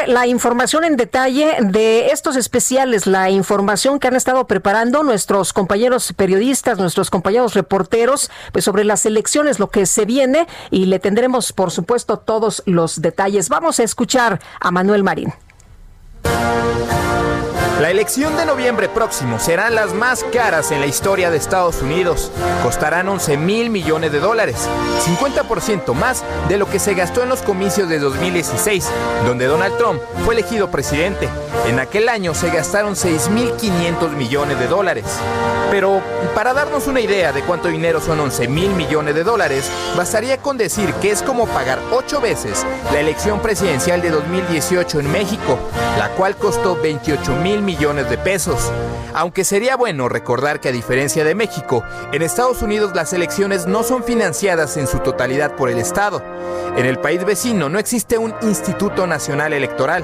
[0.07, 6.13] La información en detalle de estos especiales, la información que han estado preparando nuestros compañeros
[6.13, 11.53] periodistas, nuestros compañeros reporteros, pues sobre las elecciones, lo que se viene y le tendremos,
[11.53, 13.49] por supuesto, todos los detalles.
[13.49, 15.33] Vamos a escuchar a Manuel Marín.
[17.81, 22.31] La elección de noviembre próximo serán las más caras en la historia de Estados Unidos.
[22.63, 24.55] Costarán 11 mil millones de dólares,
[25.05, 28.89] 50% más de lo que se gastó en los comicios de 2016,
[29.25, 31.27] donde Donald Trump fue elegido presidente.
[31.67, 35.05] En aquel año se gastaron 6.500 millones de dólares.
[35.69, 36.01] Pero
[36.33, 40.57] para darnos una idea de cuánto dinero son 11 mil millones de dólares, bastaría con
[40.57, 45.59] decir que es como pagar ocho veces la elección presidencial de 2018 en México,
[45.97, 48.71] la cual costó 28 mil millones de pesos.
[49.13, 53.83] Aunque sería bueno recordar que a diferencia de México, en Estados Unidos las elecciones no
[53.83, 56.21] son financiadas en su totalidad por el Estado.
[56.77, 60.03] En el país vecino no existe un Instituto Nacional Electoral.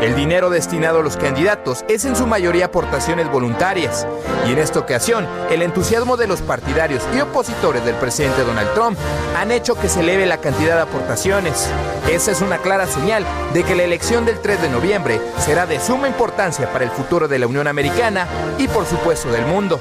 [0.00, 4.06] El dinero destinado a los candidatos es en su mayoría aportaciones voluntarias.
[4.46, 8.98] Y en esta ocasión, el entusiasmo de los partidarios y opositores del presidente Donald Trump
[9.36, 11.68] han hecho que se eleve la cantidad de aportaciones.
[12.10, 15.80] Esa es una clara señal de que la elección del 3 de noviembre será de
[15.80, 18.26] suma importancia para el futuro de la Unión Americana
[18.58, 19.78] y por supuesto del mundo.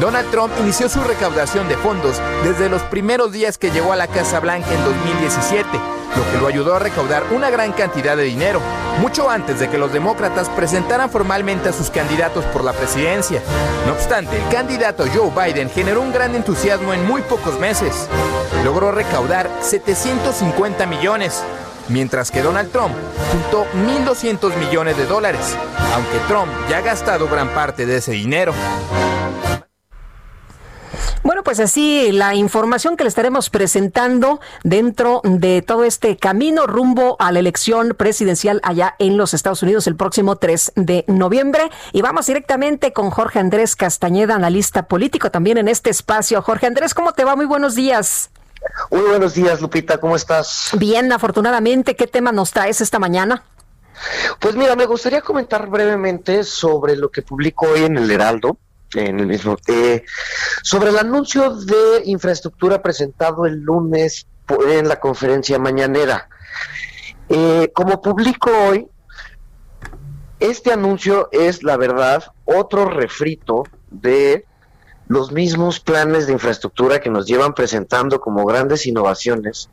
[0.00, 4.08] Donald Trump inició su recaudación de fondos desde los primeros días que llegó a la
[4.08, 5.68] Casa Blanca en 2017,
[6.16, 8.60] lo que lo ayudó a recaudar una gran cantidad de dinero,
[9.00, 13.40] mucho antes de que los demócratas presentaran formalmente a sus candidatos por la presidencia.
[13.86, 18.08] No obstante, el candidato Joe Biden generó un gran entusiasmo en muy pocos meses.
[18.64, 21.40] Logró recaudar 750 millones,
[21.88, 22.94] mientras que Donald Trump
[23.30, 25.56] juntó 1.200 millones de dólares,
[25.94, 28.52] aunque Trump ya ha gastado gran parte de ese dinero.
[31.24, 37.16] Bueno, pues así la información que le estaremos presentando dentro de todo este camino rumbo
[37.18, 41.70] a la elección presidencial allá en los Estados Unidos el próximo 3 de noviembre.
[41.92, 46.42] Y vamos directamente con Jorge Andrés Castañeda, analista político también en este espacio.
[46.42, 47.36] Jorge Andrés, ¿cómo te va?
[47.36, 48.30] Muy buenos días.
[48.90, 50.70] Muy buenos días, Lupita, ¿cómo estás?
[50.78, 51.96] Bien, afortunadamente.
[51.96, 53.44] ¿Qué tema nos traes esta mañana?
[54.40, 58.58] Pues mira, me gustaría comentar brevemente sobre lo que publico hoy en el Heraldo
[58.94, 59.56] en el mismo.
[59.66, 60.04] Eh,
[60.62, 64.26] sobre el anuncio de infraestructura presentado el lunes
[64.68, 66.28] en la conferencia mañanera.
[67.28, 68.86] Eh, como publico hoy,
[70.40, 74.44] este anuncio es, la verdad, otro refrito de
[75.08, 79.68] los mismos planes de infraestructura que nos llevan presentando como grandes innovaciones,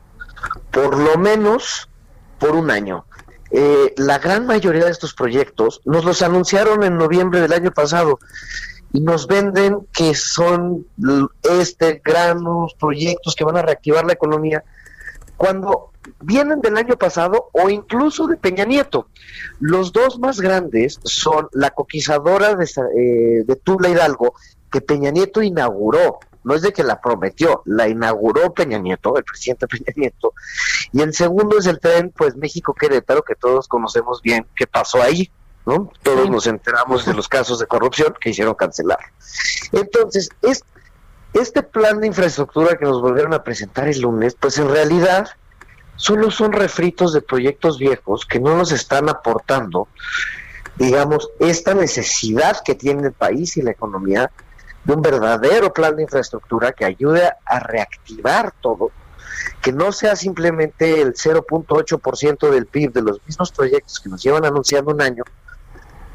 [0.70, 1.88] por lo menos
[2.38, 3.06] por un año.
[3.50, 8.18] Eh, la gran mayoría de estos proyectos nos los anunciaron en noviembre del año pasado
[8.92, 10.86] y nos venden que son
[11.42, 14.64] este granos proyectos que van a reactivar la economía
[15.36, 15.90] cuando
[16.20, 19.08] vienen del año pasado o incluso de Peña Nieto.
[19.60, 24.34] Los dos más grandes son la coquizadora de, eh, de Tula Hidalgo
[24.72, 26.18] que Peña Nieto inauguró.
[26.44, 30.34] No es de que la prometió, la inauguró Peña Nieto, el presidente Peña Nieto.
[30.92, 35.30] Y el segundo es el tren, pues México-Querétaro, que todos conocemos bien qué pasó ahí.
[35.64, 35.92] ¿no?
[36.02, 38.98] Todos nos enteramos de los casos de corrupción que hicieron cancelar.
[39.70, 40.64] Entonces, es,
[41.34, 45.28] este plan de infraestructura que nos volvieron a presentar el lunes, pues en realidad
[45.96, 49.88] solo son refritos de proyectos viejos que no nos están aportando,
[50.76, 54.30] digamos, esta necesidad que tiene el país y la economía
[54.84, 58.90] de un verdadero plan de infraestructura que ayude a reactivar todo,
[59.60, 64.44] que no sea simplemente el 0.8% del PIB de los mismos proyectos que nos llevan
[64.44, 65.24] anunciando un año,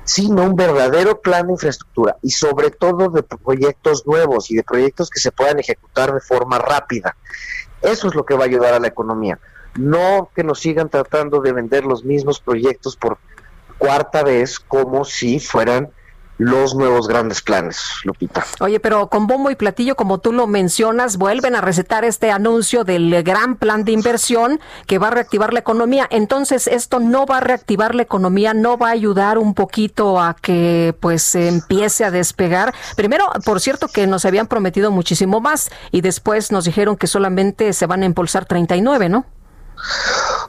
[0.04, 5.10] sino un verdadero plan de infraestructura y sobre todo de proyectos nuevos y de proyectos
[5.10, 7.16] que se puedan ejecutar de forma rápida.
[7.82, 9.40] Eso es lo que va a ayudar a la economía.
[9.76, 13.18] No que nos sigan tratando de vender los mismos proyectos por
[13.78, 15.92] cuarta vez como si fueran
[16.38, 18.46] los nuevos grandes planes, Lupita.
[18.60, 22.84] Oye, pero con bombo y platillo, como tú lo mencionas, vuelven a recetar este anuncio
[22.84, 26.08] del gran plan de inversión que va a reactivar la economía.
[26.10, 30.36] Entonces, esto no va a reactivar la economía, no va a ayudar un poquito a
[30.36, 32.74] que pues empiece a despegar.
[32.96, 37.74] Primero, por cierto, que nos habían prometido muchísimo más y después nos dijeron que solamente
[37.74, 39.26] se van a impulsar 39, ¿no?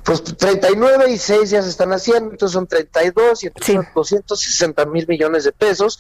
[0.05, 4.87] Pues 39 y 6 ya se están haciendo, entonces son 32 y entonces son 260
[4.87, 5.99] mil millones de pesos,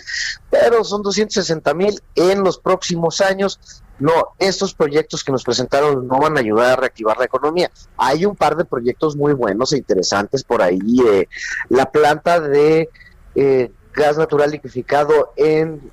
[0.50, 3.60] pero son 260 mil en los próximos años.
[3.98, 7.70] No, estos proyectos que nos presentaron no van a ayudar a reactivar la economía.
[7.96, 10.78] Hay un par de proyectos muy buenos e interesantes por ahí.
[11.06, 11.28] Eh,
[11.68, 12.88] la planta de
[13.34, 15.90] eh, gas natural liquefificado en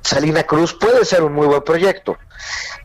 [0.00, 2.16] Salina Cruz puede ser un muy buen proyecto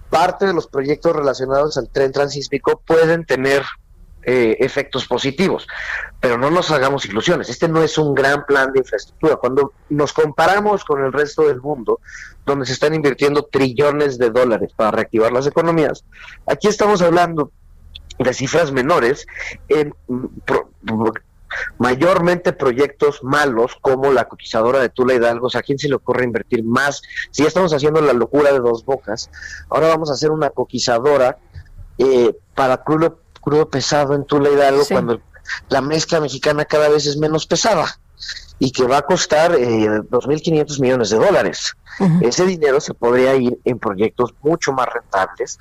[0.09, 3.63] parte de los proyectos relacionados al tren transísmico pueden tener
[4.27, 5.67] eh, efectos positivos,
[6.19, 7.47] pero no nos hagamos ilusiones.
[7.47, 9.35] Este no es un gran plan de infraestructura.
[9.35, 11.99] Cuando nos comparamos con el resto del mundo,
[12.43, 16.03] donde se están invirtiendo trillones de dólares para reactivar las economías,
[16.47, 17.51] aquí estamos hablando
[18.17, 19.27] de cifras menores
[19.67, 19.93] en
[21.77, 25.47] mayormente proyectos malos como la coquizadora de Tula Hidalgo.
[25.47, 27.01] O sea, ¿a quién se le ocurre invertir más?
[27.31, 29.29] Si ya estamos haciendo la locura de dos bocas,
[29.69, 31.37] ahora vamos a hacer una coquizadora
[31.97, 35.21] eh, para crudo, crudo pesado en Tula Hidalgo cuando
[35.69, 37.99] la mezcla mexicana cada vez es menos pesada
[38.57, 41.73] y que va a costar eh, 2.500 millones de dólares.
[42.21, 45.57] Ese dinero se podría ir en proyectos mucho más rentables,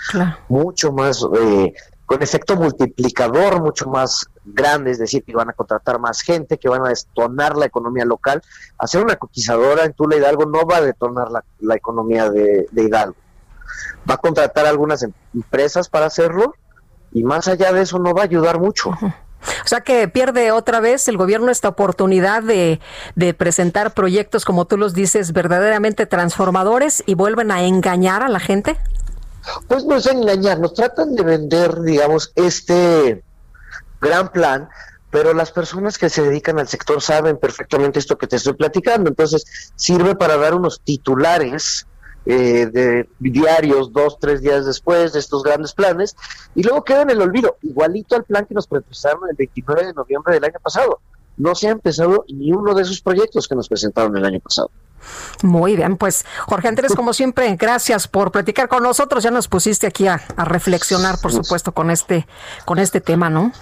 [0.49, 1.75] mucho más eh,
[2.07, 6.69] con efecto multiplicador, mucho más grande, es decir, que van a contratar más gente, que
[6.69, 8.43] van a detonar la economía local.
[8.79, 12.83] Hacer una coquizadora en Tula Hidalgo no va a detonar la, la economía de, de
[12.83, 13.17] Hidalgo.
[14.09, 15.05] Va a contratar algunas
[15.35, 16.55] empresas para hacerlo
[17.13, 18.91] y más allá de eso no va a ayudar mucho.
[19.65, 22.81] O sea que pierde otra vez el gobierno esta oportunidad de,
[23.15, 28.41] de, presentar proyectos, como tú los dices, verdaderamente transformadores y vuelven a engañar a la
[28.41, 28.79] gente.
[29.69, 33.23] Pues no es engañar, nos tratan de vender, digamos, este
[34.01, 34.69] gran plan,
[35.11, 39.09] pero las personas que se dedican al sector saben perfectamente esto que te estoy platicando.
[39.09, 41.87] Entonces, sirve para dar unos titulares
[42.27, 46.17] eh, de diarios dos, tres días después de estos grandes planes,
[46.55, 49.93] y luego queda en el olvido, igualito al plan que nos presentaron el 29 de
[49.93, 51.01] noviembre del año pasado.
[51.37, 54.71] No se ha empezado ni uno de esos proyectos que nos presentaron el año pasado.
[55.43, 59.23] Muy bien, pues Jorge Andrés, como siempre, gracias por platicar con nosotros.
[59.23, 62.27] Ya nos pusiste aquí a, a reflexionar, por supuesto, con este,
[62.65, 63.53] con este tema, ¿no?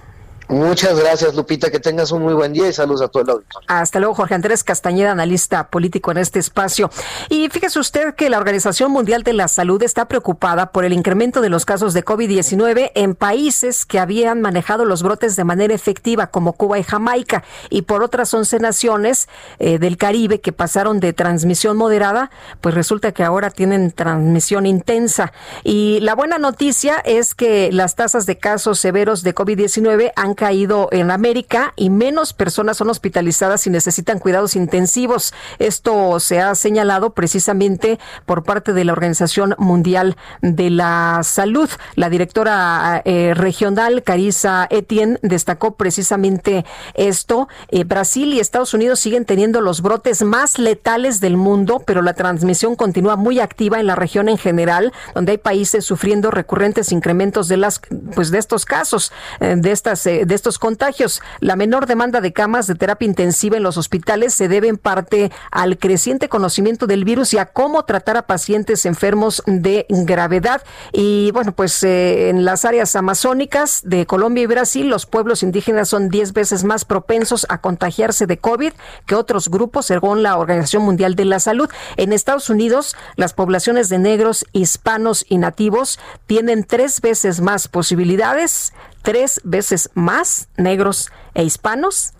[0.53, 1.71] Muchas gracias, Lupita.
[1.71, 3.67] Que tengas un muy buen día y saludos a todo el auditorio.
[3.69, 6.91] Hasta luego, Jorge Andrés Castañeda, analista político en este espacio.
[7.31, 11.41] Y fíjese usted que la Organización Mundial de la Salud está preocupada por el incremento
[11.41, 16.27] de los casos de COVID-19 en países que habían manejado los brotes de manera efectiva,
[16.27, 21.15] como Cuba y Jamaica, y por otras 11 naciones eh, del Caribe que pasaron de
[21.15, 22.31] transmisión moderada,
[22.61, 25.33] pues resulta que ahora tienen transmisión intensa.
[25.65, 30.89] Y la buena noticia es que las tasas de casos severos de COVID-19 han caído
[30.91, 35.33] en América y menos personas son hospitalizadas y necesitan cuidados intensivos.
[35.61, 41.71] Esto se ha señalado precisamente por parte de la Organización Mundial de la Salud.
[41.95, 46.65] La directora eh, regional, Carisa Etienne, destacó precisamente
[46.95, 47.47] esto.
[47.69, 52.15] Eh, Brasil y Estados Unidos siguen teniendo los brotes más letales del mundo, pero la
[52.15, 57.47] transmisión continúa muy activa en la región en general, donde hay países sufriendo recurrentes incrementos
[57.47, 57.81] de las,
[58.17, 61.23] pues de estos casos, eh, de estas estos contagios.
[61.41, 65.31] La menor demanda de camas de terapia intensiva en los hospitales se debe en parte
[65.51, 70.63] al creciente conocimiento del virus y a cómo tratar a pacientes enfermos de gravedad.
[70.93, 75.89] Y bueno, pues eh, en las áreas amazónicas de Colombia y Brasil, los pueblos indígenas
[75.89, 78.73] son 10 veces más propensos a contagiarse de COVID
[79.07, 81.71] que otros grupos, según la Organización Mundial de la Salud.
[81.97, 88.73] En Estados Unidos, las poblaciones de negros, hispanos y nativos tienen tres veces más posibilidades
[89.03, 92.15] tres veces más negros e hispanos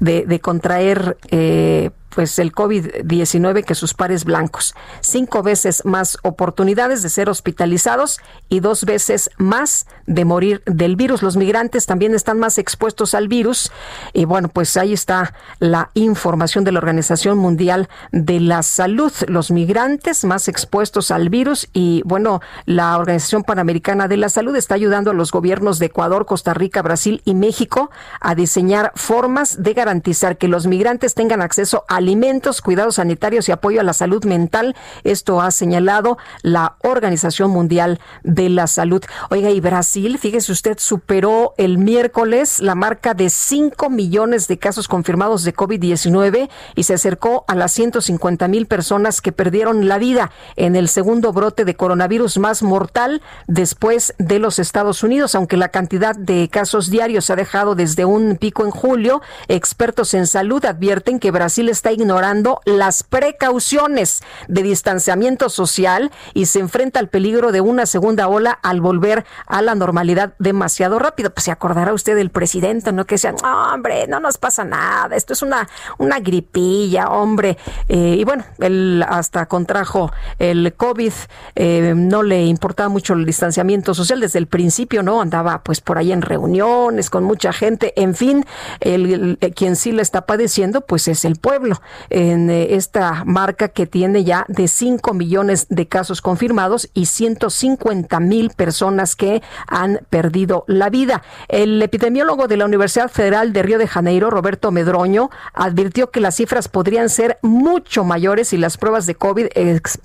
[0.00, 4.74] de, de contraer eh, pues el COVID-19 que sus pares blancos.
[5.00, 11.22] Cinco veces más oportunidades de ser hospitalizados y dos veces más de morir del virus.
[11.22, 13.72] Los migrantes también están más expuestos al virus.
[14.12, 19.12] Y bueno, pues ahí está la información de la Organización Mundial de la Salud.
[19.28, 24.74] Los migrantes más expuestos al virus y bueno, la Organización Panamericana de la Salud está
[24.74, 27.90] ayudando a los gobiernos de Ecuador, Costa Rica, Brasil y México
[28.20, 33.52] a diseñar formas de garantizar que los migrantes tengan acceso a alimentos, cuidados sanitarios y
[33.52, 34.74] apoyo a la salud mental.
[35.04, 39.02] Esto ha señalado la Organización Mundial de la Salud.
[39.30, 44.88] Oiga, y Brasil, fíjese usted, superó el miércoles la marca de 5 millones de casos
[44.88, 50.32] confirmados de COVID-19 y se acercó a las 150 mil personas que perdieron la vida
[50.56, 55.34] en el segundo brote de coronavirus más mortal después de los Estados Unidos.
[55.34, 60.26] Aunque la cantidad de casos diarios ha dejado desde un pico en julio, expertos en
[60.26, 67.08] salud advierten que Brasil está ignorando las precauciones de distanciamiento social y se enfrenta al
[67.08, 71.30] peligro de una segunda ola al volver a la normalidad demasiado rápido.
[71.30, 73.04] Pues se acordará usted del presidente, ¿no?
[73.04, 77.58] Que decía, hombre, no nos pasa nada, esto es una, una gripilla, hombre.
[77.88, 81.12] Eh, y bueno, él hasta contrajo el COVID,
[81.54, 85.20] eh, no le importaba mucho el distanciamiento social desde el principio, ¿no?
[85.20, 88.46] Andaba pues por ahí en reuniones con mucha gente, en fin,
[88.80, 91.80] el, el, quien sí le está padeciendo pues es el pueblo
[92.10, 98.20] en eh, esta marca que tiene ya de 5 millones de casos confirmados y 150
[98.20, 101.22] mil personas que han perdido la vida.
[101.48, 106.36] El epidemiólogo de la Universidad Federal de Río de Janeiro, Roberto Medroño, advirtió que las
[106.36, 109.46] cifras podrían ser mucho mayores si las pruebas de COVID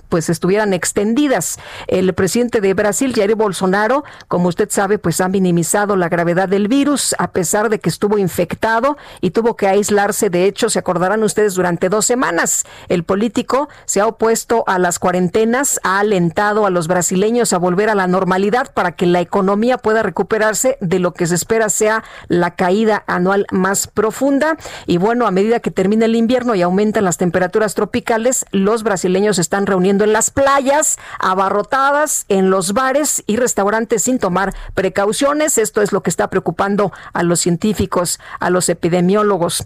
[0.10, 1.60] pues estuvieran extendidas.
[1.88, 6.68] El presidente de Brasil, Jair Bolsonaro, como usted sabe, pues ha minimizado la gravedad del
[6.68, 10.30] virus a pesar de que estuvo infectado y tuvo que aislarse.
[10.30, 12.64] De hecho, se acordarán ustedes durante dos semanas.
[12.88, 17.90] El político se ha opuesto a las cuarentenas, ha alentado a los brasileños a volver
[17.90, 22.04] a la normalidad para que la economía pueda recuperarse de lo que se espera sea
[22.28, 24.58] la caída anual más profunda.
[24.86, 29.36] Y bueno, a medida que termina el invierno y aumentan las temperaturas tropicales, los brasileños
[29.36, 35.58] se están reuniendo en las playas, abarrotadas, en los bares y restaurantes sin tomar precauciones.
[35.58, 39.66] Esto es lo que está preocupando a los científicos, a los epidemiólogos.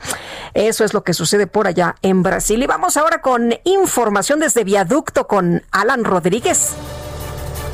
[0.53, 2.61] Eso es lo que sucede por allá en Brasil.
[2.63, 6.75] Y vamos ahora con información desde Viaducto con Alan Rodríguez.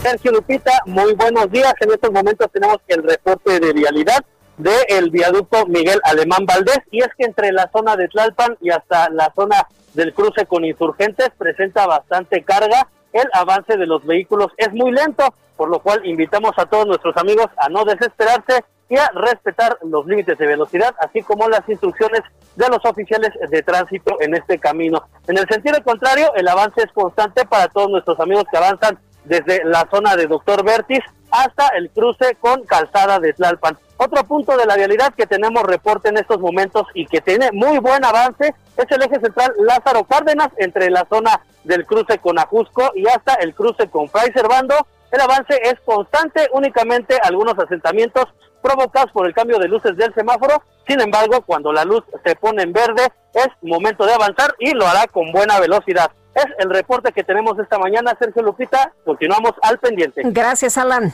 [0.01, 1.73] Sergio Lupita, muy buenos días.
[1.79, 4.23] En estos momentos tenemos el reporte de vialidad
[4.57, 9.09] del viaducto Miguel Alemán Valdés y es que entre la zona de Tlalpan y hasta
[9.09, 12.87] la zona del cruce con insurgentes presenta bastante carga.
[13.13, 17.15] El avance de los vehículos es muy lento, por lo cual invitamos a todos nuestros
[17.17, 22.21] amigos a no desesperarse y a respetar los límites de velocidad, así como las instrucciones
[22.57, 25.07] de los oficiales de tránsito en este camino.
[25.27, 29.63] En el sentido contrario, el avance es constante para todos nuestros amigos que avanzan desde
[29.63, 33.77] la zona de Doctor Vertis hasta el cruce con Calzada de Tlalpan.
[33.97, 37.77] Otro punto de la vialidad que tenemos reporte en estos momentos y que tiene muy
[37.77, 42.91] buen avance es el eje central Lázaro Cárdenas entre la zona del cruce con Ajusco
[42.95, 44.75] y hasta el cruce con Fray Servando.
[45.11, 48.25] El avance es constante, únicamente algunos asentamientos
[48.61, 50.63] provocados por el cambio de luces del semáforo.
[50.87, 54.87] Sin embargo, cuando la luz se pone en verde, es momento de avanzar y lo
[54.87, 56.11] hará con buena velocidad.
[56.33, 58.93] Es el reporte que tenemos esta mañana, Sergio Lupita.
[59.03, 60.21] Continuamos al pendiente.
[60.25, 61.13] Gracias, Alan.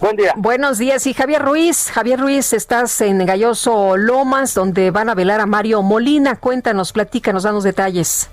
[0.00, 0.32] Buen día.
[0.36, 1.06] Buenos días.
[1.06, 5.82] Y Javier Ruiz, Javier Ruiz, estás en Galloso Lomas, donde van a velar a Mario
[5.82, 6.36] Molina.
[6.36, 8.30] Cuéntanos, platícanos, danos detalles.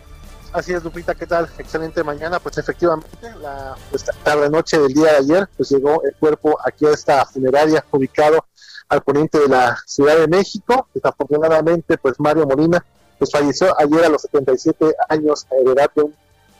[0.53, 1.49] Así es, Lupita, ¿qué tal?
[1.57, 2.39] Excelente mañana.
[2.39, 3.09] Pues efectivamente,
[3.41, 7.25] la pues, tarde noche del día de ayer, pues llegó el cuerpo aquí a esta
[7.25, 8.45] funeraria ubicado
[8.89, 10.87] al poniente de la Ciudad de México.
[10.93, 12.85] Desafortunadamente, pues Mario Molina
[13.17, 16.15] pues falleció ayer a los 77 años de edad de un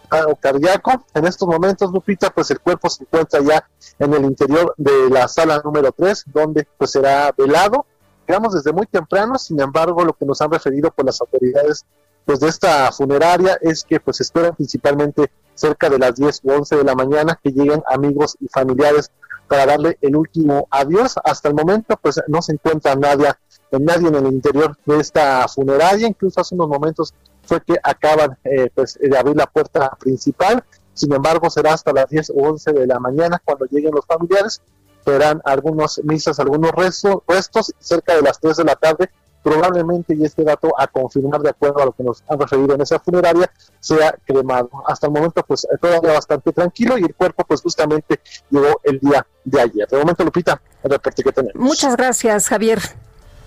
[0.10, 1.06] paro cardíaco.
[1.14, 3.68] En estos momentos, Lupita, pues el cuerpo se encuentra ya
[4.00, 7.86] en el interior de la sala número 3, donde pues será velado.
[8.28, 11.86] Llegamos desde muy temprano, sin embargo, lo que nos han referido por las autoridades
[12.26, 16.78] pues de esta funeraria es que pues esperan principalmente cerca de las 10 u 11
[16.78, 19.12] de la mañana que lleguen amigos y familiares
[19.48, 21.16] para darle el último adiós.
[21.24, 23.28] Hasta el momento pues no se encuentra nadie,
[23.72, 27.14] nadie en el interior de esta funeraria, incluso hace unos momentos
[27.44, 30.64] fue que acaban eh, pues, de abrir la puerta principal,
[30.94, 34.62] sin embargo será hasta las 10 u 11 de la mañana cuando lleguen los familiares,
[35.06, 39.10] verán algunos misas, algunos restos, restos cerca de las 3 de la tarde
[39.46, 42.82] probablemente, y este dato a confirmar de acuerdo a lo que nos han referido en
[42.82, 44.72] esa funeraria, sea cremado.
[44.88, 48.20] Hasta el momento, pues todavía bastante tranquilo y el cuerpo, pues justamente
[48.50, 49.88] llegó el día de ayer.
[49.88, 51.64] De momento, Lupita, el reporte que tenemos.
[51.64, 52.82] Muchas gracias, Javier.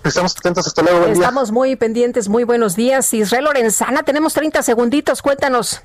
[0.05, 0.99] Estamos atentos, hasta luego.
[1.01, 3.13] Buen Estamos muy pendientes, muy buenos días.
[3.13, 5.81] Israel Lorenzana, tenemos 30 segunditos, cuéntanos.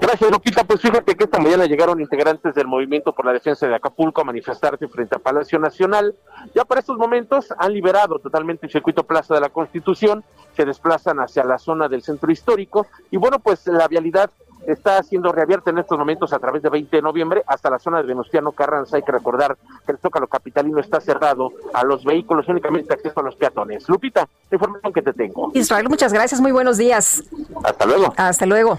[0.00, 0.64] Gracias, Lupita.
[0.64, 4.24] Pues fíjate que esta mañana llegaron integrantes del Movimiento por la Defensa de Acapulco a
[4.24, 6.14] manifestarse frente a Palacio Nacional.
[6.54, 10.24] Ya para estos momentos han liberado totalmente el circuito Plaza de la Constitución,
[10.56, 14.30] se desplazan hacia la zona del centro histórico y bueno, pues la vialidad
[14.66, 17.98] está siendo reabierta en estos momentos a través de 20 de noviembre hasta la zona
[17.98, 18.96] de Venustiano Carranza.
[18.96, 19.56] Hay que recordar
[19.86, 23.88] que el Zócalo Capitalino está cerrado a los vehículos, únicamente acceso a los peatones.
[23.88, 25.50] Lupita, la información que te tengo.
[25.54, 27.22] Israel, muchas gracias, muy buenos días.
[27.64, 28.12] Hasta luego.
[28.16, 28.78] Hasta luego.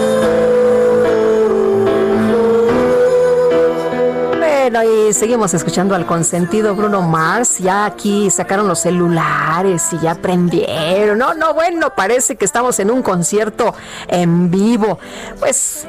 [5.11, 7.59] Seguimos escuchando al consentido Bruno Mars.
[7.59, 11.17] Ya aquí sacaron los celulares y ya prendieron.
[11.17, 13.75] No, no, bueno, parece que estamos en un concierto
[14.07, 14.97] en vivo.
[15.39, 15.85] Pues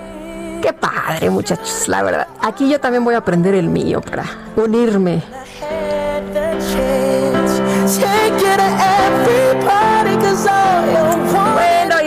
[0.61, 2.29] qué padre, muchachos, la verdad.
[2.43, 4.25] Aquí yo también voy a prender el mío para
[4.57, 5.23] unirme.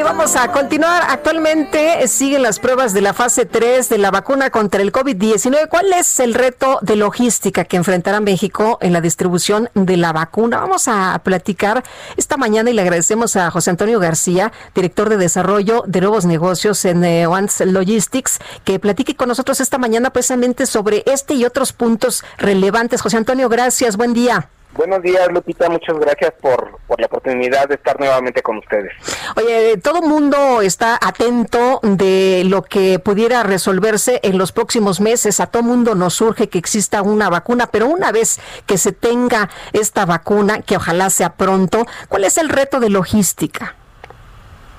[0.05, 1.01] Vamos a continuar.
[1.09, 5.67] Actualmente eh, siguen las pruebas de la fase 3 de la vacuna contra el COVID-19.
[5.67, 10.59] ¿Cuál es el reto de logística que enfrentará México en la distribución de la vacuna?
[10.59, 11.83] Vamos a platicar
[12.17, 16.85] esta mañana y le agradecemos a José Antonio García, director de desarrollo de nuevos negocios
[16.85, 17.25] en eh,
[17.65, 23.01] Logistics, que platique con nosotros esta mañana precisamente sobre este y otros puntos relevantes.
[23.01, 23.97] José Antonio, gracias.
[23.97, 24.49] Buen día.
[24.75, 25.69] Buenos días, Lupita.
[25.69, 28.91] Muchas gracias por, por la oportunidad de estar nuevamente con ustedes.
[29.37, 35.39] Oye, todo mundo está atento de lo que pudiera resolverse en los próximos meses.
[35.39, 39.49] A todo mundo nos surge que exista una vacuna, pero una vez que se tenga
[39.71, 43.75] esta vacuna, que ojalá sea pronto, ¿cuál es el reto de logística?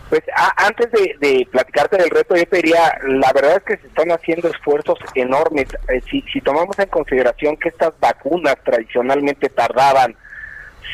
[0.08, 3.76] Pues a- antes de, de platicarte del reto, yo te diría, la verdad es que
[3.78, 5.66] se están haciendo esfuerzos enormes.
[5.88, 10.14] Eh, si, si tomamos en consideración que estas vacunas tradicionalmente tardaban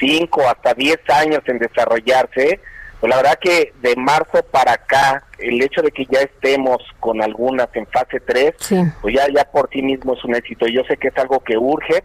[0.01, 2.61] 5 hasta 10 años en desarrollarse,
[3.01, 7.21] pues la verdad que de marzo para acá, el hecho de que ya estemos con
[7.21, 8.55] algunas en fase 3,
[9.03, 10.67] pues ya, ya por sí mismo es un éxito.
[10.67, 12.05] Y yo sé que es algo que urge,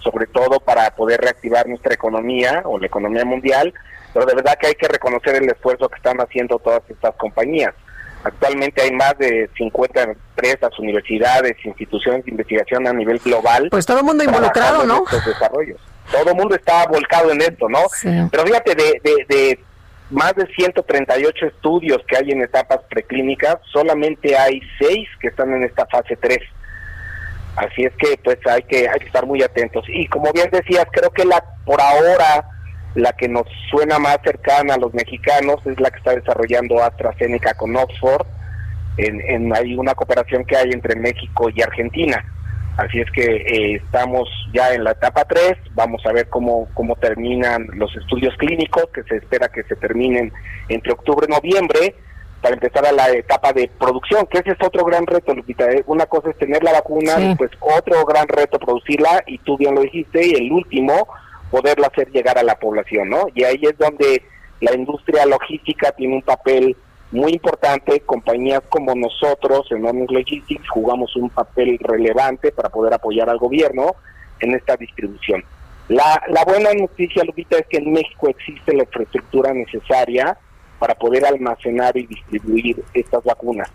[0.00, 3.74] sobre todo para poder reactivar nuestra economía o la economía mundial,
[4.12, 7.74] pero de verdad que hay que reconocer el esfuerzo que están haciendo todas estas compañías.
[8.24, 13.68] Actualmente hay más de 50 empresas, universidades, instituciones de investigación a nivel global.
[13.70, 15.04] Pues todo el mundo involucrado, trabajando en ¿no?
[15.04, 15.80] estos desarrollos.
[16.10, 17.80] Todo el mundo está volcado en esto, ¿no?
[17.94, 18.08] Sí.
[18.30, 19.64] Pero fíjate, de, de, de
[20.10, 25.64] más de 138 estudios que hay en etapas preclínicas, solamente hay 6 que están en
[25.64, 26.38] esta fase 3.
[27.56, 29.84] Así es que pues hay que hay que estar muy atentos.
[29.88, 32.44] Y como bien decías, creo que la por ahora
[32.94, 37.54] la que nos suena más cercana a los mexicanos es la que está desarrollando AstraZeneca
[37.54, 38.26] con Oxford.
[38.96, 42.24] En, en hay una cooperación que hay entre México y Argentina.
[42.76, 46.94] Así es que eh, estamos ya en la etapa 3, vamos a ver cómo, cómo
[46.96, 50.32] terminan los estudios clínicos, que se espera que se terminen
[50.68, 51.96] entre octubre y noviembre,
[52.40, 55.68] para empezar a la etapa de producción, que ese es otro gran reto, Lupita.
[55.72, 55.82] ¿eh?
[55.88, 57.34] Una cosa es tener la vacuna, Sí.
[57.36, 61.08] pues otro gran reto producirla, y tú bien lo dijiste, y el último,
[61.50, 63.26] poderla hacer llegar a la población, ¿no?
[63.34, 64.22] Y ahí es donde
[64.60, 66.76] la industria logística tiene un papel
[67.10, 73.30] muy importante, compañías como nosotros en Omnis Logistics jugamos un papel relevante para poder apoyar
[73.30, 73.94] al gobierno
[74.40, 75.42] en esta distribución.
[75.88, 80.36] La, la buena noticia, Lupita, es que en México existe la infraestructura necesaria
[80.78, 83.70] para poder almacenar y distribuir estas vacunas.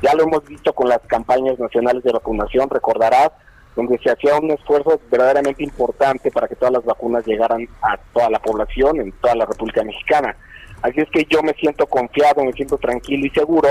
[0.00, 3.30] Ya lo hemos visto con las campañas nacionales de vacunación, recordarás,
[3.78, 8.28] donde se hacía un esfuerzo verdaderamente importante para que todas las vacunas llegaran a toda
[8.28, 10.36] la población en toda la República Mexicana.
[10.82, 13.68] Así es que yo me siento confiado, me siento tranquilo y seguro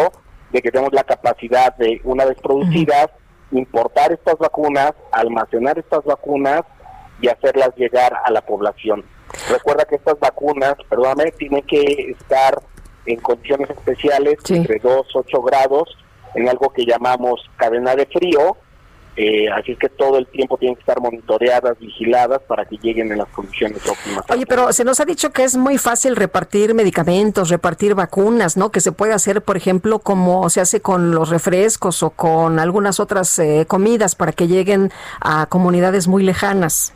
[0.51, 3.09] de que tenemos la capacidad de, una vez producidas,
[3.51, 6.61] importar estas vacunas, almacenar estas vacunas
[7.21, 9.03] y hacerlas llegar a la población.
[9.51, 12.57] Recuerda que estas vacunas, perdóname, tienen que estar
[13.05, 15.97] en condiciones especiales, entre 2 8 grados,
[16.33, 18.55] en algo que llamamos cadena de frío,
[19.19, 23.11] eh, así es que todo el tiempo tienen que estar monitoreadas, vigiladas para que lleguen
[23.11, 24.23] en las condiciones óptimas.
[24.29, 28.69] Oye, pero se nos ha dicho que es muy fácil repartir medicamentos, repartir vacunas, ¿no?
[28.69, 32.99] Que se puede hacer, por ejemplo, como se hace con los refrescos o con algunas
[32.99, 36.93] otras eh, comidas para que lleguen a comunidades muy lejanas.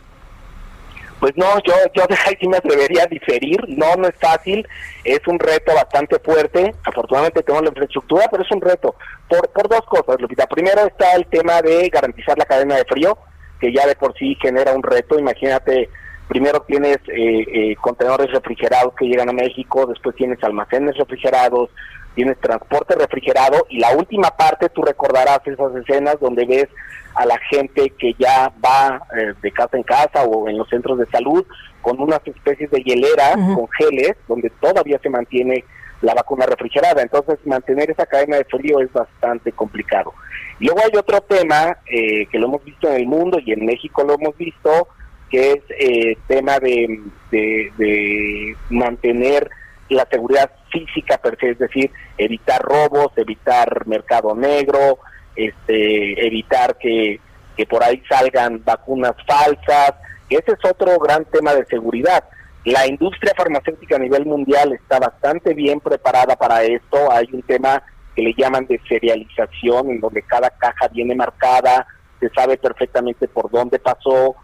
[1.22, 3.64] Pues no, yo, yo de ahí sí me atrevería a diferir.
[3.68, 4.68] No, no es fácil.
[5.03, 6.73] Es un reto bastante fuerte.
[6.84, 8.95] Afortunadamente tenemos la infraestructura, pero es un reto.
[9.30, 10.48] Por, por dos cosas, Lupita.
[10.48, 13.19] Primero está el tema de garantizar la cadena de frío,
[13.60, 15.19] que ya de por sí genera un reto.
[15.19, 15.91] Imagínate,
[16.27, 21.69] primero tienes eh, eh, contenedores refrigerados que llegan a México, después tienes almacenes refrigerados,
[22.16, 26.68] tienes transporte refrigerado y la última parte, tú recordarás esas escenas donde ves
[27.16, 30.98] a la gente que ya va eh, de casa en casa o en los centros
[30.98, 31.46] de salud
[31.82, 35.66] con unas especies de hieleras con geles donde todavía se mantiene
[36.02, 37.02] la vacuna refrigerada.
[37.02, 40.14] Entonces, mantener esa cadena de frío es bastante complicado.
[40.60, 43.66] Y luego hay otro tema eh, que lo hemos visto en el mundo y en
[43.66, 44.88] México lo hemos visto,
[45.30, 47.02] que es eh, tema de,
[47.32, 49.50] de, de mantener
[49.90, 54.99] la seguridad física per se, es decir, evitar robos, evitar mercado negro,
[55.35, 57.19] este, evitar que,
[57.56, 59.93] que por ahí salgan vacunas falsas.
[60.30, 62.23] Ese es otro gran tema de seguridad.
[62.64, 67.11] La industria farmacéutica a nivel mundial está bastante bien preparada para esto.
[67.11, 67.81] Hay un tema
[68.15, 71.88] que le llaman de serialización, en donde cada caja viene marcada,
[72.19, 74.35] se sabe perfectamente por dónde pasó,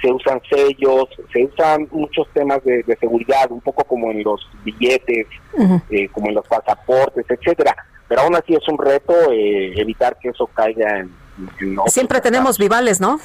[0.00, 4.48] se usan sellos, se usan muchos temas de, de seguridad, un poco como en los
[4.64, 5.26] billetes,
[5.90, 7.74] eh, como en los pasaportes, etcétera.
[8.08, 11.10] Pero aún así es un reto eh, evitar que eso caiga en,
[11.60, 13.18] en Siempre tenemos vivales, ¿no?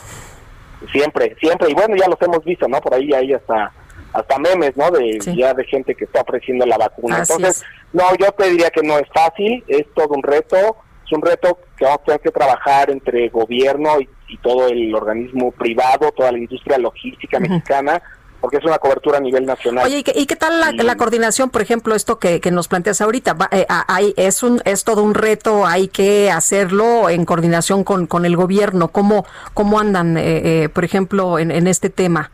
[0.92, 2.80] siempre, siempre, y bueno, ya los hemos visto, ¿no?
[2.80, 3.72] Por ahí hay hasta
[4.14, 4.92] hasta memes, ¿no?
[4.92, 7.18] De ya de gente que está ofreciendo la vacuna.
[7.18, 7.64] Así Entonces,
[7.94, 10.76] no, yo te diría que no es fácil, es todo un reto,
[11.06, 14.96] es un reto que vamos a tener que trabajar entre gobierno y, y todo el
[14.96, 18.02] organismo privado, toda la industria logística mexicana,
[18.40, 19.86] porque es una cobertura a nivel nacional.
[19.86, 22.68] Oye, ¿y qué, y qué tal la, la coordinación, por ejemplo, esto que, que nos
[22.68, 23.34] planteas ahorita?
[23.34, 28.08] Va, eh, hay, es, un, es todo un reto, hay que hacerlo en coordinación con,
[28.08, 28.88] con el gobierno.
[28.88, 32.32] ¿Cómo, cómo andan, eh, eh, por ejemplo, en, en este tema?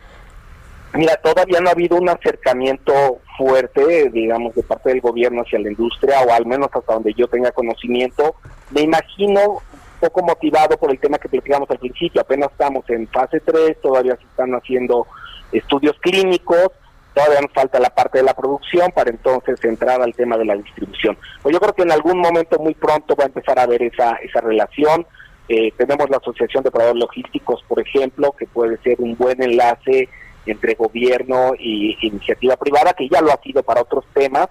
[0.93, 5.69] Mira, todavía no ha habido un acercamiento fuerte, digamos, de parte del gobierno hacia la
[5.69, 8.35] industria, o al menos hasta donde yo tenga conocimiento.
[8.71, 9.61] Me imagino
[9.97, 12.21] poco motivado por el tema que platicamos al principio.
[12.21, 15.07] Apenas estamos en fase 3, todavía se están haciendo
[15.51, 16.69] estudios clínicos,
[17.13, 20.55] todavía nos falta la parte de la producción para entonces entrar al tema de la
[20.55, 21.17] distribución.
[21.41, 24.15] Pues yo creo que en algún momento muy pronto va a empezar a haber esa,
[24.15, 25.05] esa relación.
[25.49, 30.09] Eh, tenemos la Asociación de Operadores Logísticos, por ejemplo, que puede ser un buen enlace
[30.45, 34.47] entre gobierno y iniciativa privada, que ya lo ha sido para otros temas.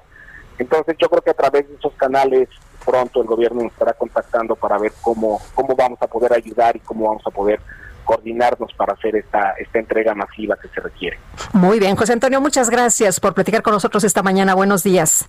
[0.59, 2.49] Entonces yo creo que a través de esos canales
[2.87, 6.81] pronto el gobierno nos estará contactando para ver cómo, cómo vamos a poder ayudar y
[6.81, 7.61] cómo vamos a poder
[8.05, 11.19] coordinarnos para hacer esta, esta entrega masiva que se requiere.
[11.53, 14.55] Muy bien, José Antonio, muchas gracias por platicar con nosotros esta mañana.
[14.55, 15.29] Buenos días.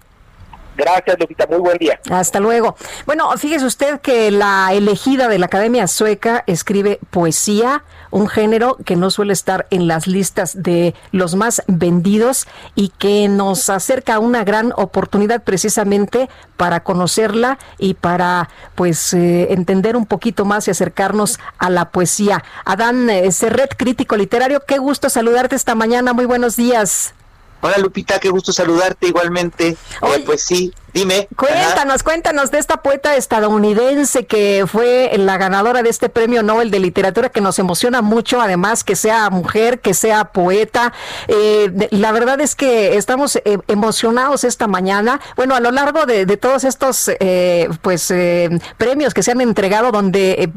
[0.77, 1.47] Gracias, Lupita.
[1.47, 1.99] Muy buen día.
[2.11, 2.75] Hasta luego.
[3.05, 8.95] Bueno, fíjese usted que la elegida de la Academia Sueca escribe poesía, un género que
[8.95, 14.19] no suele estar en las listas de los más vendidos y que nos acerca a
[14.19, 20.71] una gran oportunidad precisamente para conocerla y para pues eh, entender un poquito más y
[20.71, 22.43] acercarnos a la poesía.
[22.65, 26.13] Adán eh, Serret, crítico literario, qué gusto saludarte esta mañana.
[26.13, 27.13] Muy buenos días.
[27.61, 29.69] Hola Lupita, qué gusto saludarte igualmente.
[29.69, 31.27] Eh, pues sí, dime.
[31.35, 36.79] Cuéntanos, cuéntanos de esta poeta estadounidense que fue la ganadora de este premio Nobel de
[36.79, 40.93] Literatura que nos emociona mucho, además que sea mujer, que sea poeta.
[41.27, 45.19] Eh, de- la verdad es que estamos eh, emocionados esta mañana.
[45.35, 49.41] Bueno, a lo largo de, de todos estos eh, pues eh, premios que se han
[49.41, 50.49] entregado donde eh,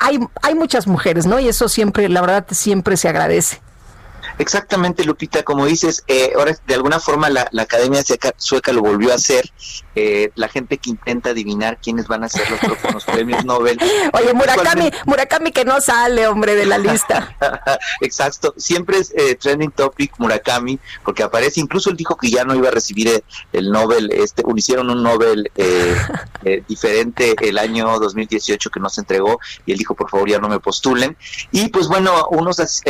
[0.00, 1.38] hay, hay muchas mujeres, ¿no?
[1.38, 3.60] Y eso siempre, la verdad, siempre se agradece.
[4.40, 8.80] Exactamente, Lupita, como dices, eh, ahora de alguna forma la, la Academia Sueca, Sueca lo
[8.80, 9.50] volvió a hacer.
[9.96, 13.78] Eh, la gente que intenta adivinar quiénes van a ser los próximos premios Nobel.
[14.14, 17.36] Oye, Murakami, Murakami que no sale, hombre, de la lista.
[18.00, 22.54] Exacto, siempre es eh, trending topic Murakami, porque aparece, incluso él dijo que ya no
[22.54, 23.22] iba a recibir el,
[23.52, 25.94] el Nobel, este, hicieron un Nobel eh,
[26.44, 30.38] eh, diferente el año 2018 que no se entregó, y él dijo, por favor, ya
[30.38, 31.16] no me postulen.
[31.52, 32.82] Y pues bueno, unos as-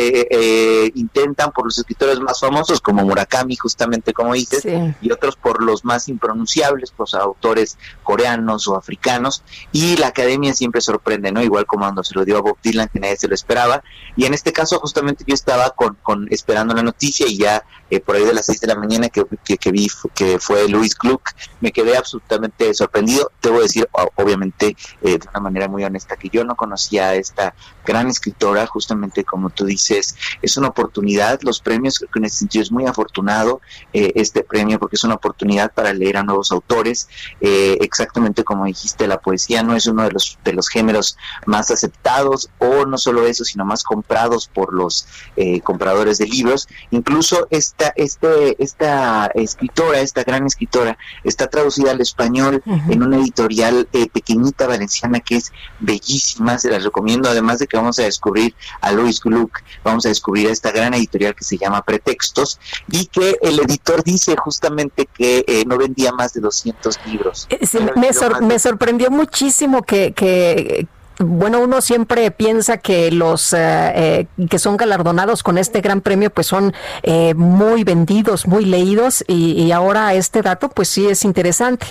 [1.48, 4.64] por los escritores más famosos, como Murakami, justamente como dices,
[5.00, 9.42] y otros por los más impronunciables, los autores coreanos o africanos,
[9.72, 11.42] y la academia siempre sorprende, ¿no?
[11.42, 13.82] Igual como cuando se lo dio a Bob Dylan, que nadie se lo esperaba,
[14.16, 18.00] y en este caso justamente yo estaba con, con esperando la noticia y ya eh,
[18.00, 20.94] por ahí de las 6 de la mañana que, que, que vi que fue Luis
[20.96, 21.30] Gluck,
[21.60, 26.44] me quedé absolutamente sorprendido, debo decir obviamente eh, de una manera muy honesta que yo
[26.44, 27.54] no conocía a esta
[27.84, 32.38] gran escritora, justamente como tú dices, es una oportunidad, los premios, creo que en ese
[32.38, 33.60] sentido es muy afortunado
[33.92, 37.08] eh, este premio porque es una oportunidad para leer a nuevos autores,
[37.40, 41.16] eh, exactamente como dijiste, la poesía no es uno de los, de los géneros
[41.46, 45.06] más aceptados o no solo eso, sino más comprados por los
[45.36, 52.00] eh, compradores de libros, incluso esta, este, esta escritora, esta gran escritora, está traducida al
[52.00, 57.66] español en una editorial eh, pequeñita valenciana que es bellísima, se las recomiendo, además de
[57.66, 61.44] que vamos a descubrir a Luis Gluck, vamos a descubrir a esta gran editorial que
[61.44, 62.58] se llama Pretextos
[62.90, 67.46] y que el editor dice justamente que eh, no vendía más de 200 libros.
[67.50, 70.86] Eh, sí, me, sor- sorprendió muchísimo que, que,
[71.18, 76.30] bueno, uno siempre piensa que los eh, eh, que son galardonados con este gran premio,
[76.30, 76.72] pues son
[77.02, 81.86] eh, muy vendidos, muy leídos, y, y ahora este dato, pues sí es interesante.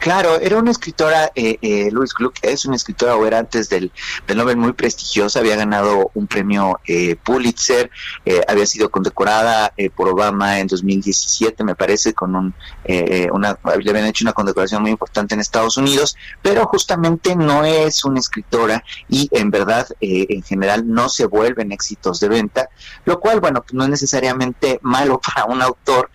[0.00, 3.92] Claro, era una escritora, eh, eh, Louise Gluck es una escritora o era antes del,
[4.26, 7.90] del Nobel muy prestigiosa, había ganado un premio eh, Pulitzer,
[8.24, 12.54] eh, había sido condecorada eh, por Obama en 2017, me parece, con un,
[12.84, 17.62] eh, una, le habían hecho una condecoración muy importante en Estados Unidos, pero justamente no
[17.66, 22.70] es una escritora y en verdad, en general, no se vuelven éxitos de venta,
[23.04, 26.10] lo cual, bueno, no es necesariamente malo para un autor,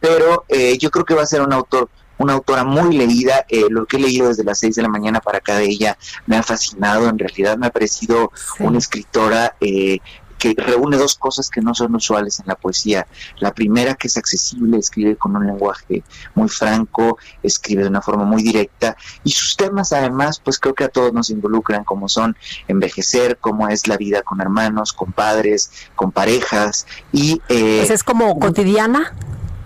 [0.00, 0.44] pero
[0.78, 1.88] yo creo que va a ser un autor
[2.18, 5.20] una autora muy leída, eh, lo que he leído desde las 6 de la mañana
[5.20, 10.00] para acá de ella me ha fascinado, en realidad me ha parecido una escritora eh,
[10.38, 13.06] que reúne dos cosas que no son usuales en la poesía.
[13.38, 16.02] La primera, que es accesible, escribe con un lenguaje
[16.34, 20.84] muy franco, escribe de una forma muy directa, y sus temas además, pues creo que
[20.84, 22.36] a todos nos involucran, como son
[22.68, 27.40] envejecer, cómo es la vida con hermanos, con padres, con parejas, y...
[27.48, 29.14] Eh, Pues es como cotidiana.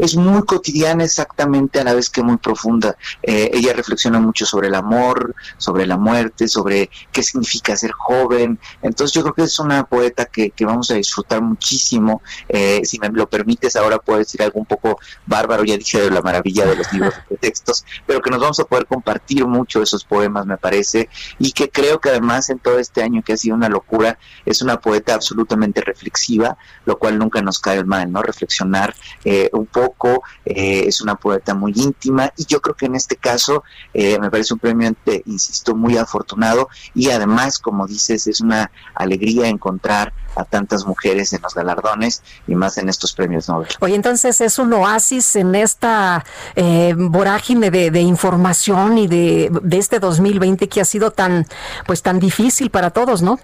[0.01, 2.97] Es muy cotidiana exactamente a la vez que muy profunda.
[3.23, 8.59] Eh, ella reflexiona mucho sobre el amor, sobre la muerte, sobre qué significa ser joven.
[8.83, 12.23] Entonces yo creo que es una poeta que, que vamos a disfrutar muchísimo.
[12.49, 16.11] Eh, si me lo permites, ahora puedo decir algo un poco bárbaro, ya dije de
[16.11, 19.83] la maravilla de los libros de textos, pero que nos vamos a poder compartir mucho
[19.83, 21.09] esos poemas, me parece,
[21.39, 24.63] y que creo que además en todo este año que ha sido una locura, es
[24.63, 26.57] una poeta absolutamente reflexiva,
[26.87, 28.23] lo cual nunca nos cae mal, ¿no?
[28.23, 28.95] Reflexionar
[29.25, 29.90] eh, un poco
[30.45, 33.65] eh, es una poeta muy íntima y yo creo que en este caso
[33.95, 34.95] eh, me parece un premio,
[35.27, 41.43] insisto, muy afortunado y además, como dices, es una alegría encontrar a tantas mujeres en
[41.43, 43.69] los galardones y más en estos premios Nobel.
[43.81, 49.79] Oye, entonces es un oasis en esta eh, vorágine de, de, información y de, de
[49.79, 51.47] este 2020 que ha sido tan,
[51.87, 53.39] pues tan difícil para todos, ¿no?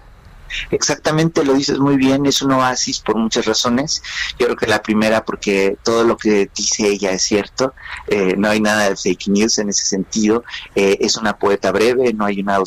[0.71, 4.01] Exactamente, lo dices muy bien, es un oasis por muchas razones.
[4.39, 7.73] Yo creo que la primera porque todo lo que dice ella es cierto,
[8.07, 10.43] eh, no hay nada de fake news en ese sentido,
[10.75, 12.57] eh, es una poeta breve, no hay una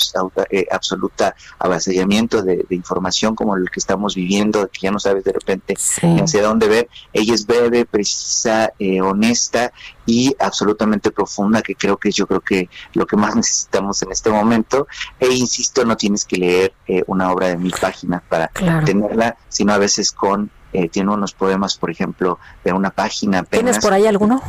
[0.50, 5.24] eh, absoluta avasallamiento de, de, información como el que estamos viviendo, que ya no sabes
[5.24, 6.06] de repente sí.
[6.20, 6.88] hacia dónde ver.
[7.12, 9.72] Ella es breve, precisa, eh, honesta
[10.10, 14.28] y absolutamente profunda, que creo que yo creo que lo que más necesitamos en este
[14.28, 14.88] momento.
[15.20, 18.84] E insisto, no tienes que leer eh, una obra de mil páginas para claro.
[18.84, 23.38] tenerla, sino a veces con eh, tiene unos poemas, por ejemplo, de una página.
[23.38, 23.62] Apenas.
[23.62, 24.42] ¿Tienes por ahí alguno?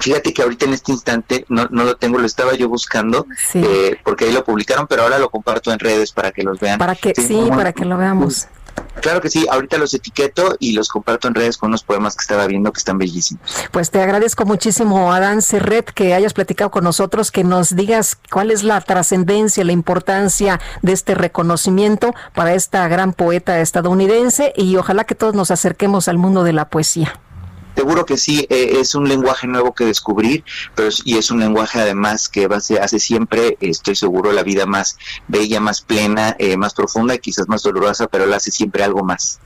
[0.00, 3.62] Fíjate que ahorita en este instante no, no lo tengo, lo estaba yo buscando, sí.
[3.64, 6.80] eh, porque ahí lo publicaron, pero ahora lo comparto en redes para que los vean.
[6.80, 8.48] Para que, sí, sí para que lo veamos.
[9.00, 12.22] Claro que sí, ahorita los etiqueto y los comparto en redes con unos poemas que
[12.22, 13.42] estaba viendo que están bellísimos.
[13.70, 18.50] Pues te agradezco muchísimo, Adán Serret, que hayas platicado con nosotros, que nos digas cuál
[18.50, 25.04] es la trascendencia, la importancia de este reconocimiento para esta gran poeta estadounidense y ojalá
[25.04, 27.20] que todos nos acerquemos al mundo de la poesía.
[27.74, 30.44] Seguro que sí, eh, es un lenguaje nuevo que descubrir,
[30.74, 34.96] pero y es un lenguaje además que hace siempre, estoy seguro, la vida más
[35.26, 39.02] bella, más plena, eh, más profunda y quizás más dolorosa, pero la hace siempre algo
[39.02, 39.40] más.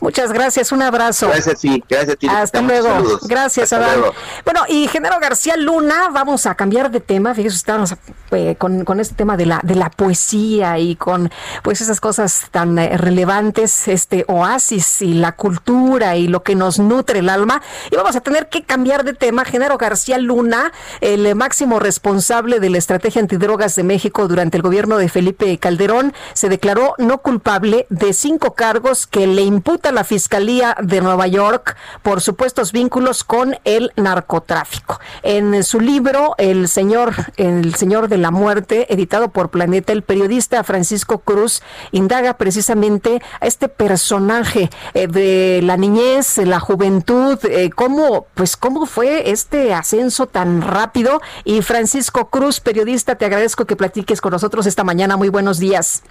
[0.00, 1.28] Muchas gracias, un abrazo.
[1.28, 2.26] Gracias a ti, gracias a ti.
[2.28, 2.88] Hasta luego.
[2.88, 3.20] Saludos.
[3.28, 4.00] Gracias, Hasta Adán.
[4.00, 4.14] Luego.
[4.44, 7.34] Bueno, y Genaro García Luna, vamos a cambiar de tema.
[7.34, 7.94] Fíjese, estábamos
[8.32, 11.30] eh, con, con, este tema de la, de la poesía y con
[11.62, 16.78] pues esas cosas tan eh, relevantes, este oasis y la cultura y lo que nos
[16.78, 17.62] nutre el alma.
[17.90, 19.44] Y vamos a tener que cambiar de tema.
[19.44, 24.96] Genaro García Luna, el máximo responsable de la estrategia antidrogas de México durante el gobierno
[24.96, 29.42] de Felipe Calderón, se declaró no culpable de cinco cargos que le
[29.92, 34.98] la Fiscalía de Nueva York por supuestos vínculos con el narcotráfico.
[35.22, 40.64] En su libro, El Señor, El Señor de la Muerte, editado por Planeta, el periodista
[40.64, 48.26] Francisco Cruz indaga precisamente a este personaje eh, de la niñez, la juventud, eh, cómo,
[48.34, 51.20] pues, cómo fue este ascenso tan rápido.
[51.44, 55.16] Y Francisco Cruz, periodista, te agradezco que platiques con nosotros esta mañana.
[55.16, 56.02] Muy buenos días.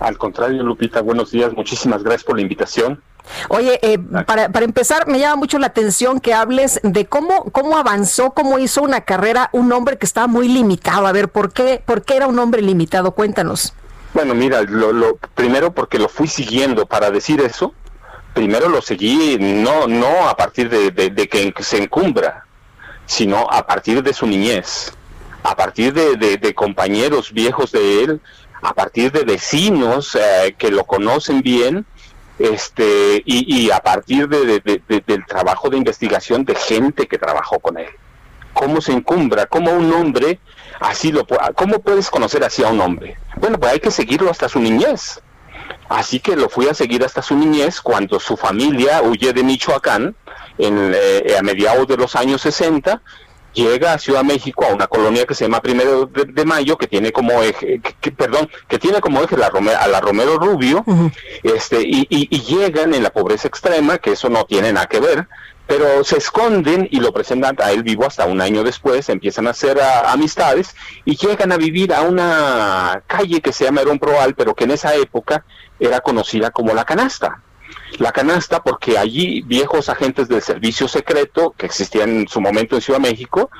[0.00, 1.52] Al contrario, Lupita, buenos días.
[1.52, 3.02] Muchísimas gracias por la invitación.
[3.48, 7.76] Oye, eh, para, para, empezar, me llama mucho la atención que hables de cómo, cómo
[7.76, 11.06] avanzó, cómo hizo una carrera un hombre que estaba muy limitado.
[11.06, 13.12] A ver, ¿por qué, por qué era un hombre limitado?
[13.12, 13.74] Cuéntanos.
[14.14, 17.74] Bueno, mira, lo, lo, primero porque lo fui siguiendo para decir eso.
[18.34, 22.44] Primero lo seguí no, no a partir de, de, de que se encumbra,
[23.04, 24.92] sino a partir de su niñez,
[25.42, 28.20] a partir de, de compañeros viejos de él,
[28.62, 31.86] a partir de vecinos eh, que lo conocen bien
[32.38, 37.58] este y, a partir de, de, de, del trabajo de investigación de gente que trabajó
[37.58, 37.88] con él.
[38.52, 39.46] ¿Cómo se encumbra?
[39.46, 40.38] ¿Cómo un hombre
[40.80, 43.16] así lo ¿Cómo puedes conocer así a un hombre?
[43.36, 45.20] Bueno, pues hay que seguirlo hasta su niñez.
[45.88, 50.14] Así que lo fui a seguir hasta su niñez cuando su familia huye de Michoacán
[50.58, 53.00] en, eh, a mediados de los años 60
[53.64, 56.86] llega a Ciudad México a una colonia que se llama Primero de, de Mayo que
[56.86, 60.36] tiene como eje que- que- perdón que tiene como eje la Rome- a la Romero
[60.38, 60.84] Rubio
[61.42, 65.00] este y, y- y llegan en la pobreza extrema que eso no tiene nada que
[65.00, 65.26] ver
[65.66, 69.50] pero se esconden y lo presentan a él vivo hasta un año después empiezan a
[69.50, 70.74] hacer ah, amistades
[71.04, 74.70] y llegan a vivir a una calle que se llama Herón Proal pero que en
[74.70, 75.44] esa época
[75.78, 77.42] era conocida como la canasta
[77.98, 82.82] la canasta porque allí viejos agentes del servicio secreto que existían en su momento en
[82.82, 83.50] Ciudad de México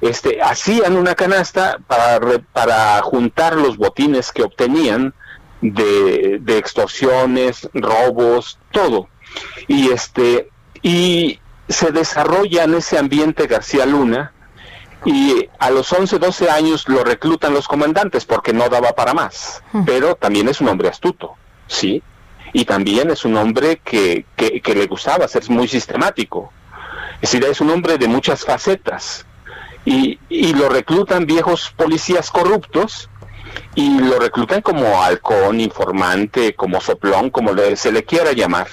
[0.00, 5.14] este, hacían una canasta para, re- para juntar los botines que obtenían
[5.60, 9.08] de, de extorsiones, robos, todo.
[9.68, 10.48] Y este
[10.82, 11.38] y
[11.68, 14.32] se desarrolla en ese ambiente García Luna
[15.04, 19.62] y a los 11, 12 años lo reclutan los comandantes porque no daba para más.
[19.86, 21.34] Pero también es un hombre astuto,
[21.68, 22.02] ¿sí?
[22.52, 26.52] Y también es un hombre que, que, le gustaba ser muy sistemático.
[27.20, 29.24] Es decir, es un hombre de muchas facetas.
[29.84, 33.08] Y, y lo reclutan viejos policías corruptos
[33.74, 38.68] y lo reclutan como halcón, informante, como soplón, como le- se le quiera llamar.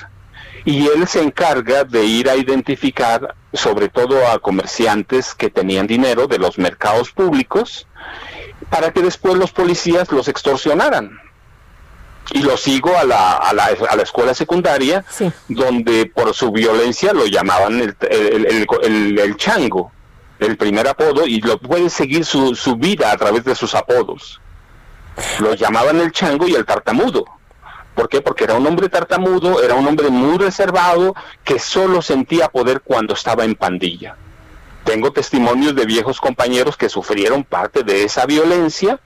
[0.65, 6.27] Y él se encarga de ir a identificar sobre todo a comerciantes que tenían dinero
[6.27, 7.87] de los mercados públicos
[8.69, 11.17] para que después los policías los extorsionaran.
[12.31, 15.03] Y lo sigo a la, a la, a la escuela secundaria,
[15.47, 18.45] donde por su violencia lo llamaban el, el,
[18.83, 19.91] el- el- chango,
[20.39, 24.39] el primer apodo, y lo puede seguir su, su vida a través de sus apodos.
[25.39, 27.25] Lo llamaban el chango y el tartamudo.
[27.95, 28.21] ¿Por qué?
[28.21, 33.13] Porque era un hombre tartamudo, era un hombre muy reservado, que solo sentía poder cuando
[33.13, 34.15] estaba en pandilla.
[34.85, 38.99] Tengo testimonios de viejos compañeros que sufrieron parte de esa violencia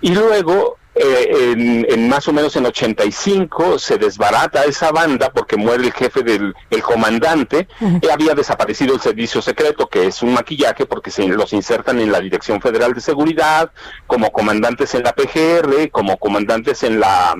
[0.00, 5.56] y luego eh, en, en más o menos en 85 se desbarata esa banda porque
[5.56, 7.68] muere el jefe del el comandante
[8.02, 12.10] y había desaparecido el servicio secreto que es un maquillaje porque se los insertan en
[12.10, 13.70] la Dirección Federal de Seguridad
[14.08, 17.36] como comandantes en la PGR como comandantes en la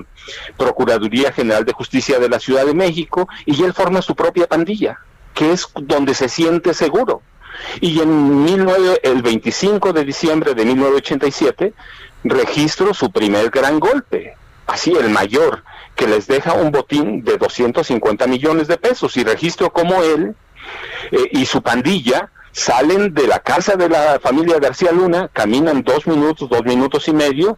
[0.56, 5.00] Procuraduría General de Justicia de la Ciudad de México y él forma su propia pandilla
[5.34, 7.22] que es donde se siente seguro
[7.80, 11.74] y en 19 el 25 de diciembre de 1987
[12.24, 15.64] registro su primer gran golpe, así el mayor,
[15.94, 19.16] que les deja un botín de 250 millones de pesos.
[19.16, 20.34] Y registro como él
[21.10, 26.06] eh, y su pandilla salen de la casa de la familia García Luna, caminan dos
[26.06, 27.56] minutos, dos minutos y medio,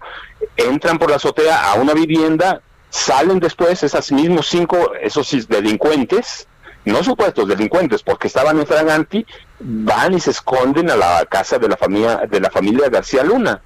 [0.56, 2.60] entran por la azotea a una vivienda,
[2.90, 6.46] salen después esos mismos cinco, esos delincuentes,
[6.84, 9.24] no supuestos delincuentes, porque estaban en fraganti,
[9.60, 13.60] van y se esconden a la casa de la familia de la familia García Luna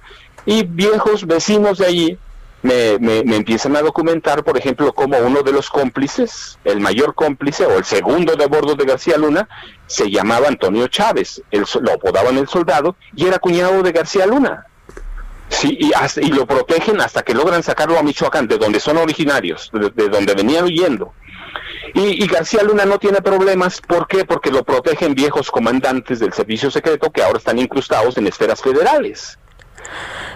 [0.45, 2.17] y viejos vecinos de allí
[2.63, 7.13] me, me- me empiezan a documentar, por ejemplo, como uno de los cómplices, el mayor
[7.15, 9.47] cómplice o el segundo de bordo de García Luna,
[9.85, 14.65] se llamaba Antonio Chávez, el lo apodaban el soldado y era cuñado de García Luna.
[15.49, 18.97] Sí, y, hasta- y lo protegen hasta que logran sacarlo a Michoacán, de donde son
[18.97, 21.13] originarios, de donde venían huyendo.
[21.97, 24.23] Y, y García Luna no tiene problemas, ¿por qué?
[24.23, 29.37] Porque lo protegen viejos comandantes del servicio secreto que ahora están incrustados en esferas federales.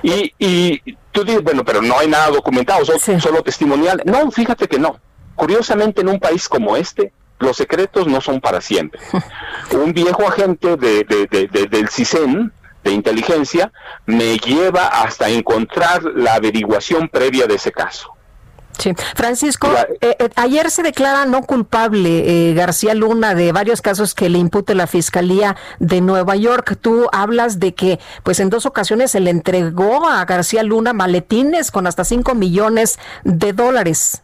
[0.01, 0.81] Y, y
[1.11, 4.01] tú dices, bueno, pero no hay nada documentado, son solo testimonial.
[4.05, 4.99] No, fíjate que no.
[5.35, 8.99] Curiosamente, en un país como este, los secretos no son para siempre.
[9.71, 12.51] Un viejo agente de, de- de- de- del CISEN,
[12.83, 13.71] de inteligencia,
[14.07, 18.10] me lleva hasta encontrar la averiguación previa de ese caso.
[18.81, 18.93] Sí.
[19.15, 19.67] Francisco,
[20.01, 24.39] eh, eh, ayer se declara no culpable eh, García Luna de varios casos que le
[24.39, 26.77] impute la Fiscalía de Nueva York.
[26.81, 31.69] Tú hablas de que pues en dos ocasiones se le entregó a García Luna maletines
[31.69, 34.23] con hasta 5 millones de dólares.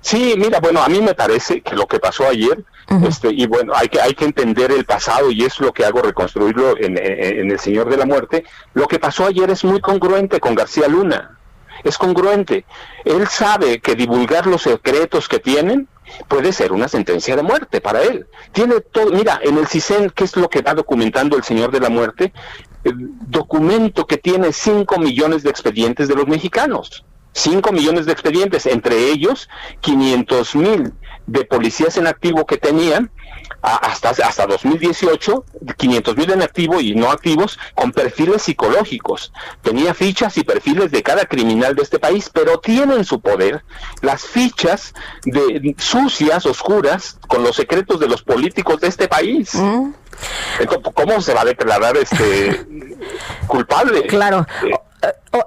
[0.00, 2.64] Sí, mira, bueno, a mí me parece que lo que pasó ayer,
[3.06, 6.00] este, y bueno, hay que, hay que entender el pasado y es lo que hago
[6.00, 8.44] reconstruirlo en, en- en El Señor de la Muerte.
[8.72, 11.36] Lo que pasó ayer es muy congruente con García Luna,
[11.84, 12.64] es congruente.
[13.04, 15.88] Él sabe que divulgar los secretos que tienen
[16.28, 18.26] puede ser una sentencia de muerte para él.
[18.52, 21.80] Tiene todo, mira, en el CISEN, ¿qué es lo que va documentando el Señor de
[21.80, 22.32] la Muerte?
[22.84, 22.94] El
[23.28, 27.04] documento que tiene 5 millones de expedientes de los mexicanos.
[27.32, 29.48] 5 millones de expedientes, entre ellos
[29.80, 30.92] 500 mil
[31.30, 33.10] de policías en activo que tenían
[33.62, 35.44] hasta, hasta 2018,
[35.76, 39.32] 500 mil en activo y no activos con perfiles psicológicos.
[39.62, 43.62] Tenía fichas y perfiles de cada criminal de este país, pero tiene en su poder
[44.02, 44.92] las fichas
[45.24, 49.54] de sucias, oscuras, con los secretos de los políticos de este país.
[50.58, 52.66] Entonces, ¿Cómo se va a declarar este
[53.46, 54.06] culpable?
[54.06, 54.46] Claro.
[54.72, 54.89] O-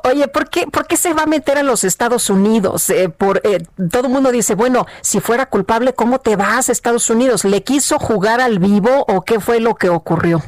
[0.04, 2.90] oye, ¿por qué, ¿por qué se va a meter a los Estados Unidos?
[2.90, 6.72] Eh, por, eh, todo el mundo dice, bueno, si fuera culpable, ¿cómo te vas a
[6.72, 7.44] Estados Unidos?
[7.46, 10.42] ¿Le quiso jugar al vivo o qué fue lo que ocurrió?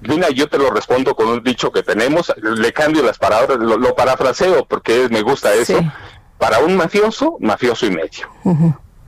[0.00, 3.76] Mira, yo te lo respondo con un dicho que tenemos, le cambio las palabras, lo,
[3.76, 5.78] lo parafraseo porque me gusta eso.
[6.38, 8.28] Para un mafioso, mafioso y medio.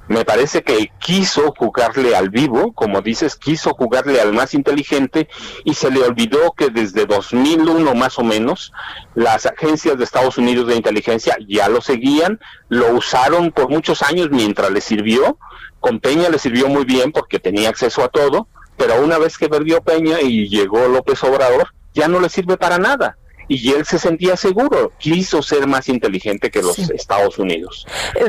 [0.08, 5.28] Me parece que quiso jugarle al vivo, como dices, quiso jugarle al más inteligente
[5.64, 8.72] y se le olvidó que desde 2001 más o menos
[9.14, 12.40] las agencias de Estados Unidos de inteligencia ya lo seguían,
[12.70, 15.38] lo usaron por muchos años mientras le sirvió.
[15.78, 18.48] Con Peña le sirvió muy bien porque tenía acceso a todo,
[18.78, 22.78] pero una vez que perdió Peña y llegó López Obrador, ya no le sirve para
[22.78, 23.18] nada
[23.48, 27.86] y él se sentía seguro, quiso ser más inteligente que los Estados Unidos.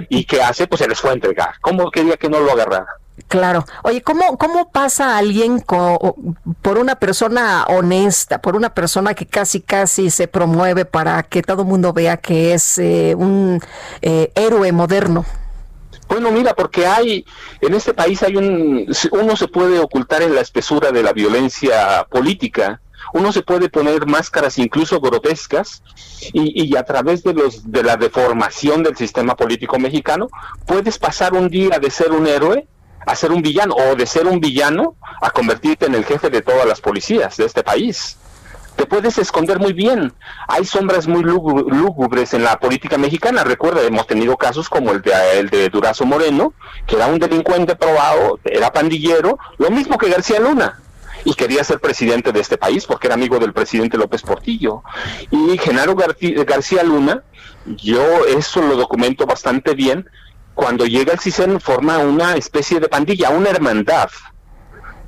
[0.10, 0.68] ¿Y qué hace?
[0.68, 1.52] Pues se les fue a entregar.
[1.62, 2.88] ¿Cómo quería que no lo agarrara?
[3.28, 3.66] Claro.
[3.84, 10.10] Oye, ¿cómo, cómo pasa alguien por una persona honesta, por una persona que casi casi
[10.10, 13.62] se promueve para que todo el mundo vea que es eh, un
[14.02, 15.26] eh, héroe moderno?
[16.08, 17.24] Bueno, mira, porque hay,
[17.62, 22.08] en este país hay un, uno se puede ocultar en la espesura de la violencia
[22.10, 22.82] política,
[23.14, 25.84] uno se puede poner máscaras incluso grotescas
[26.34, 30.28] y, y, a través de, los, de la deformación del sistema político mexicano
[30.66, 32.68] puedes pasar un día de ser un héroe
[33.06, 36.42] a ser un villano o de ser un villano a convertirte en el jefe de
[36.42, 38.18] todas las policías de este país.
[38.76, 40.14] Te puedes esconder muy bien.
[40.48, 43.44] Hay sombras muy lúgubres en la política mexicana.
[43.44, 46.54] Recuerda, hemos tenido casos como el de, el de Durazo Moreno,
[46.88, 50.80] que era un delincuente probado, era pandillero, lo mismo que García Luna
[51.26, 54.84] y quería ser presidente de este país porque era amigo del presidente López Portillo.
[55.32, 57.24] Y Genaro García Luna,
[57.66, 60.10] yo eso lo documento bastante bien,
[60.54, 64.10] cuando llega al CISEN forma una especie de pandilla, una hermandad.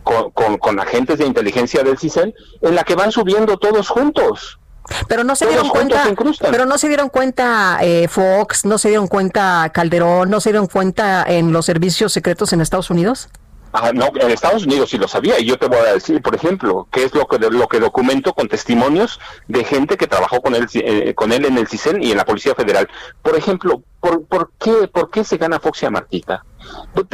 [0.03, 4.59] Con, con, agentes de inteligencia del CISEN, en la que van subiendo todos juntos.
[5.07, 6.03] Pero no se dieron cuenta,
[6.49, 10.67] pero no se dieron cuenta eh, Fox, no se dieron cuenta Calderón, no se dieron
[10.67, 13.29] cuenta en los servicios secretos en Estados Unidos.
[13.73, 16.35] Ah, no, en Estados Unidos sí lo sabía y yo te voy a decir, por
[16.35, 20.55] ejemplo, qué es lo que lo que documento con testimonios de gente que trabajó con
[20.55, 22.89] él eh, con él en el CISEN y en la Policía Federal.
[23.21, 26.43] Por ejemplo, ¿por, por qué por qué se gana Fox a Martita?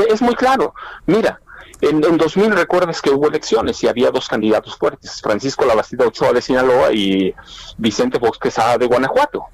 [0.09, 0.73] Es muy claro.
[1.05, 1.41] Mira,
[1.81, 6.33] en, en 2000 recuerdas que hubo elecciones y había dos candidatos fuertes, Francisco Labastida Ochoa
[6.33, 7.35] de Sinaloa y
[7.77, 9.45] Vicente Fox Quesada de Guanajuato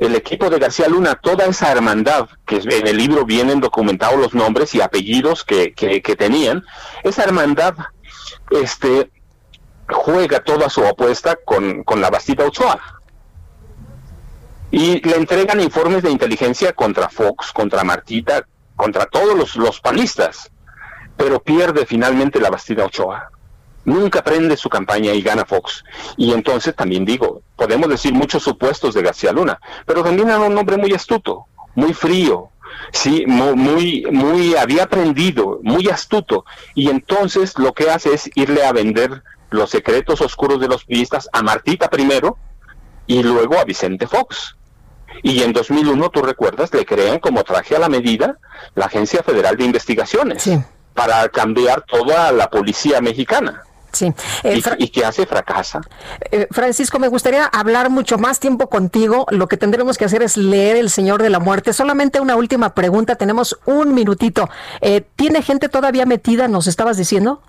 [0.00, 4.34] el equipo de García Luna, toda esa hermandad, que en el libro vienen documentados los
[4.34, 6.64] nombres y apellidos que, que, tenían,
[7.02, 7.74] esa hermandad
[8.50, 9.10] este,
[9.88, 12.80] juega toda su apuesta con, con la Bastida Ochoa.
[14.70, 20.50] Y le entregan informes de inteligencia contra Fox, contra Martita, contra todos los, los panistas,
[21.16, 23.30] pero pierde finalmente la Bastida Ochoa
[23.84, 25.84] nunca prende su campaña y gana Fox.
[26.16, 30.56] Y entonces también digo, podemos decir muchos supuestos de García Luna, pero también era un
[30.56, 32.50] hombre muy astuto, muy frío,
[32.92, 36.44] sí, muy, muy, había aprendido, muy astuto,
[36.74, 41.28] y entonces lo que hace es irle a vender los secretos oscuros de los periodistas
[41.32, 42.38] a Martita primero
[43.06, 44.56] y luego a Vicente Fox.
[45.22, 48.38] Y en 2001, tú recuerdas, le crean como traje a la medida
[48.74, 50.48] la Agencia Federal de Investigaciones
[50.94, 53.62] para cambiar toda la policía mexicana.
[53.92, 54.12] Sí.
[54.42, 55.26] Eh, ¿Y, qué hace?
[55.26, 55.80] Fracasa.
[56.30, 59.26] Eh, Francisco, me gustaría hablar mucho más tiempo contigo.
[59.30, 61.72] Lo que tendremos que hacer es leer El Señor de la Muerte.
[61.72, 63.16] Solamente una última pregunta.
[63.16, 64.48] Tenemos un minutito.
[64.80, 67.42] Eh, ¿Tiene gente todavía metida, nos estabas diciendo?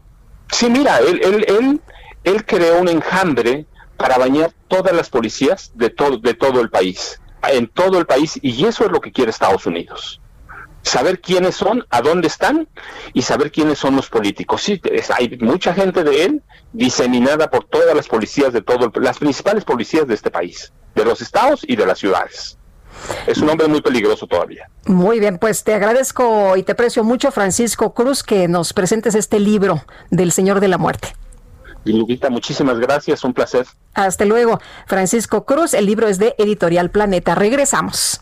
[0.52, 1.82] Sí, mira, él, él, él,
[2.24, 3.66] él creó un enjambre
[3.98, 7.22] para bañar todas las policías de todo, de todo el país.
[7.50, 8.38] En todo el país.
[8.42, 10.20] Y eso es lo que quiere Estados Unidos
[10.84, 12.68] saber quiénes son, a dónde están
[13.14, 14.62] y saber quiénes son los políticos.
[14.62, 14.80] Sí,
[15.16, 16.44] hay mucha gente de él
[16.74, 21.22] diseminada por todas las policías de todo, las principales policías de este país, de los
[21.22, 22.58] estados y de las ciudades.
[23.26, 24.70] Es un hombre muy peligroso todavía.
[24.86, 29.40] Muy bien, pues te agradezco y te aprecio mucho, Francisco Cruz, que nos presentes este
[29.40, 31.16] libro del Señor de la Muerte.
[31.86, 33.66] Y Lupita, muchísimas gracias, un placer.
[33.94, 35.74] Hasta luego, Francisco Cruz.
[35.74, 37.36] El libro es de Editorial Planeta.
[37.36, 38.22] Regresamos.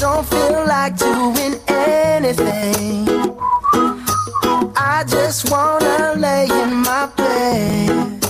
[0.00, 3.08] Don't feel like doing anything.
[4.76, 8.20] I just wanna lay in my bed.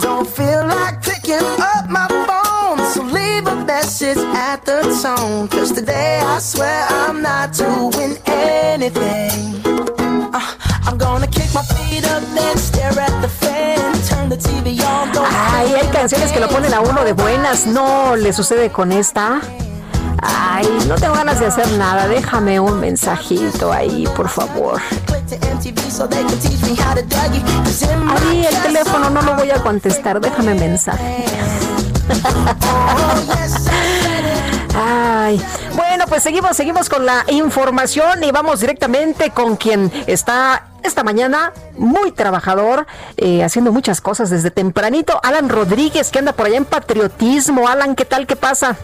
[0.00, 1.44] Don't feel like picking
[1.74, 5.48] up my phone, so leave a message at the tone.
[5.48, 9.60] Cause today I swear I'm not doing anything.
[10.32, 10.54] Uh,
[10.86, 15.10] I'm gonna kick my feet up, then stare at the fan, turn the TV on,
[15.18, 17.66] Ay, hay canciones que lo ponen a uno de buenas.
[17.66, 19.42] No le sucede con esta.
[20.22, 22.08] Ay, no tengo ganas de hacer nada.
[22.08, 24.80] Déjame un mensajito ahí, por favor.
[28.28, 30.20] Ahí el teléfono no lo voy a contestar.
[30.20, 31.24] Déjame mensaje.
[34.74, 35.40] Ay,
[35.74, 41.52] bueno, pues seguimos, seguimos con la información y vamos directamente con quien está esta mañana
[41.76, 42.86] muy trabajador,
[43.16, 45.20] eh, haciendo muchas cosas desde tempranito.
[45.22, 47.68] Alan Rodríguez, que anda por allá en patriotismo.
[47.68, 48.26] Alan, ¿qué tal?
[48.26, 48.76] ¿Qué pasa?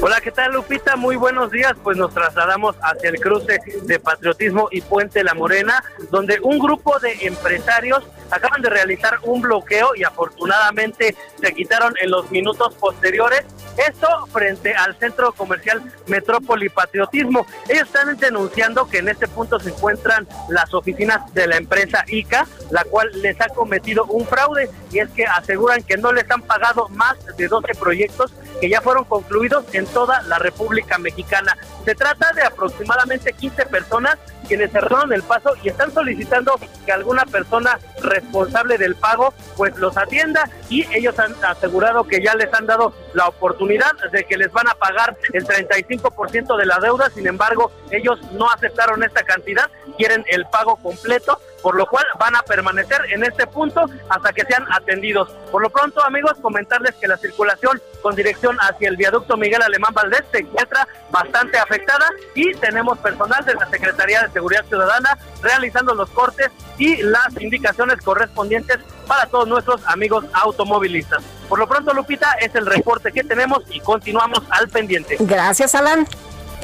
[0.00, 0.96] Hola, ¿qué tal Lupita?
[0.96, 1.74] Muy buenos días.
[1.82, 6.98] Pues nos trasladamos hacia el cruce de Patriotismo y Puente La Morena, donde un grupo
[7.00, 13.44] de empresarios acaban de realizar un bloqueo y afortunadamente se quitaron en los minutos posteriores.
[13.76, 17.46] Esto frente al centro comercial Metrópoli Patriotismo.
[17.68, 22.46] Ellos están denunciando que en este punto se encuentran las oficinas de la empresa ICA,
[22.70, 26.42] la cual les ha cometido un fraude y es que aseguran que no les han
[26.42, 31.56] pagado más de 12 proyectos que ya fueron concluidos en toda la República Mexicana.
[31.84, 34.18] Se trata de aproximadamente 15 personas
[34.50, 39.96] quienes cerraron el paso y están solicitando que alguna persona responsable del pago pues los
[39.96, 44.50] atienda y ellos han asegurado que ya les han dado la oportunidad de que les
[44.50, 49.70] van a pagar el 35% de la deuda, sin embargo ellos no aceptaron esta cantidad,
[49.96, 54.44] quieren el pago completo por lo cual van a permanecer en este punto hasta que
[54.44, 55.30] sean atendidos.
[55.50, 59.92] Por lo pronto, amigos, comentarles que la circulación con dirección hacia el viaducto Miguel Alemán
[59.94, 65.94] Valdés se encuentra bastante afectada y tenemos personal de la Secretaría de Seguridad Ciudadana realizando
[65.94, 71.22] los cortes y las indicaciones correspondientes para todos nuestros amigos automovilistas.
[71.48, 75.16] Por lo pronto, Lupita, es el reporte que tenemos y continuamos al pendiente.
[75.18, 76.06] Gracias, Alan.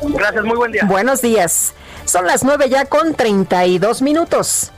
[0.02, 0.84] Gracias, muy buen día.
[0.84, 1.74] Buenos días.
[2.04, 4.72] Son las 9 ya con 32 minutos.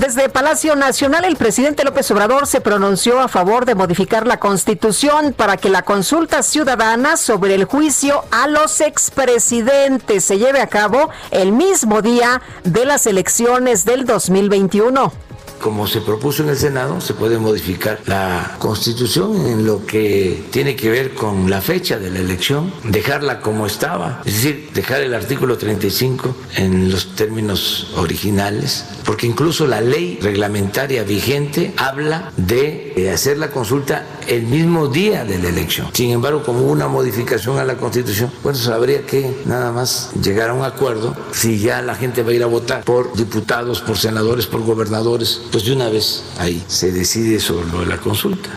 [0.00, 5.34] Desde Palacio Nacional, el presidente López Obrador se pronunció a favor de modificar la constitución
[5.34, 11.10] para que la consulta ciudadana sobre el juicio a los expresidentes se lleve a cabo
[11.30, 15.29] el mismo día de las elecciones del 2021
[15.60, 20.74] como se propuso en el Senado, se puede modificar la constitución en lo que tiene
[20.74, 25.14] que ver con la fecha de la elección, dejarla como estaba, es decir, dejar el
[25.14, 33.10] artículo 35 en los términos originales, porque incluso la ley reglamentaria vigente habla de eh,
[33.10, 35.88] hacer la consulta el mismo día de la elección.
[35.92, 40.54] Sin embargo, como una modificación a la constitución, pues habría que nada más llegar a
[40.54, 44.46] un acuerdo si ya la gente va a ir a votar por diputados, por senadores,
[44.46, 48.48] por gobernadores pues de una vez ahí se decide sobre lo de la consulta.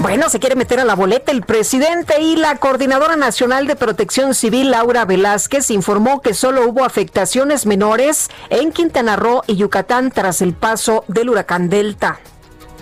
[0.00, 4.34] Bueno, se quiere meter a la boleta el presidente y la coordinadora nacional de protección
[4.34, 10.42] civil, Laura Velázquez, informó que solo hubo afectaciones menores en Quintana Roo y Yucatán tras
[10.42, 12.20] el paso del huracán Delta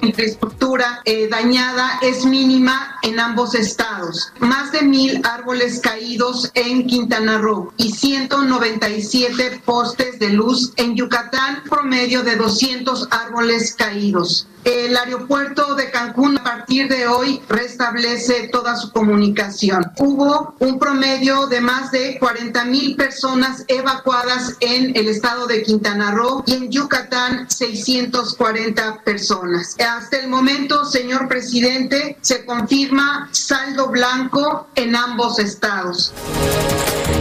[0.05, 4.33] infraestructura eh, dañada es mínima en ambos estados.
[4.39, 11.63] Más de mil árboles caídos en Quintana Roo y 197 postes de luz en Yucatán,
[11.69, 14.47] promedio de 200 árboles caídos.
[14.65, 19.93] El aeropuerto de Cancún a partir de hoy restablece toda su comunicación.
[19.99, 26.13] Hubo un promedio de más de 40 mil personas evacuadas en el estado de Quintana
[26.13, 29.77] Roo y en Yucatán 640 personas.
[29.79, 36.13] Hasta el momento, señor presidente, se confirma saldo blanco en ambos estados.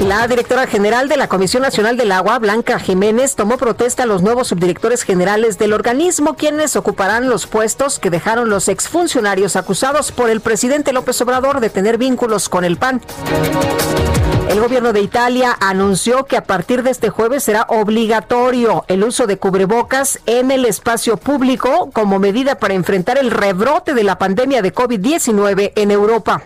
[0.08, 4.22] La directora general de la Comisión Nacional del Agua, Blanca Jiménez, tomó protesta a los
[4.22, 10.30] nuevos subdirectores generales del organismo, quienes ocuparán los puestos que dejaron los exfuncionarios acusados por
[10.30, 13.02] el presidente López Obrador de tener vínculos con el PAN.
[14.50, 19.26] El gobierno de Italia anunció que a partir de este jueves será obligatorio el uso
[19.26, 24.62] de cubrebocas en el espacio público como medida para enfrentar el rebrote de la pandemia
[24.62, 26.44] de COVID-19 en Europa.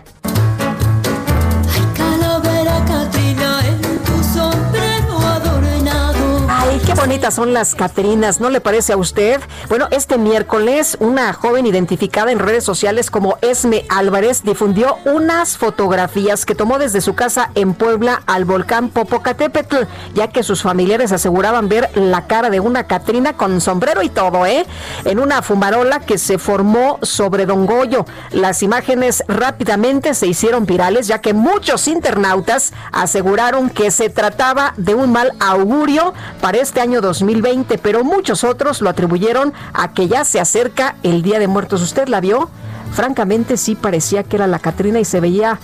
[6.88, 9.42] Qué bonitas son las Catrinas, ¿no le parece a usted?
[9.68, 16.46] Bueno, este miércoles una joven identificada en redes sociales como Esme Álvarez difundió unas fotografías
[16.46, 19.84] que tomó desde su casa en Puebla al volcán Popocatépetl,
[20.14, 24.46] ya que sus familiares aseguraban ver la cara de una Catrina con sombrero y todo,
[24.46, 24.64] ¿eh?
[25.04, 28.06] En una fumarola que se formó sobre Don Goyo.
[28.30, 34.94] Las imágenes rápidamente se hicieron virales, ya que muchos internautas aseguraron que se trataba de
[34.94, 40.24] un mal augurio para este año 2020, pero muchos otros lo atribuyeron a que ya
[40.24, 41.82] se acerca el Día de Muertos.
[41.82, 42.50] ¿Usted la vio?
[42.92, 45.58] Francamente sí parecía que era la Catrina y se veía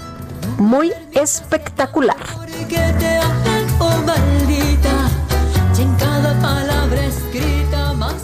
[0.59, 2.17] muy espectacular.
[7.97, 8.15] Más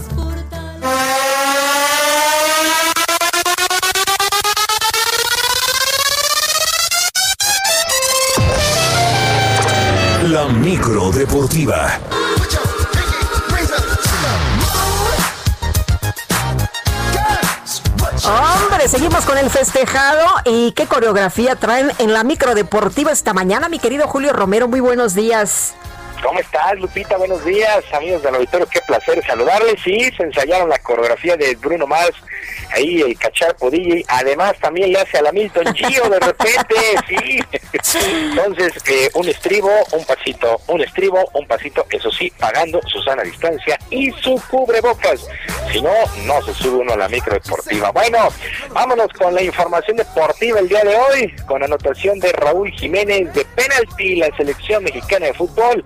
[10.29, 11.99] La micro deportiva.
[18.25, 23.69] Hombre, seguimos con el festejado y qué coreografía traen en la micro deportiva esta mañana,
[23.69, 24.69] mi querido Julio Romero.
[24.69, 25.75] Muy buenos días.
[26.23, 27.17] ¿Cómo estás, Lupita?
[27.17, 28.67] Buenos días, amigos del auditorio.
[28.69, 29.81] Qué placer saludarles.
[29.83, 32.15] Sí, se ensayaron la coreografía de Bruno Mars,
[32.73, 34.05] ahí el cachar Podillo.
[34.07, 36.77] Además, también le hace a la Milton Gio de repente,
[37.09, 37.41] sí.
[38.03, 43.23] Entonces, eh, un estribo, un pasito, un estribo, un pasito, eso sí, pagando su sana
[43.23, 45.27] distancia y su cubrebocas.
[45.73, 45.93] Si no,
[46.25, 47.93] no se sube uno a la micro deportiva.
[47.93, 48.29] Bueno,
[48.73, 53.45] vámonos con la información deportiva el día de hoy, con anotación de Raúl Jiménez de
[53.45, 55.83] penalti, la selección mexicana de fútbol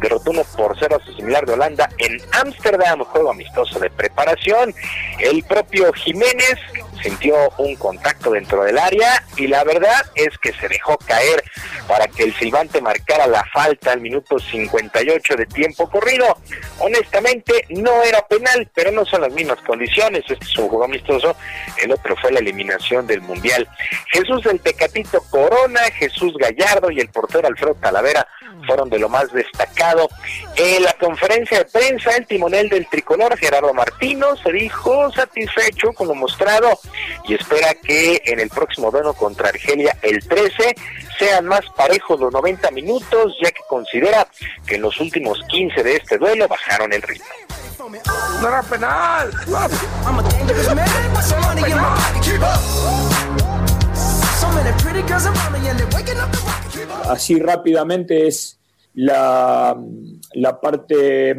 [0.00, 4.74] derrotó uno por cero a su similar de Holanda en Ámsterdam, juego amistoso de preparación.
[5.18, 6.58] El propio Jiménez
[7.04, 11.44] sintió un contacto dentro del área y la verdad es que se dejó caer
[11.86, 16.38] para que el silbante marcara la falta al minuto 58 de tiempo corrido.
[16.78, 20.24] Honestamente no era penal, pero no son las mismas condiciones.
[20.26, 21.36] Este es un juego amistoso,
[21.82, 23.68] el otro fue la eliminación del Mundial.
[24.10, 28.26] Jesús del Tecatito Corona, Jesús Gallardo y el portero Alfredo Talavera
[28.66, 30.08] fueron de lo más destacado.
[30.56, 36.08] En la conferencia de prensa, el timonel del tricolor, Gerardo Martino, se dijo satisfecho con
[36.08, 36.78] lo mostrado
[37.24, 40.74] y espera que en el próximo duelo contra Argelia, el 13,
[41.18, 44.26] sean más parejos los 90 minutos, ya que considera
[44.66, 47.26] que en los últimos 15 de este duelo bajaron el ritmo.
[48.40, 49.30] No era penal.
[57.08, 58.58] así rápidamente es
[58.94, 59.80] la,
[60.34, 61.36] la parte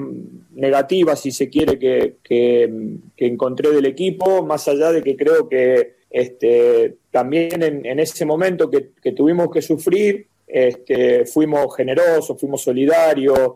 [0.55, 5.95] negativa, si se quiere, que, que- encontré del equipo, más allá de que creo que
[6.09, 12.61] este, también en, en ese momento que, que tuvimos que sufrir, este, fuimos generosos, fuimos
[12.61, 13.53] solidarios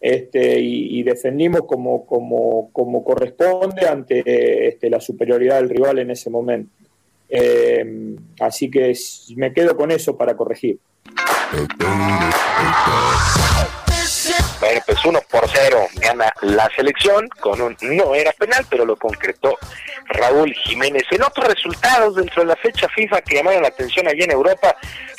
[0.00, 6.28] este, y, defendimos como, como, como corresponde ante este, la superioridad del rival en ese
[6.28, 6.72] momento.
[7.28, 8.92] Eh, así que
[9.36, 10.78] me quedo con eso para corregir.
[11.04, 12.22] Yeah.
[14.60, 18.96] Bueno, pues uno por cero gana la selección con un no era penal, pero lo
[18.96, 19.58] concretó
[20.06, 21.02] Raúl Jiménez.
[21.10, 24.76] En otros resultados dentro de la fecha FIFA que llamaron la atención allá en Europa,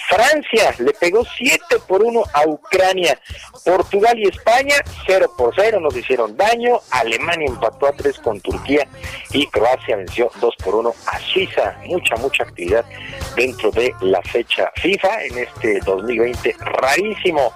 [0.07, 3.19] Francia le pegó 7 por 1 a Ucrania,
[3.65, 4.75] Portugal y España
[5.07, 8.87] 0 por 0 nos hicieron daño, Alemania empató a 3 con Turquía
[9.31, 11.77] y Croacia venció 2 por 1 a Suiza.
[11.85, 12.85] Mucha, mucha actividad
[13.35, 17.53] dentro de la fecha FIFA en este 2020 rarísimo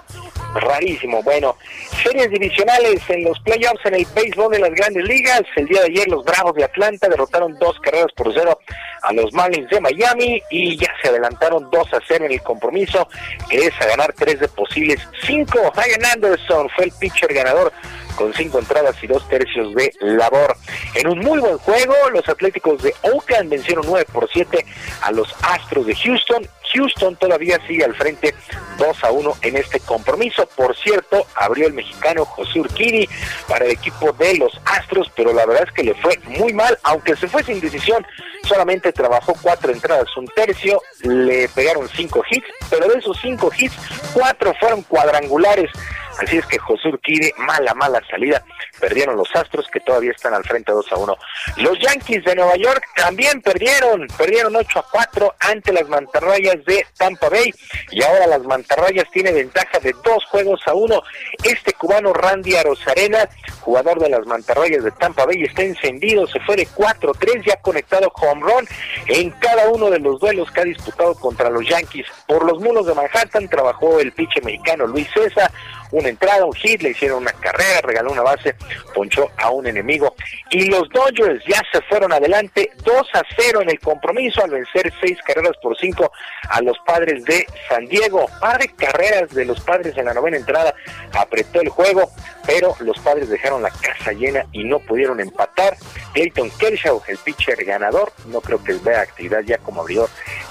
[0.54, 1.22] rarísimo.
[1.22, 1.56] Bueno,
[2.02, 5.42] series divisionales en los playoffs en el béisbol de las grandes ligas.
[5.56, 8.58] El día de ayer los Bravos de Atlanta derrotaron dos carreras por cero
[9.02, 13.08] a los Marlins de Miami y ya se adelantaron 2 a 0 en el compromiso,
[13.48, 15.72] que es a ganar tres de posibles cinco.
[15.74, 17.72] Ryan Anderson fue el pitcher ganador
[18.18, 20.56] con cinco entradas y dos tercios de labor.
[20.94, 24.66] En un muy buen juego, los Atléticos de Oakland vencieron 9 por 7
[25.02, 26.46] a los Astros de Houston.
[26.72, 28.34] Houston todavía sigue al frente
[28.78, 30.48] 2 a 1 en este compromiso.
[30.56, 33.08] Por cierto, abrió el mexicano José Urquidi
[33.48, 36.78] para el equipo de los Astros, pero la verdad es que le fue muy mal,
[36.82, 38.06] aunque se fue sin decisión.
[38.44, 43.74] Solamente trabajó cuatro entradas, un tercio, le pegaron cinco hits, pero de esos cinco hits,
[44.14, 45.70] cuatro fueron cuadrangulares.
[46.18, 48.44] Así es que José Urquide, mala, mala salida.
[48.80, 51.16] Perdieron los Astros que todavía están al frente 2 a 1.
[51.58, 54.06] Los Yankees de Nueva York también perdieron.
[54.16, 57.52] Perdieron 8 a 4 ante las mantarrayas de Tampa Bay.
[57.90, 61.02] Y ahora las mantarrayas tienen ventaja de dos juegos a uno.
[61.44, 63.28] Este cubano Randy Arozarena,
[63.60, 66.26] jugador de las mantarrayas de Tampa Bay, está encendido.
[66.26, 68.68] Se fue de 4-3 y ha conectado home run
[69.06, 72.06] en cada uno de los duelos que ha disputado contra los Yankees.
[72.26, 75.50] Por los mulos de Manhattan trabajó el pitcher mexicano Luis César.
[75.90, 78.54] una entrada, un hit, le hicieron una carrera, regaló una base,
[78.94, 80.14] ponchó a un enemigo.
[80.50, 84.92] Y los Dodgers ya se fueron adelante 2 a 0 en el compromiso al vencer
[85.00, 86.10] seis carreras por cinco
[86.48, 88.26] a los padres de San Diego.
[88.40, 90.74] Par de carreras de los padres en la novena entrada
[91.12, 92.10] apretó el juego,
[92.46, 95.76] pero los padres dejaron la casa llena y no pudieron empatar.
[96.12, 100.08] Clayton Kershaw, el pitcher ganador, no creo que vea actividad ya como abridor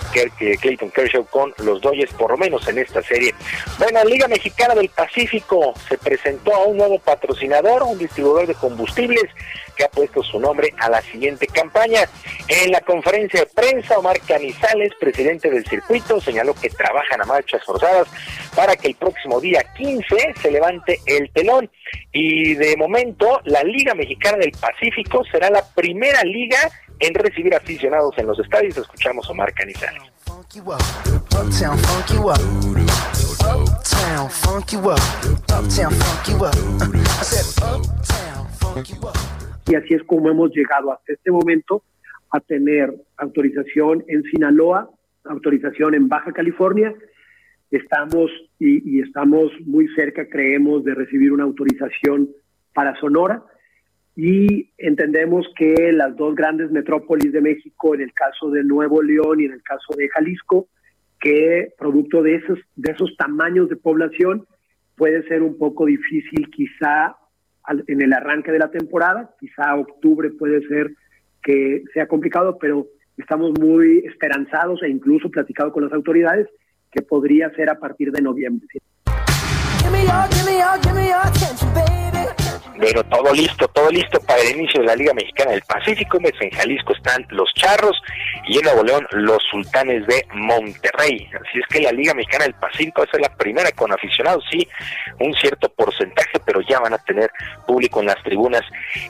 [0.07, 3.33] Clayton Kershaw con los Dodgers, por lo menos en esta serie.
[3.77, 9.25] Bueno, Liga Mexicana del Pacífico se presentó a un nuevo patrocinador, un distribuidor de combustibles
[9.77, 12.01] que ha puesto su nombre a la siguiente campaña.
[12.47, 17.63] En la conferencia de prensa, Omar Canizales, presidente del circuito, señaló que trabajan a marchas
[17.63, 18.07] forzadas
[18.55, 21.69] para que el próximo día 15 se levante el telón.
[22.11, 26.57] Y de momento, la Liga Mexicana del Pacífico será la primera liga
[26.99, 28.77] en recibir aficionados en los estadios.
[28.77, 30.01] Escuchamos a Omar Canizales.
[39.67, 41.83] Y así es como hemos llegado hasta este momento
[42.31, 44.89] a tener autorización en Sinaloa,
[45.25, 46.93] autorización en Baja California.
[47.71, 52.29] Estamos y, y estamos muy cerca, creemos, de recibir una autorización
[52.73, 53.43] para Sonora
[54.17, 59.39] y entendemos que las dos grandes metrópolis de México, en el caso de Nuevo León
[59.39, 60.67] y en el caso de Jalisco,
[61.19, 64.47] que producto de esos, de esos tamaños de población
[64.95, 67.15] puede ser un poco difícil quizá
[67.87, 70.91] en el arranque de la temporada, quizá octubre puede ser
[71.43, 72.87] que sea complicado, pero
[73.17, 76.47] estamos muy esperanzados e incluso platicado con las autoridades
[76.91, 78.67] que podría ser a partir de noviembre.
[82.79, 86.19] Pero todo listo, todo listo para el inicio de la Liga Mexicana del Pacífico.
[86.21, 87.99] En Jalisco están los Charros
[88.47, 91.29] y en Nuevo León los Sultanes de Monterrey.
[91.33, 94.67] Así es que la Liga Mexicana del Pacífico es la primera con aficionados, sí,
[95.19, 97.31] un cierto porcentaje, pero ya van a tener
[97.65, 98.61] público en las tribunas.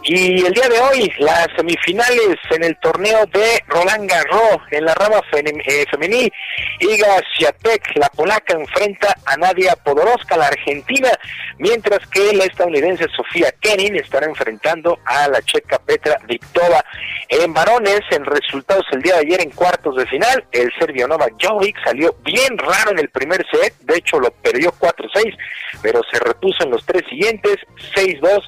[0.03, 4.93] Y el día de hoy, las semifinales en el torneo de Roland Garros en la
[4.95, 6.31] rama eh, femenil.
[6.79, 11.09] Iga Swiatek, la polaca, enfrenta a Nadia Podoroska, la argentina,
[11.57, 16.83] mientras que la estadounidense Sofía Kenin estará enfrentando a la checa Petra Victova.
[17.29, 21.33] En varones, en resultados el día de ayer en cuartos de final, el serbio Novak
[21.41, 25.37] Jovic salió bien raro en el primer set, de hecho lo perdió 4-6,
[25.81, 27.57] pero se repuso en los tres siguientes,
[27.95, 28.43] 6-2,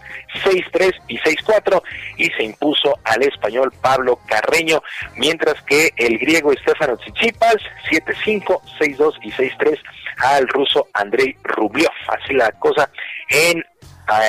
[0.46, 1.82] 6-3 y 6-4
[2.18, 4.82] y se impuso al español Pablo Carreño,
[5.18, 7.58] mientras que el griego Stefano Tsitsipas
[7.92, 9.80] 7-5, 6-2 y 6-3
[10.20, 11.90] al ruso Andrei Rublev.
[12.08, 12.90] Así la cosa
[13.30, 13.64] en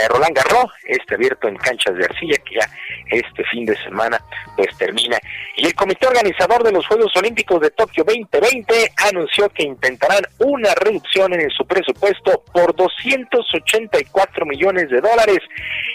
[0.09, 2.69] Roland Garros, este abierto en canchas de arcilla que ya
[3.11, 4.21] este fin de semana
[4.57, 5.19] pues termina.
[5.57, 10.75] Y el comité organizador de los Juegos Olímpicos de Tokio 2020 anunció que intentarán una
[10.75, 15.39] reducción en su presupuesto por 284 millones de dólares.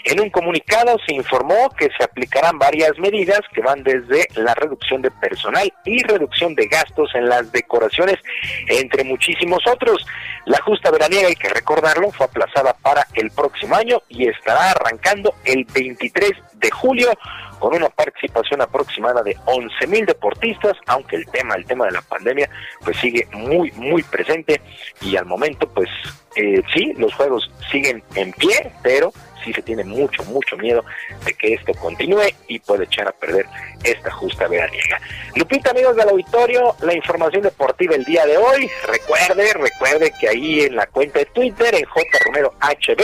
[0.04, 5.02] En un comunicado se informó que se aplicarán varias medidas que van desde la reducción
[5.02, 8.16] de personal y reducción de gastos en las decoraciones,
[8.68, 10.04] entre muchísimos otros.
[10.46, 15.34] La justa veraniega, hay que recordarlo, fue aplazada para el próximo año y estará arrancando
[15.44, 17.10] el 23 de julio
[17.58, 22.02] con una participación aproximada de 11 mil deportistas, aunque el tema, el tema de la
[22.02, 22.50] pandemia,
[22.84, 24.60] pues sigue muy, muy presente
[25.00, 25.88] y al momento, pues
[26.36, 29.12] eh, sí, los juegos siguen en pie, pero
[29.46, 30.84] sí se tiene mucho, mucho miedo
[31.24, 33.46] de que esto continúe y puede echar a perder
[33.84, 35.00] esta justa veraniega.
[35.36, 38.68] Lupita, amigos del auditorio, la información deportiva el día de hoy.
[38.86, 42.06] Recuerde, recuerde que ahí en la cuenta de Twitter, en J.
[42.24, 43.02] Romero HB,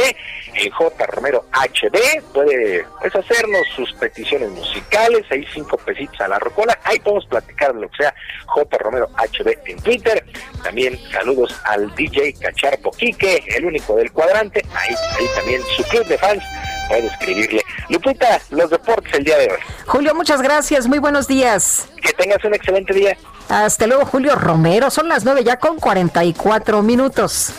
[0.54, 1.06] en J.
[1.06, 6.98] Romero HB, puede pues, hacernos sus peticiones musicales, ahí cinco pesitos a la rocola, ahí
[6.98, 8.14] podemos platicar de lo que sea
[8.46, 8.78] J.
[8.78, 10.24] Romero HB en Twitter.
[10.64, 16.06] También saludos al DJ Cacharpo Quique, el único del cuadrante, ahí, ahí también su club
[16.06, 16.31] de fans
[16.88, 17.62] puede escribirle.
[17.88, 19.58] Lupita, los deportes el día de hoy.
[19.86, 20.86] Julio, muchas gracias.
[20.86, 21.88] Muy buenos días.
[22.02, 23.16] Que tengas un excelente día.
[23.48, 24.90] Hasta luego, Julio Romero.
[24.90, 27.52] Son las nueve ya con 44 minutos.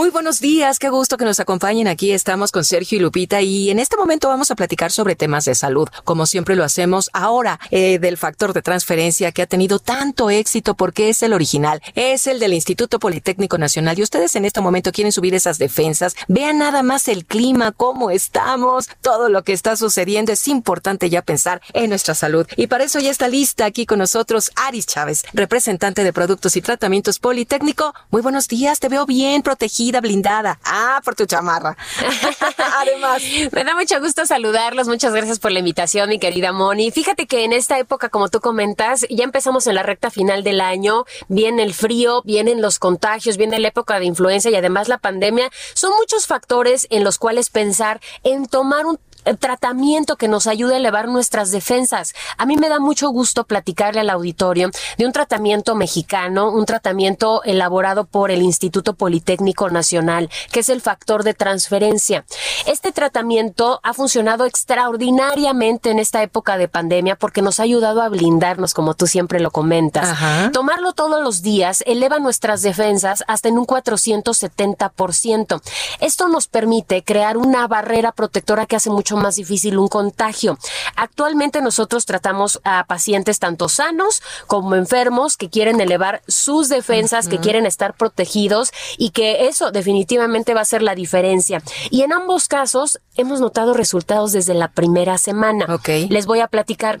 [0.00, 2.12] Muy buenos días, qué gusto que nos acompañen aquí.
[2.12, 5.54] Estamos con Sergio y Lupita y en este momento vamos a platicar sobre temas de
[5.54, 10.30] salud, como siempre lo hacemos ahora, eh, del factor de transferencia que ha tenido tanto
[10.30, 14.62] éxito porque es el original, es el del Instituto Politécnico Nacional y ustedes en este
[14.62, 16.16] momento quieren subir esas defensas.
[16.28, 20.32] Vean nada más el clima, cómo estamos, todo lo que está sucediendo.
[20.32, 23.98] Es importante ya pensar en nuestra salud y para eso ya está lista aquí con
[23.98, 27.92] nosotros Aris Chávez, representante de Productos y Tratamientos Politécnico.
[28.08, 30.60] Muy buenos días, te veo bien protegida blindada.
[30.64, 31.76] Ah, por tu chamarra.
[32.78, 33.22] Además.
[33.50, 34.86] Me da mucho gusto saludarlos.
[34.86, 36.92] Muchas gracias por la invitación, mi querida Moni.
[36.92, 40.60] Fíjate que en esta época, como tú comentas, ya empezamos en la recta final del
[40.60, 41.04] año.
[41.26, 45.50] Viene el frío, vienen los contagios, viene la época de influenza y además la pandemia.
[45.74, 49.00] Son muchos factores en los cuales pensar en tomar un
[49.38, 52.14] tratamiento que nos ayude a elevar nuestras defensas.
[52.38, 57.42] A mí me da mucho gusto platicarle al auditorio de un tratamiento mexicano, un tratamiento
[57.44, 62.24] elaborado por el Instituto Politécnico Nacional, que es el factor de transferencia.
[62.66, 68.08] Este tratamiento ha funcionado extraordinariamente en esta época de pandemia porque nos ha ayudado a
[68.08, 70.18] blindarnos, como tú siempre lo comentas.
[70.52, 75.60] Tomarlo todos los días eleva nuestras defensas hasta en un 470%.
[76.00, 80.58] Esto nos permite crear una barrera protectora que hace mucho más difícil un contagio.
[80.96, 87.38] Actualmente nosotros tratamos a pacientes tanto sanos como enfermos que quieren elevar sus defensas, que
[87.38, 91.62] quieren estar protegidos y que eso definitivamente va a ser la diferencia.
[91.90, 95.66] Y en ambos casos hemos notado resultados desde la primera semana.
[96.08, 97.00] Les voy a platicar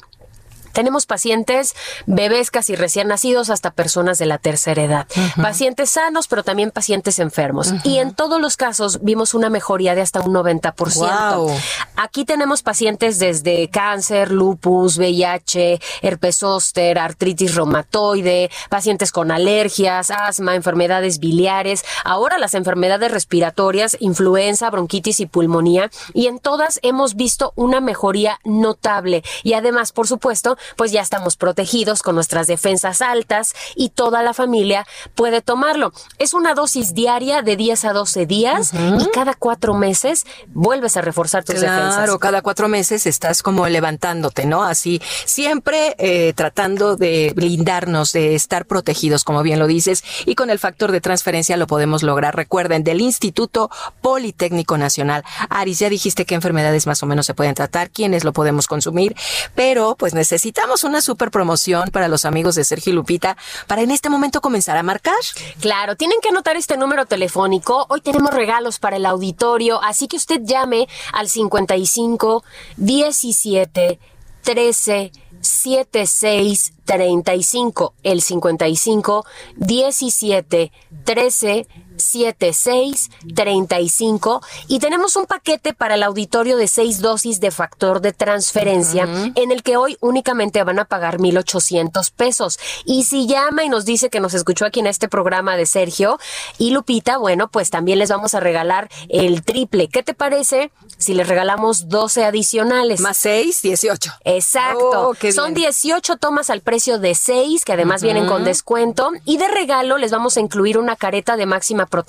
[0.72, 1.74] tenemos pacientes,
[2.06, 5.06] bebés casi recién nacidos hasta personas de la tercera edad.
[5.40, 7.72] Pacientes sanos, pero también pacientes enfermos.
[7.84, 11.60] Y en todos los casos vimos una mejoría de hasta un 90%.
[11.96, 20.54] Aquí tenemos pacientes desde cáncer, lupus, VIH, herpes zóster, artritis reumatoide, pacientes con alergias, asma,
[20.54, 25.90] enfermedades biliares, ahora las enfermedades respiratorias, influenza, bronquitis y pulmonía.
[26.14, 29.22] Y en todas hemos visto una mejoría notable.
[29.42, 34.34] Y además, por supuesto, pues ya estamos protegidos con nuestras defensas altas y toda la
[34.34, 35.92] familia puede tomarlo.
[36.18, 41.00] Es una dosis diaria de 10 a 12 días y cada cuatro meses vuelves a
[41.00, 41.96] reforzar tus defensas.
[41.96, 44.62] Claro, cada cuatro meses estás como levantándote, ¿no?
[44.62, 50.50] Así, siempre eh, tratando de blindarnos, de estar protegidos, como bien lo dices, y con
[50.50, 52.36] el factor de transferencia lo podemos lograr.
[52.36, 55.24] Recuerden, del Instituto Politécnico Nacional.
[55.48, 59.16] Aris, ya dijiste qué enfermedades más o menos se pueden tratar, quiénes lo podemos consumir,
[59.54, 63.36] pero pues necesitamos necesitamos una super promoción para los amigos de Sergio y Lupita
[63.68, 65.14] para en este momento comenzar a marcar.
[65.60, 67.86] Claro, tienen que anotar este número telefónico.
[67.88, 72.42] Hoy tenemos regalos para el auditorio, así que usted llame al 55
[72.78, 74.00] 17
[74.42, 80.72] 13 76 35, el 55 17
[81.04, 81.68] 13
[82.10, 88.12] 76 35 y tenemos un paquete para el auditorio de seis dosis de factor de
[88.12, 92.58] transferencia en el que hoy únicamente van a pagar 1,800 pesos.
[92.84, 96.18] Y si llama y nos dice que nos escuchó aquí en este programa de Sergio
[96.58, 99.88] y Lupita, bueno, pues también les vamos a regalar el triple.
[99.88, 103.00] ¿Qué te parece si les regalamos 12 adicionales?
[103.00, 104.12] Más 6, 18.
[104.24, 105.10] Exacto.
[105.10, 109.48] Oh, Son 18 tomas al precio de 6 que además vienen con descuento y de
[109.48, 111.99] regalo les vamos a incluir una careta de máxima protección,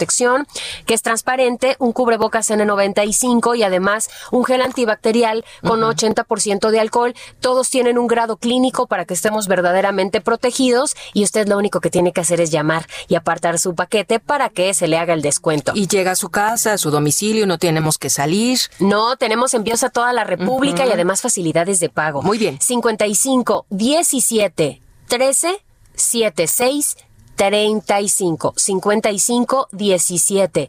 [0.86, 7.14] que es transparente, un cubrebocas N95 y además un gel antibacterial con 80% de alcohol.
[7.40, 11.90] Todos tienen un grado clínico para que estemos verdaderamente protegidos y usted lo único que
[11.90, 15.22] tiene que hacer es llamar y apartar su paquete para que se le haga el
[15.22, 15.72] descuento.
[15.76, 18.60] Y llega a su casa, a su domicilio, no tenemos que salir.
[18.80, 22.22] No, tenemos envíos a toda la República y además facilidades de pago.
[22.22, 22.60] Muy bien.
[22.60, 25.64] 55 17 13
[25.96, 26.98] 76
[27.42, 30.68] 35 55 17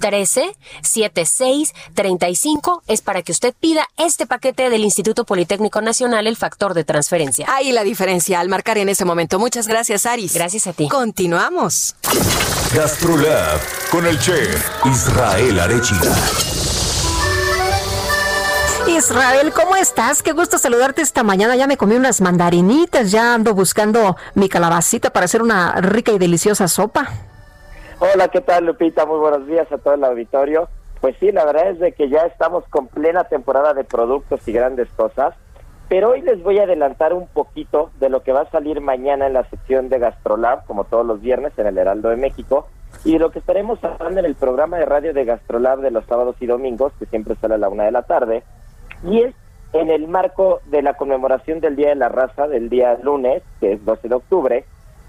[0.00, 6.36] 13 76 35 es para que usted pida este paquete del Instituto Politécnico Nacional, el
[6.36, 7.46] factor de transferencia.
[7.54, 9.38] Ahí la diferencia al marcar en ese momento.
[9.38, 10.32] Muchas gracias, Aris.
[10.32, 10.88] Gracias a ti.
[10.88, 11.94] Continuamos.
[12.74, 16.14] Gastrolab con el chef Israel Arechiga.
[18.86, 20.22] Israel, ¿cómo estás?
[20.22, 21.56] Qué gusto saludarte esta mañana.
[21.56, 26.18] Ya me comí unas mandarinitas, ya ando buscando mi calabacita para hacer una rica y
[26.18, 27.08] deliciosa sopa.
[27.98, 29.04] Hola, ¿qué tal Lupita?
[29.04, 30.68] Muy buenos días a todo el auditorio.
[31.00, 34.52] Pues sí, la verdad es de que ya estamos con plena temporada de productos y
[34.52, 35.34] grandes cosas,
[35.88, 39.26] pero hoy les voy a adelantar un poquito de lo que va a salir mañana
[39.26, 42.68] en la sección de Gastrolab, como todos los viernes en el Heraldo de México,
[43.04, 46.04] y de lo que estaremos hablando en el programa de radio de Gastrolab de los
[46.04, 48.44] sábados y domingos, que siempre sale a la una de la tarde,
[49.02, 49.34] y es
[49.74, 53.72] en el marco de la conmemoración del Día de la Raza del día lunes, que
[53.72, 54.64] es 12 de octubre,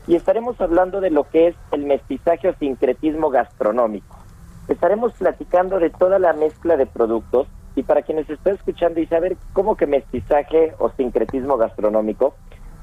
[0.07, 4.17] y estaremos hablando de lo que es el mestizaje o sincretismo gastronómico.
[4.67, 9.37] Estaremos platicando de toda la mezcla de productos y para quienes están escuchando y saber
[9.53, 12.33] cómo que mestizaje o sincretismo gastronómico,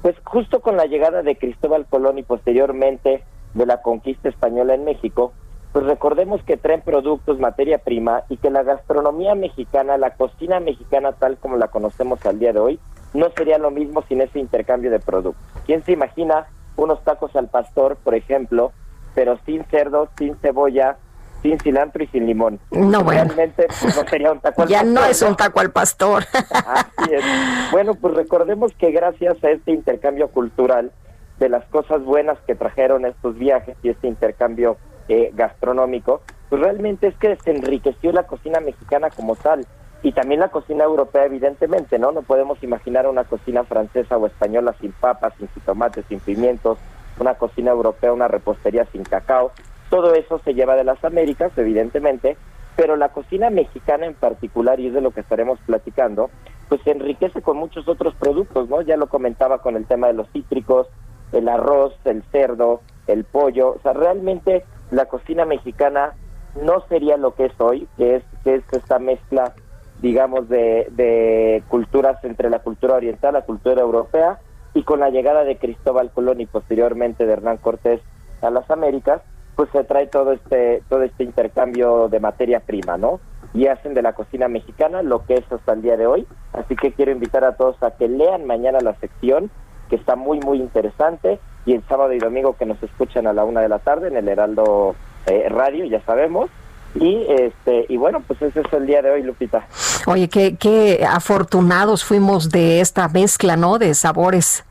[0.01, 4.85] pues justo con la llegada de Cristóbal Colón y posteriormente de la conquista española en
[4.85, 5.33] México,
[5.73, 11.13] pues recordemos que traen productos, materia prima y que la gastronomía mexicana, la cocina mexicana
[11.13, 12.79] tal como la conocemos al día de hoy,
[13.13, 15.43] no sería lo mismo sin ese intercambio de productos.
[15.65, 18.71] ¿Quién se imagina unos tacos al pastor, por ejemplo,
[19.15, 20.97] pero sin cerdo, sin cebolla,
[21.41, 22.59] sin cilantro y sin limón.
[22.71, 23.25] No, bueno.
[23.25, 26.23] Realmente pues, no sería un taco al Ya no pastor, es un taco al pastor.
[26.33, 27.23] Así es.
[27.71, 30.91] Bueno, pues recordemos que gracias a este intercambio cultural,
[31.39, 34.77] de las cosas buenas que trajeron estos viajes y este intercambio
[35.07, 39.65] eh, gastronómico, pues realmente es que se enriqueció la cocina mexicana como tal
[40.03, 42.11] y también la cocina europea evidentemente, ¿no?
[42.11, 46.77] No podemos imaginar una cocina francesa o española sin papas, sin jitomates, sin pimientos,
[47.19, 49.51] una cocina europea, una repostería sin cacao.
[49.89, 52.35] Todo eso se lleva de las Américas, evidentemente,
[52.75, 56.29] pero la cocina mexicana en particular, y es de lo que estaremos platicando,
[56.67, 58.81] pues se enriquece con muchos otros productos, ¿no?
[58.81, 60.87] Ya lo comentaba con el tema de los cítricos,
[61.31, 66.13] el arroz, el cerdo, el pollo, o sea, realmente la cocina mexicana
[66.61, 69.53] no sería lo que es hoy, que es, que es esta mezcla,
[70.01, 74.39] digamos, de, de culturas entre la cultura oriental, la cultura europea,
[74.75, 78.01] y con la llegada de Cristóbal Colón y posteriormente de Hernán Cortés
[78.41, 79.21] a las Américas,
[79.55, 83.19] pues se trae todo este, todo este intercambio de materia prima, ¿no?
[83.53, 86.27] Y hacen de la cocina mexicana lo que es hasta el día de hoy.
[86.53, 89.51] Así que quiero invitar a todos a que lean mañana la sección,
[89.89, 93.43] que está muy, muy interesante, y el sábado y domingo que nos escuchan a la
[93.43, 96.49] una de la tarde en el Heraldo eh, Radio, ya sabemos.
[96.95, 99.65] Y este y bueno, pues ese es el día de hoy, Lupita.
[100.05, 103.79] Oye, qué, qué afortunados fuimos de esta mezcla, ¿no?
[103.79, 104.63] De sabores.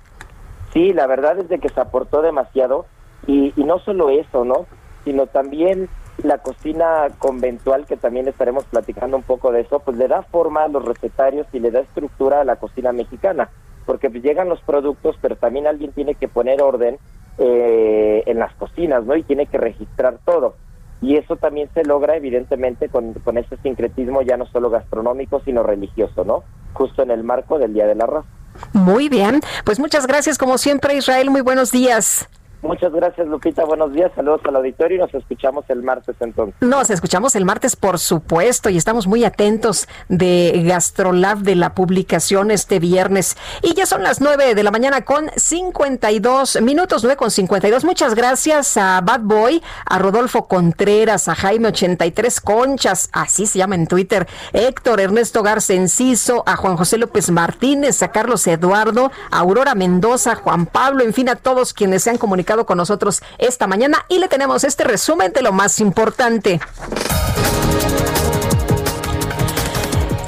[0.72, 2.86] Sí, la verdad es de que se aportó demasiado
[3.26, 4.66] y, y no solo eso, ¿no?
[5.04, 5.88] Sino también
[6.22, 10.64] la cocina conventual, que también estaremos platicando un poco de eso, pues le da forma
[10.64, 13.48] a los recetarios y le da estructura a la cocina mexicana,
[13.84, 16.98] porque llegan los productos, pero también alguien tiene que poner orden
[17.38, 19.16] eh, en las cocinas, ¿no?
[19.16, 20.56] Y tiene que registrar todo.
[21.00, 25.62] Y eso también se logra, evidentemente, con, con ese sincretismo ya no solo gastronómico, sino
[25.62, 26.44] religioso, ¿no?
[26.74, 28.28] Justo en el marco del Día de la Raza.
[28.72, 32.28] Muy bien, pues muchas gracias como siempre Israel, muy buenos días.
[32.62, 33.64] Muchas gracias, Lupita.
[33.64, 36.54] Buenos días, saludos al auditorio y nos escuchamos el martes entonces.
[36.60, 42.52] Nos escuchamos el martes, por supuesto, y estamos muy atentos de Gastrolab de la publicación
[42.52, 43.36] este viernes.
[43.62, 47.84] Y ya son las nueve de la mañana con 52 minutos, nueve con 52.
[47.84, 53.74] Muchas gracias a Bad Boy, a Rodolfo Contreras, a Jaime 83 Conchas, así se llama
[53.74, 59.40] en Twitter, Héctor Ernesto Garza Enciso, a Juan José López Martínez, a Carlos Eduardo, a
[59.40, 63.66] Aurora Mendoza, Juan Pablo, en fin, a todos quienes se han comunicado con nosotros esta
[63.66, 66.60] mañana y le tenemos este resumen de lo más importante.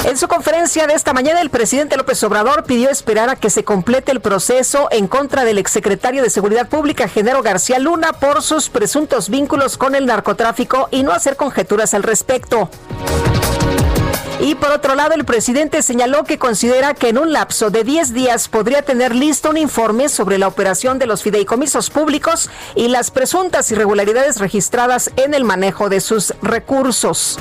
[0.04, 3.64] En su conferencia de esta mañana, el presidente López Obrador pidió esperar a que se
[3.64, 8.68] complete el proceso en contra del exsecretario de Seguridad Pública, Genaro García Luna, por sus
[8.68, 12.68] presuntos vínculos con el narcotráfico y no hacer conjeturas al respecto.
[14.40, 18.12] Y por otro lado, el presidente señaló que considera que en un lapso de 10
[18.12, 23.10] días podría tener listo un informe sobre la operación de los fideicomisos públicos y las
[23.10, 27.38] presuntas irregularidades registradas en el manejo de sus recursos.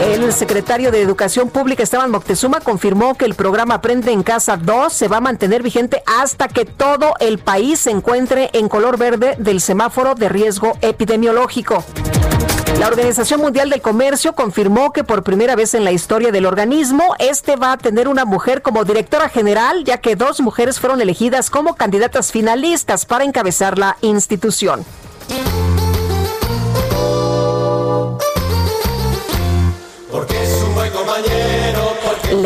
[0.00, 4.92] El secretario de Educación Pública, Esteban Moctezuma, confirmó que el programa Aprende en Casa 2
[4.92, 9.36] se va a mantener vigente hasta que todo el país se encuentre en color verde
[9.38, 11.82] del semáforo de riesgo epidemiológico.
[12.78, 17.14] La Organización Mundial del Comercio confirmó que por primera vez en la historia del organismo,
[17.18, 21.50] este va a tener una mujer como directora general, ya que dos mujeres fueron elegidas
[21.50, 24.84] como candidatas finalistas para encabezar la institución.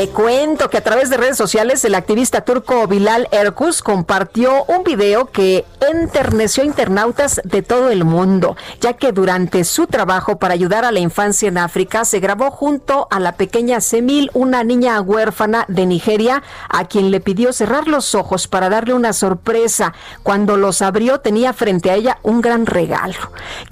[0.01, 4.83] Le cuento que a través de redes sociales el activista turco Bilal Erkus compartió un
[4.83, 10.55] video que enterneció a internautas de todo el mundo, ya que durante su trabajo para
[10.55, 14.99] ayudar a la infancia en África se grabó junto a la pequeña Semil, una niña
[15.03, 19.93] huérfana de Nigeria, a quien le pidió cerrar los ojos para darle una sorpresa.
[20.23, 23.19] Cuando los abrió tenía frente a ella un gran regalo.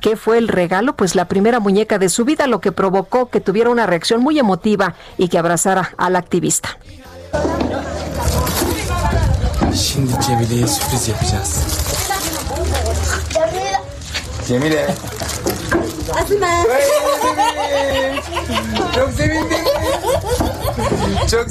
[0.02, 0.94] ¿Qué fue el regalo?
[0.94, 4.38] Pues la primera muñeca de su vida, lo que provocó que tuviera una reacción muy
[4.38, 6.68] emotiva y que abrazara al activista.
[9.76, 11.56] Şimdi Cemile'ye sürpriz yapacağız.
[14.48, 14.94] Cemile.
[18.94, 19.68] Çok sevindin mi?
[21.26, 21.46] Çok?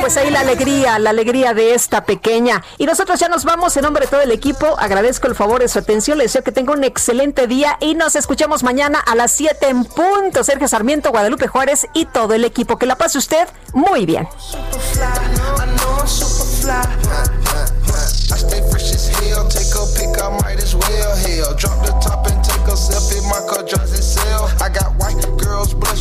[0.00, 2.62] Pues ahí la alegría, la alegría de esta pequeña.
[2.78, 4.76] Y nosotros ya nos vamos en nombre de todo el equipo.
[4.78, 6.18] Agradezco el favor de su atención.
[6.18, 9.84] Les deseo que tenga un excelente día y nos escuchamos mañana a las 7 en
[9.84, 10.44] punto.
[10.44, 12.78] Sergio Sarmiento, Guadalupe Juárez y todo el equipo.
[12.78, 14.28] Que la pase usted muy bien.
[16.66, 17.06] I.
[18.28, 19.46] I stay fresh as hell.
[19.48, 21.16] Take a pic, I might as well.
[21.16, 21.85] Hell, drop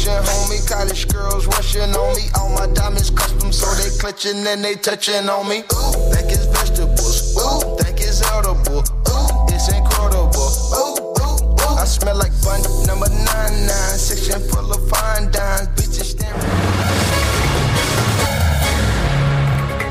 [0.06, 2.30] Asian homie, college girls rushing on me.
[2.38, 5.59] All my diamonds custom, so they clutching and they touching on me.
[5.74, 7.35] Ooh, think it's vegetables.
[7.38, 8.84] Ooh, think it's edible.
[9.09, 10.51] Ooh, it's incredible.
[10.77, 11.82] Ooh, ooh, ooh.
[11.82, 15.69] I smell like bun number nine nine, section full of fine dimes.
[15.74, 16.40] Bitches staring.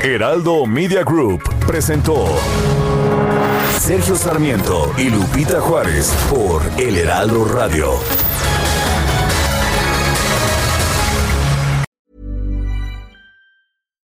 [0.01, 2.25] Heraldo Media Group presentó.
[3.81, 7.99] Sergio Sarmiento y Lupita Juárez por El Heraldo Radio.